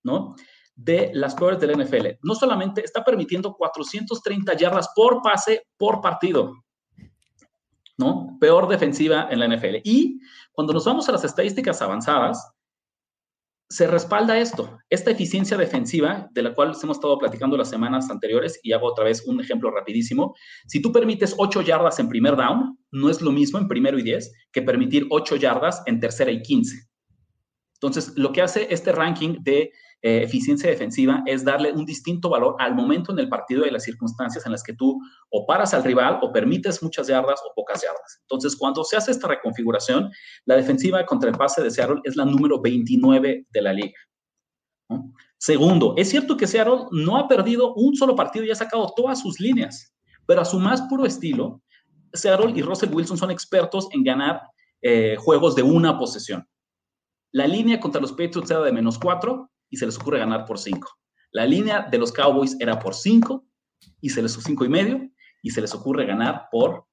¿no? 0.02 0.34
De 0.82 1.10
las 1.12 1.34
peores 1.34 1.60
de 1.60 1.66
la 1.66 1.84
NFL. 1.84 2.06
No 2.22 2.34
solamente 2.34 2.82
está 2.82 3.04
permitiendo 3.04 3.52
430 3.52 4.56
yardas 4.56 4.88
por 4.96 5.20
pase 5.20 5.66
por 5.76 6.00
partido, 6.00 6.54
¿no? 7.98 8.38
Peor 8.40 8.66
defensiva 8.66 9.28
en 9.30 9.40
la 9.40 9.48
NFL. 9.48 9.82
Y 9.84 10.20
cuando 10.52 10.72
nos 10.72 10.86
vamos 10.86 11.06
a 11.08 11.12
las 11.12 11.22
estadísticas 11.22 11.82
avanzadas, 11.82 12.50
se 13.68 13.86
respalda 13.86 14.38
esto, 14.38 14.78
esta 14.88 15.10
eficiencia 15.10 15.56
defensiva 15.56 16.28
de 16.32 16.42
la 16.42 16.54
cual 16.54 16.74
hemos 16.82 16.96
estado 16.96 17.18
platicando 17.18 17.56
las 17.56 17.68
semanas 17.68 18.10
anteriores 18.10 18.58
y 18.64 18.72
hago 18.72 18.88
otra 18.88 19.04
vez 19.04 19.24
un 19.26 19.38
ejemplo 19.38 19.70
rapidísimo. 19.70 20.34
Si 20.66 20.82
tú 20.82 20.90
permites 20.90 21.34
8 21.36 21.60
yardas 21.60 22.00
en 22.00 22.08
primer 22.08 22.36
down, 22.36 22.78
no 22.90 23.10
es 23.10 23.20
lo 23.20 23.30
mismo 23.30 23.58
en 23.58 23.68
primero 23.68 23.98
y 23.98 24.02
10 24.02 24.32
que 24.50 24.62
permitir 24.62 25.06
8 25.10 25.36
yardas 25.36 25.82
en 25.86 26.00
tercera 26.00 26.32
y 26.32 26.42
15. 26.42 26.88
Entonces, 27.74 28.12
lo 28.16 28.32
que 28.32 28.42
hace 28.42 28.66
este 28.74 28.92
ranking 28.92 29.36
de 29.40 29.70
eh, 30.02 30.22
eficiencia 30.22 30.70
defensiva 30.70 31.22
es 31.26 31.44
darle 31.44 31.72
un 31.72 31.84
distinto 31.84 32.30
valor 32.30 32.56
al 32.58 32.74
momento 32.74 33.12
en 33.12 33.18
el 33.18 33.28
partido 33.28 33.66
y 33.66 33.70
las 33.70 33.84
circunstancias 33.84 34.46
en 34.46 34.52
las 34.52 34.62
que 34.62 34.72
tú 34.72 34.98
o 35.28 35.46
paras 35.46 35.74
al 35.74 35.84
rival 35.84 36.20
o 36.22 36.32
permites 36.32 36.82
muchas 36.82 37.08
yardas 37.08 37.38
o 37.44 37.52
pocas 37.54 37.82
yardas. 37.82 38.18
Entonces, 38.22 38.56
cuando 38.56 38.82
se 38.82 38.96
hace 38.96 39.10
esta 39.10 39.28
reconfiguración, 39.28 40.10
la 40.46 40.56
defensiva 40.56 41.04
contra 41.04 41.28
el 41.28 41.36
pase 41.36 41.62
de 41.62 41.70
Seattle 41.70 42.00
es 42.04 42.16
la 42.16 42.24
número 42.24 42.60
29 42.62 43.46
de 43.50 43.62
la 43.62 43.72
liga. 43.74 43.98
Segundo, 45.36 45.94
es 45.98 46.08
cierto 46.08 46.36
que 46.36 46.46
Seattle 46.46 46.86
no 46.92 47.18
ha 47.18 47.28
perdido 47.28 47.74
un 47.74 47.94
solo 47.94 48.16
partido 48.16 48.46
y 48.46 48.50
ha 48.50 48.54
sacado 48.54 48.92
todas 48.96 49.20
sus 49.20 49.38
líneas, 49.38 49.94
pero 50.26 50.40
a 50.40 50.46
su 50.46 50.58
más 50.58 50.80
puro 50.82 51.04
estilo, 51.04 51.62
Seattle 52.14 52.52
y 52.56 52.62
Russell 52.62 52.92
Wilson 52.92 53.18
son 53.18 53.30
expertos 53.30 53.88
en 53.92 54.02
ganar 54.02 54.40
eh, 54.80 55.16
juegos 55.16 55.54
de 55.54 55.62
una 55.62 55.98
posesión. 55.98 56.46
La 57.32 57.46
línea 57.46 57.78
contra 57.78 58.00
los 58.00 58.12
Patriots 58.12 58.50
era 58.50 58.60
de 58.60 58.72
menos 58.72 58.98
4 58.98 59.49
y 59.70 59.76
se 59.76 59.87
les 59.87 59.96
ocurre 59.98 60.18
ganar 60.18 60.44
por 60.44 60.59
5. 60.59 60.88
La 61.33 61.46
línea 61.46 61.87
de 61.90 61.98
los 61.98 62.12
Cowboys 62.12 62.56
era 62.61 62.78
por 62.78 62.94
5 62.94 63.44
y 64.00 64.11
se 64.11 64.22
les 64.22 64.33
5 64.33 64.64
y 64.64 64.68
medio 64.68 65.11
y 65.42 65.50
se 65.50 65.61
les 65.61 65.74
ocurre 65.74 66.04
ganar 66.04 66.48
por, 66.50 66.87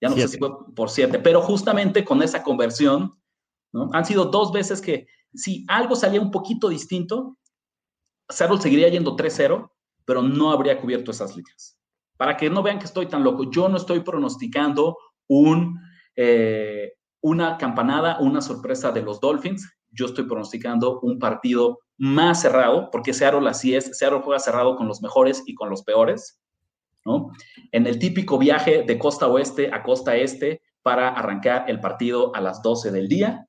ya 0.00 0.08
no 0.08 0.16
sé 0.16 0.28
si 0.28 0.38
fue 0.38 0.50
por 0.74 0.88
7, 0.88 1.18
pero 1.18 1.42
justamente 1.42 2.04
con 2.04 2.22
esa 2.22 2.42
conversión, 2.42 3.12
¿no? 3.72 3.90
Han 3.92 4.04
sido 4.04 4.26
dos 4.26 4.52
veces 4.52 4.80
que 4.80 5.06
si 5.34 5.64
algo 5.68 5.96
salía 5.96 6.20
un 6.20 6.30
poquito 6.30 6.68
distinto, 6.68 7.38
Seattle 8.28 8.60
seguiría 8.60 8.88
yendo 8.88 9.16
3-0, 9.16 9.70
pero 10.04 10.22
no 10.22 10.50
habría 10.50 10.80
cubierto 10.80 11.10
esas 11.10 11.36
líneas. 11.36 11.78
Para 12.16 12.36
que 12.36 12.50
no 12.50 12.62
vean 12.62 12.78
que 12.78 12.86
estoy 12.86 13.06
tan 13.06 13.24
loco, 13.24 13.50
yo 13.50 13.68
no 13.68 13.76
estoy 13.76 14.00
pronosticando 14.00 14.96
un, 15.28 15.80
eh, 16.16 16.92
una 17.20 17.56
campanada, 17.56 18.18
una 18.20 18.40
sorpresa 18.40 18.92
de 18.92 19.02
los 19.02 19.20
Dolphins. 19.20 19.70
Yo 19.90 20.06
estoy 20.06 20.24
pronosticando 20.24 21.00
un 21.00 21.18
partido 21.18 21.80
más 22.02 22.42
cerrado, 22.42 22.90
porque 22.90 23.14
Seattle 23.14 23.48
así 23.48 23.76
es, 23.76 23.96
Seattle 23.96 24.22
juega 24.24 24.40
cerrado 24.40 24.74
con 24.74 24.88
los 24.88 25.00
mejores 25.02 25.44
y 25.46 25.54
con 25.54 25.70
los 25.70 25.84
peores, 25.84 26.42
¿no? 27.04 27.30
En 27.70 27.86
el 27.86 28.00
típico 28.00 28.38
viaje 28.38 28.82
de 28.82 28.98
costa 28.98 29.28
oeste 29.28 29.70
a 29.72 29.84
costa 29.84 30.16
este 30.16 30.62
para 30.82 31.10
arrancar 31.10 31.70
el 31.70 31.78
partido 31.78 32.34
a 32.34 32.40
las 32.40 32.60
12 32.60 32.90
del 32.90 33.06
día. 33.06 33.46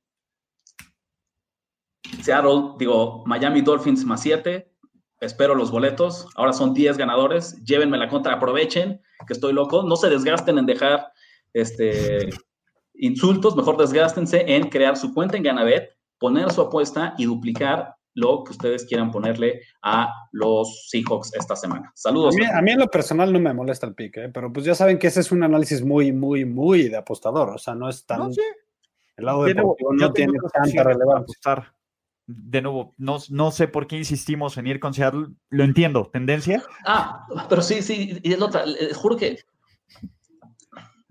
Seattle, 2.21 2.75
digo, 2.77 3.23
Miami 3.25 3.61
Dolphins 3.61 4.05
más 4.05 4.21
7, 4.21 4.71
espero 5.19 5.55
los 5.55 5.71
boletos, 5.71 6.27
ahora 6.35 6.53
son 6.53 6.75
10 6.75 6.95
ganadores, 6.95 7.55
llévenme 7.63 7.97
la 7.97 8.07
contra, 8.07 8.33
aprovechen, 8.33 9.01
que 9.25 9.33
estoy 9.33 9.53
loco, 9.53 9.81
no 9.81 9.95
se 9.95 10.11
desgasten 10.11 10.59
en 10.59 10.67
dejar 10.67 11.11
este, 11.53 12.29
insultos, 12.93 13.55
mejor 13.55 13.77
desgástense 13.77 14.45
en 14.45 14.69
crear 14.69 14.95
su 14.95 15.11
cuenta 15.11 15.37
en 15.37 15.43
Ganabet, 15.43 15.89
poner 16.19 16.51
su 16.51 16.61
apuesta 16.61 17.15
y 17.17 17.25
duplicar 17.25 17.95
lo 18.15 18.43
que 18.43 18.51
ustedes 18.51 18.85
quieran 18.85 19.11
ponerle 19.11 19.61
a 19.81 20.13
los 20.31 20.87
Seahawks 20.89 21.33
esta 21.33 21.55
semana. 21.55 21.91
Saludos. 21.95 22.35
A 22.53 22.61
mí, 22.61 22.71
en 22.71 22.79
lo 22.79 22.87
personal 22.87 23.31
no 23.33 23.39
me 23.39 23.53
molesta 23.53 23.87
el 23.87 23.95
pique, 23.95 24.25
¿eh? 24.25 24.29
pero 24.29 24.51
pues 24.51 24.65
ya 24.65 24.75
saben 24.75 24.99
que 24.99 25.07
ese 25.07 25.21
es 25.21 25.31
un 25.31 25.43
análisis 25.43 25.83
muy, 25.83 26.11
muy, 26.11 26.45
muy 26.45 26.89
de 26.89 26.97
apostador. 26.97 27.49
O 27.49 27.57
sea, 27.57 27.75
no 27.75 27.89
es 27.89 28.05
tan. 28.05 28.31
El 29.15 29.25
lado 29.25 29.43
de 29.43 29.53
deportivo 29.53 29.93
no 29.93 30.11
tiene 30.13 30.33
tanta 30.51 30.83
relevancia. 30.83 31.73
De 32.25 32.61
nuevo, 32.61 32.93
no, 32.97 33.17
no 33.29 33.51
sé 33.51 33.67
por 33.67 33.85
qué 33.85 33.97
insistimos 33.97 34.57
en 34.57 34.67
ir 34.67 34.79
con 34.79 34.93
Seattle. 34.93 35.27
Lo 35.49 35.63
entiendo, 35.63 36.09
tendencia. 36.11 36.63
Ah, 36.85 37.27
pero 37.49 37.61
sí, 37.61 37.81
sí, 37.81 38.19
y 38.23 38.33
es 38.33 38.41
otra. 38.41 38.65
Les 38.65 38.95
juro 38.95 39.17
que 39.17 39.39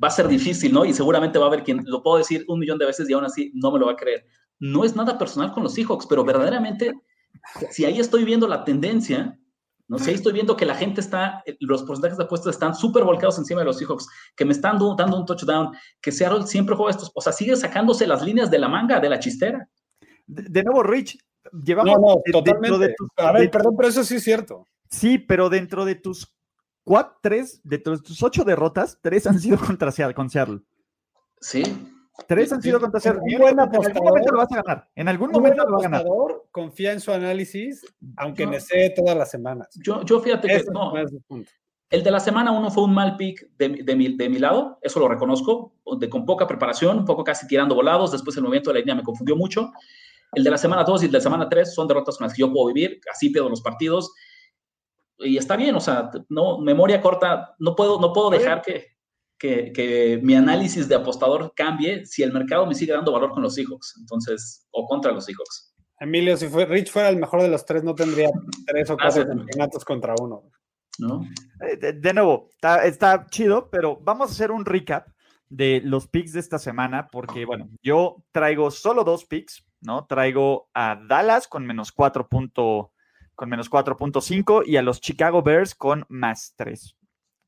va 0.02 0.08
a 0.08 0.10
ser 0.10 0.26
difícil, 0.26 0.72
¿no? 0.72 0.84
Y 0.84 0.94
seguramente 0.94 1.38
va 1.38 1.44
a 1.44 1.48
haber 1.48 1.62
quien 1.62 1.84
lo 1.86 2.02
puedo 2.02 2.18
decir 2.18 2.44
un 2.48 2.58
millón 2.58 2.78
de 2.78 2.86
veces 2.86 3.08
y 3.08 3.12
aún 3.12 3.24
así 3.24 3.52
no 3.54 3.70
me 3.70 3.78
lo 3.78 3.86
va 3.86 3.92
a 3.92 3.96
creer 3.96 4.26
no 4.58 4.84
es 4.84 4.94
nada 4.94 5.18
personal 5.18 5.52
con 5.52 5.62
los 5.62 5.74
Seahawks, 5.74 6.06
pero 6.06 6.24
verdaderamente, 6.24 6.92
si 7.70 7.84
ahí 7.84 7.98
estoy 7.98 8.24
viendo 8.24 8.46
la 8.46 8.64
tendencia, 8.64 9.38
¿no? 9.88 9.98
Si 9.98 10.08
ahí 10.08 10.14
estoy 10.14 10.32
viendo 10.32 10.56
que 10.56 10.64
la 10.64 10.74
gente 10.74 11.00
está, 11.00 11.42
los 11.60 11.82
porcentajes 11.82 12.16
de 12.16 12.24
apuestas 12.24 12.54
están 12.54 12.74
súper 12.74 13.04
volcados 13.04 13.38
encima 13.38 13.60
de 13.60 13.66
los 13.66 13.78
Seahawks, 13.78 14.08
que 14.36 14.44
me 14.44 14.52
están 14.52 14.78
dando 14.96 15.18
un 15.18 15.26
touchdown, 15.26 15.72
que 16.00 16.12
Seattle 16.12 16.46
siempre 16.46 16.76
juega 16.76 16.92
estos, 16.92 17.10
o 17.14 17.20
sea, 17.20 17.32
sigue 17.32 17.56
sacándose 17.56 18.06
las 18.06 18.22
líneas 18.22 18.50
de 18.50 18.58
la 18.58 18.68
manga, 18.68 19.00
de 19.00 19.08
la 19.08 19.18
chistera. 19.18 19.68
De, 20.26 20.62
nuevo, 20.62 20.82
Rich, 20.82 21.18
llevamos... 21.64 21.98
No, 22.00 22.14
no, 22.14 22.22
totalmente. 22.32 22.94
a 23.16 23.32
ver, 23.32 23.50
perdón, 23.50 23.76
pero 23.76 23.88
eso 23.88 24.04
sí 24.04 24.14
es 24.14 24.24
cierto. 24.24 24.68
Sí, 24.88 25.18
pero 25.18 25.50
dentro 25.50 25.84
de 25.84 25.96
tus 25.96 26.32
cuatro, 26.84 27.18
tres, 27.22 27.60
de 27.64 27.78
tus 27.78 28.22
ocho 28.22 28.44
derrotas, 28.44 28.98
tres 29.02 29.26
han 29.26 29.40
sido 29.40 29.58
contra 29.66 29.90
Seattle, 29.90 30.14
con 30.14 30.30
Seattle. 30.30 30.60
Sí. 31.40 31.62
Tres 32.28 32.52
han 32.52 32.60
sido 32.62 32.78
contra 32.78 33.00
cero. 33.00 33.20
Un 33.22 33.38
buen 33.38 33.54
En 33.54 33.60
algún 33.60 33.74
apostador. 33.76 34.04
momento 34.04 34.32
lo 34.32 34.38
vas 34.38 34.52
a 34.52 34.62
ganar. 34.62 34.88
En 34.94 35.08
algún 35.08 35.30
momento 35.30 35.64
lo 35.64 35.72
vas 35.72 35.80
a 35.80 35.84
ganar. 35.84 36.00
apostador 36.02 36.46
confía 36.50 36.92
en 36.92 37.00
su 37.00 37.10
análisis, 37.12 37.84
aunque 38.16 38.44
No. 38.44 38.52
necesite 38.52 38.90
todas 38.96 39.16
las 39.16 39.30
semanas. 39.30 39.68
Yo, 39.82 40.02
yo 40.04 40.20
fíjate 40.20 40.46
que 40.48 40.64
no, 40.72 40.92
el 41.90 42.02
de 42.02 42.10
la 42.10 42.20
semana 42.20 42.52
uno 42.52 42.70
fue 42.70 42.84
un 42.84 42.94
mal 42.94 43.16
pick 43.16 43.48
de, 43.58 43.68
mi- 43.68 43.82
de 43.82 43.96
mi, 43.96 44.16
de 44.16 44.28
mi 44.28 44.38
lado, 44.38 44.78
eso 44.82 44.98
lo 45.00 45.08
reconozco, 45.08 45.74
de, 45.98 46.08
con 46.08 46.24
poca 46.24 46.46
preparación, 46.46 46.98
un 46.98 47.04
poco 47.04 47.22
casi 47.24 47.46
tirando 47.46 47.74
volados, 47.74 48.12
después 48.12 48.36
el 48.36 48.42
movimiento 48.42 48.70
de 48.70 48.74
la 48.74 48.80
línea 48.80 48.94
me 48.94 49.02
confundió 49.02 49.36
mucho. 49.36 49.72
El 50.34 50.42
de 50.44 50.50
la 50.50 50.56
semana 50.58 50.84
2 50.84 51.02
y 51.02 51.06
el 51.06 51.12
de 51.12 51.18
la 51.18 51.22
semana 51.22 51.48
3 51.48 51.74
son 51.74 51.86
derrotas 51.88 52.16
con 52.16 52.26
las 52.26 52.34
que 52.34 52.40
yo 52.40 52.50
puedo 52.52 52.66
vivir, 52.68 53.00
así 53.12 53.28
pierdo 53.30 53.50
los 53.50 53.60
partidos. 53.60 54.12
Y 55.18 55.36
está 55.36 55.56
bien, 55.56 55.74
o 55.74 55.80
sea, 55.80 56.10
no, 56.30 56.58
memoria 56.58 57.00
corta, 57.00 57.54
no 57.58 57.74
puedo, 57.76 58.00
no 58.00 58.12
puedo 58.14 58.30
dejar 58.30 58.62
que, 58.62 58.86
que, 59.42 59.72
que 59.72 60.20
mi 60.22 60.36
análisis 60.36 60.88
de 60.88 60.94
apostador 60.94 61.52
cambie 61.56 62.06
si 62.06 62.22
el 62.22 62.32
mercado 62.32 62.64
me 62.64 62.76
sigue 62.76 62.92
dando 62.92 63.10
valor 63.10 63.32
con 63.32 63.42
los 63.42 63.56
Seahawks, 63.56 63.96
entonces, 63.98 64.68
o 64.70 64.86
contra 64.86 65.10
los 65.10 65.24
Seahawks. 65.24 65.74
Emilio, 65.98 66.36
si 66.36 66.46
fue, 66.46 66.64
Rich 66.64 66.92
fuera 66.92 67.08
el 67.08 67.16
mejor 67.16 67.42
de 67.42 67.48
los 67.48 67.64
tres, 67.66 67.82
no 67.82 67.94
tendría 67.96 68.30
tres 68.66 68.88
o 68.90 68.96
cuatro 68.96 69.24
Gracias. 69.24 69.26
campeonatos 69.36 69.84
contra 69.84 70.14
uno. 70.20 70.44
¿no? 71.00 71.26
Eh, 71.60 71.76
De, 71.76 71.92
de 71.94 72.14
nuevo, 72.14 72.46
está, 72.50 72.84
está 72.84 73.26
chido, 73.30 73.68
pero 73.68 73.98
vamos 74.00 74.28
a 74.30 74.32
hacer 74.32 74.52
un 74.52 74.64
recap 74.64 75.08
de 75.48 75.80
los 75.84 76.06
picks 76.06 76.32
de 76.34 76.40
esta 76.40 76.58
semana, 76.60 77.08
porque, 77.10 77.44
bueno, 77.44 77.68
yo 77.82 78.24
traigo 78.30 78.70
solo 78.70 79.02
dos 79.02 79.24
picks, 79.24 79.64
¿no? 79.80 80.06
Traigo 80.06 80.68
a 80.72 80.94
Dallas 81.08 81.48
con 81.48 81.66
menos 81.66 81.90
4. 81.90 82.28
punto- 82.28 82.92
con 83.34 83.48
menos 83.48 83.68
4.5 83.70 84.62
y 84.64 84.76
a 84.76 84.82
los 84.82 85.00
Chicago 85.00 85.42
Bears 85.42 85.74
con 85.74 86.04
más 86.08 86.54
3. 86.56 86.96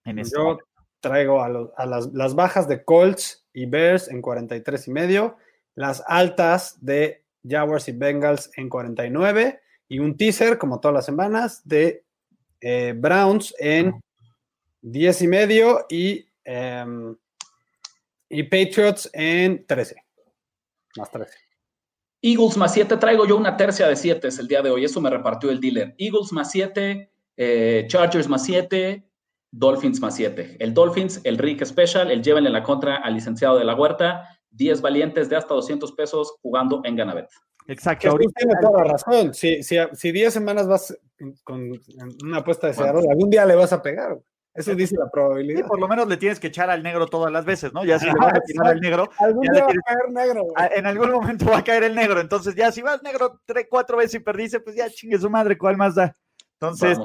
En 0.07 0.19
este 0.19 0.37
Yo 0.37 0.59
traigo 1.05 1.43
a, 1.43 1.87
las, 1.87 2.07
las 2.15 2.35
bajas 2.35 2.67
de 2.67 2.83
Colts 2.83 3.45
y 3.53 3.67
Bears 3.67 4.09
en 4.09 4.23
43 4.23 4.89
y 4.89 4.91
medio, 4.91 5.37
las 5.75 6.03
altas 6.07 6.79
de 6.81 7.23
Jaguars 7.47 7.89
y 7.89 7.93
Bengals 7.93 8.51
en 8.57 8.71
49 8.71 9.61
y 9.87 9.99
un 9.99 10.17
teaser, 10.17 10.57
como 10.57 10.81
todas 10.81 10.95
las 10.95 11.05
semanas, 11.05 11.61
de 11.65 12.05
eh, 12.63 12.95
Browns 12.97 13.55
en 13.59 14.01
10 14.81 15.23
y 15.23 15.29
medio 15.29 15.87
y, 15.91 16.27
em, 16.45 17.15
y 18.31 18.43
Patriots 18.45 19.11
en 19.13 19.67
13. 19.67 19.97
Más 20.97 21.11
13. 21.11 21.35
Eagles 22.23 22.57
más 22.57 22.73
7, 22.73 22.97
traigo 22.97 23.27
yo 23.29 23.37
una 23.37 23.59
tercia 23.59 23.87
de 23.87 23.97
7 23.97 24.29
el 24.39 24.49
día 24.49 24.63
de 24.63 24.71
hoy, 24.71 24.87
eso 24.87 25.03
me 25.03 25.11
repartió 25.11 25.51
el 25.51 25.61
dealer. 25.61 25.95
Eagles 25.99 26.33
más 26.33 26.51
7, 26.51 27.11
Chargers 27.89 28.27
más 28.27 28.43
7, 28.47 29.05
Dolphins 29.57 30.01
más 30.01 30.17
7. 30.17 30.57
El 30.59 30.75
Dolphins, 30.75 31.21
el 31.25 31.39
Rick 31.39 31.65
Special, 31.65 32.11
el 32.11 32.23
llévenle 32.23 32.51
la 32.51 32.63
contra 32.63 32.97
al 32.97 33.15
licenciado 33.15 33.57
de 33.59 33.65
la 33.65 33.75
Huerta, 33.75 34.29
10 34.51 34.81
valientes 34.81 35.29
de 35.29 35.37
hasta 35.37 35.55
200 35.55 35.93
pesos 35.93 36.37
jugando 36.43 36.81
en 36.85 36.97
Ganabet. 36.97 37.29
Exacto. 37.67 38.11
Ahorita- 38.11 38.33
tiene 38.37 38.55
toda 38.61 38.85
la 38.85 38.93
razón. 38.93 39.33
Si, 39.33 39.63
si, 39.63 39.77
si 39.93 40.13
10 40.13 40.33
semanas 40.35 40.67
vas 40.67 40.97
con 41.45 41.71
una 42.25 42.39
apuesta 42.39 42.67
de 42.67 42.75
Seattle, 42.75 43.07
algún 43.11 43.31
día 43.31 43.47
le 43.47 43.55
vas 43.55 43.73
a 43.73 43.81
pegar. 43.81 44.19
Eso 44.57 44.73
dice 44.75 44.95
la 44.97 45.07
sí, 45.07 45.11
probabilidad. 45.13 45.67
por 45.67 45.81
lo 45.81 45.89
menos 45.89 46.07
le 46.07 46.17
tienes 46.17 46.39
que 46.39 46.47
echar 46.47 46.71
al 46.71 46.81
negro 46.83 47.07
todas 47.07 47.33
las 47.33 47.45
veces, 47.45 47.73
¿no? 47.73 47.85
Ya 47.85 47.99
si 47.99 48.07
le 48.07 48.13
vas 48.21 48.35
a 48.35 48.41
tirar 48.41 48.67
al 48.69 48.81
negro, 48.81 49.09
Algún 49.19 49.43
día 49.43 49.65
va 49.65 49.71
a 49.71 49.75
caer 49.85 50.13
negro. 50.13 50.43
güey. 50.45 50.55
a- 50.57 50.67
en 50.69 50.87
algún 50.87 51.11
momento 51.11 51.47
va 51.47 51.59
a 51.59 51.65
caer 51.65 51.83
el 51.85 51.95
negro. 51.97 52.21
Entonces, 52.21 52.55
ya 52.55 52.71
si 52.71 52.81
vas 52.83 53.03
negro 53.03 53.41
tres, 53.47 53.67
cuatro 53.71 53.97
veces 53.97 54.15
y 54.17 54.19
perdiste, 54.21 54.61
pues 54.61 54.77
ya 54.77 54.89
chingue 54.91 55.19
su 55.19 55.29
madre, 55.31 55.59
¿cuál 55.59 55.77
más 55.77 55.95
da? 55.97 56.15
Entonces. 56.61 56.99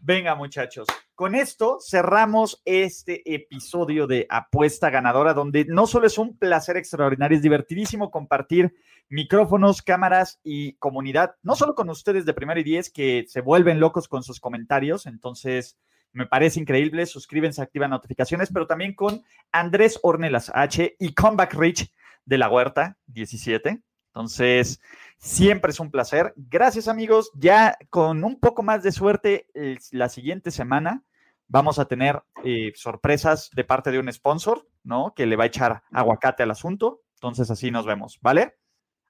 Venga, 0.00 0.34
muchachos. 0.34 0.86
Con 1.18 1.34
esto 1.34 1.78
cerramos 1.80 2.62
este 2.64 3.34
episodio 3.34 4.06
de 4.06 4.28
Apuesta 4.30 4.88
Ganadora, 4.88 5.34
donde 5.34 5.64
no 5.64 5.88
solo 5.88 6.06
es 6.06 6.16
un 6.16 6.38
placer 6.38 6.76
extraordinario, 6.76 7.36
es 7.36 7.42
divertidísimo 7.42 8.12
compartir 8.12 8.72
micrófonos, 9.08 9.82
cámaras 9.82 10.38
y 10.44 10.74
comunidad, 10.74 11.34
no 11.42 11.56
solo 11.56 11.74
con 11.74 11.90
ustedes 11.90 12.24
de 12.24 12.34
Primero 12.34 12.60
y 12.60 12.62
Diez, 12.62 12.88
que 12.88 13.24
se 13.26 13.40
vuelven 13.40 13.80
locos 13.80 14.06
con 14.06 14.22
sus 14.22 14.38
comentarios. 14.38 15.06
Entonces, 15.06 15.76
me 16.12 16.26
parece 16.26 16.60
increíble. 16.60 17.04
Suscríbanse, 17.04 17.62
activan 17.62 17.90
notificaciones, 17.90 18.50
pero 18.52 18.68
también 18.68 18.94
con 18.94 19.24
Andrés 19.50 19.98
Ornelas 20.04 20.52
H 20.54 20.94
y 21.00 21.14
Comeback 21.14 21.52
Rich 21.54 21.92
de 22.26 22.38
la 22.38 22.48
Huerta 22.48 22.96
17. 23.08 23.82
Entonces, 24.14 24.80
siempre 25.16 25.72
es 25.72 25.80
un 25.80 25.90
placer. 25.90 26.32
Gracias, 26.36 26.86
amigos. 26.86 27.32
Ya 27.34 27.76
con 27.90 28.22
un 28.22 28.38
poco 28.38 28.62
más 28.62 28.84
de 28.84 28.92
suerte, 28.92 29.48
la 29.90 30.08
siguiente 30.10 30.52
semana 30.52 31.02
vamos 31.48 31.78
a 31.78 31.86
tener 31.86 32.22
eh, 32.44 32.72
sorpresas 32.74 33.50
de 33.54 33.64
parte 33.64 33.90
de 33.90 33.98
un 33.98 34.12
sponsor, 34.12 34.66
¿no? 34.84 35.12
Que 35.14 35.26
le 35.26 35.36
va 35.36 35.44
a 35.44 35.48
echar 35.48 35.82
aguacate 35.92 36.42
al 36.42 36.50
asunto. 36.50 37.02
Entonces, 37.14 37.50
así 37.50 37.70
nos 37.70 37.86
vemos, 37.86 38.18
¿vale? 38.20 38.56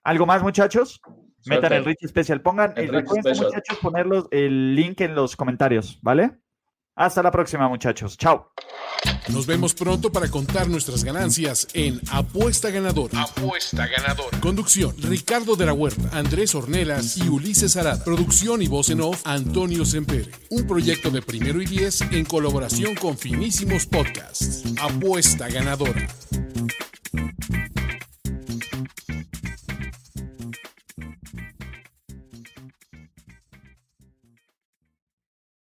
¿Algo 0.05 0.25
más, 0.25 0.43
muchachos? 0.43 1.03
Metan 1.47 1.73
el 1.73 1.85
Rich 1.85 2.07
Special. 2.09 2.41
Pongan, 2.41 2.73
El 2.77 2.85
y 2.85 2.89
Rich 2.89 3.01
recuerden, 3.01 3.35
Special. 3.35 3.47
muchachos, 3.47 3.79
ponerlos 3.79 4.29
el 4.31 4.75
link 4.75 5.01
en 5.03 5.15
los 5.15 5.37
comentarios, 5.37 5.99
¿vale? 6.03 6.39
Hasta 6.99 7.23
la 7.23 7.31
próxima, 7.31 7.69
muchachos. 7.69 8.19
Chao. 8.19 8.51
Nos 9.29 9.47
vemos 9.47 9.73
pronto 9.73 10.11
para 10.11 10.29
contar 10.29 10.69
nuestras 10.69 11.05
ganancias 11.05 11.69
en 11.73 12.01
Apuesta 12.11 12.71
Ganadora. 12.71 13.23
Apuesta 13.23 13.87
Ganadora. 13.87 14.41
Conducción: 14.41 14.97
Ricardo 14.99 15.55
de 15.55 15.67
la 15.67 15.73
Huerta, 15.73 16.11
Andrés 16.13 16.57
Ornelas 16.57 17.17
y 17.17 17.29
Ulises 17.29 17.77
Arada. 17.77 18.03
Producción 18.03 18.63
y 18.63 18.67
voz 18.67 18.91
en 18.91 19.01
off: 19.01 19.23
Antonio 19.25 19.85
Sempere. 19.85 20.33
Un 20.51 20.67
proyecto 20.67 21.11
de 21.11 21.23
primero 21.23 21.63
y 21.63 21.67
diez 21.67 22.01
en 22.01 22.25
colaboración 22.25 22.97
con 22.97 23.17
Finísimos 23.17 23.87
Podcasts. 23.87 24.65
Apuesta 24.83 25.49
Ganadora. 25.49 26.09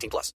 18 0.00 0.10
plus. 0.10 0.32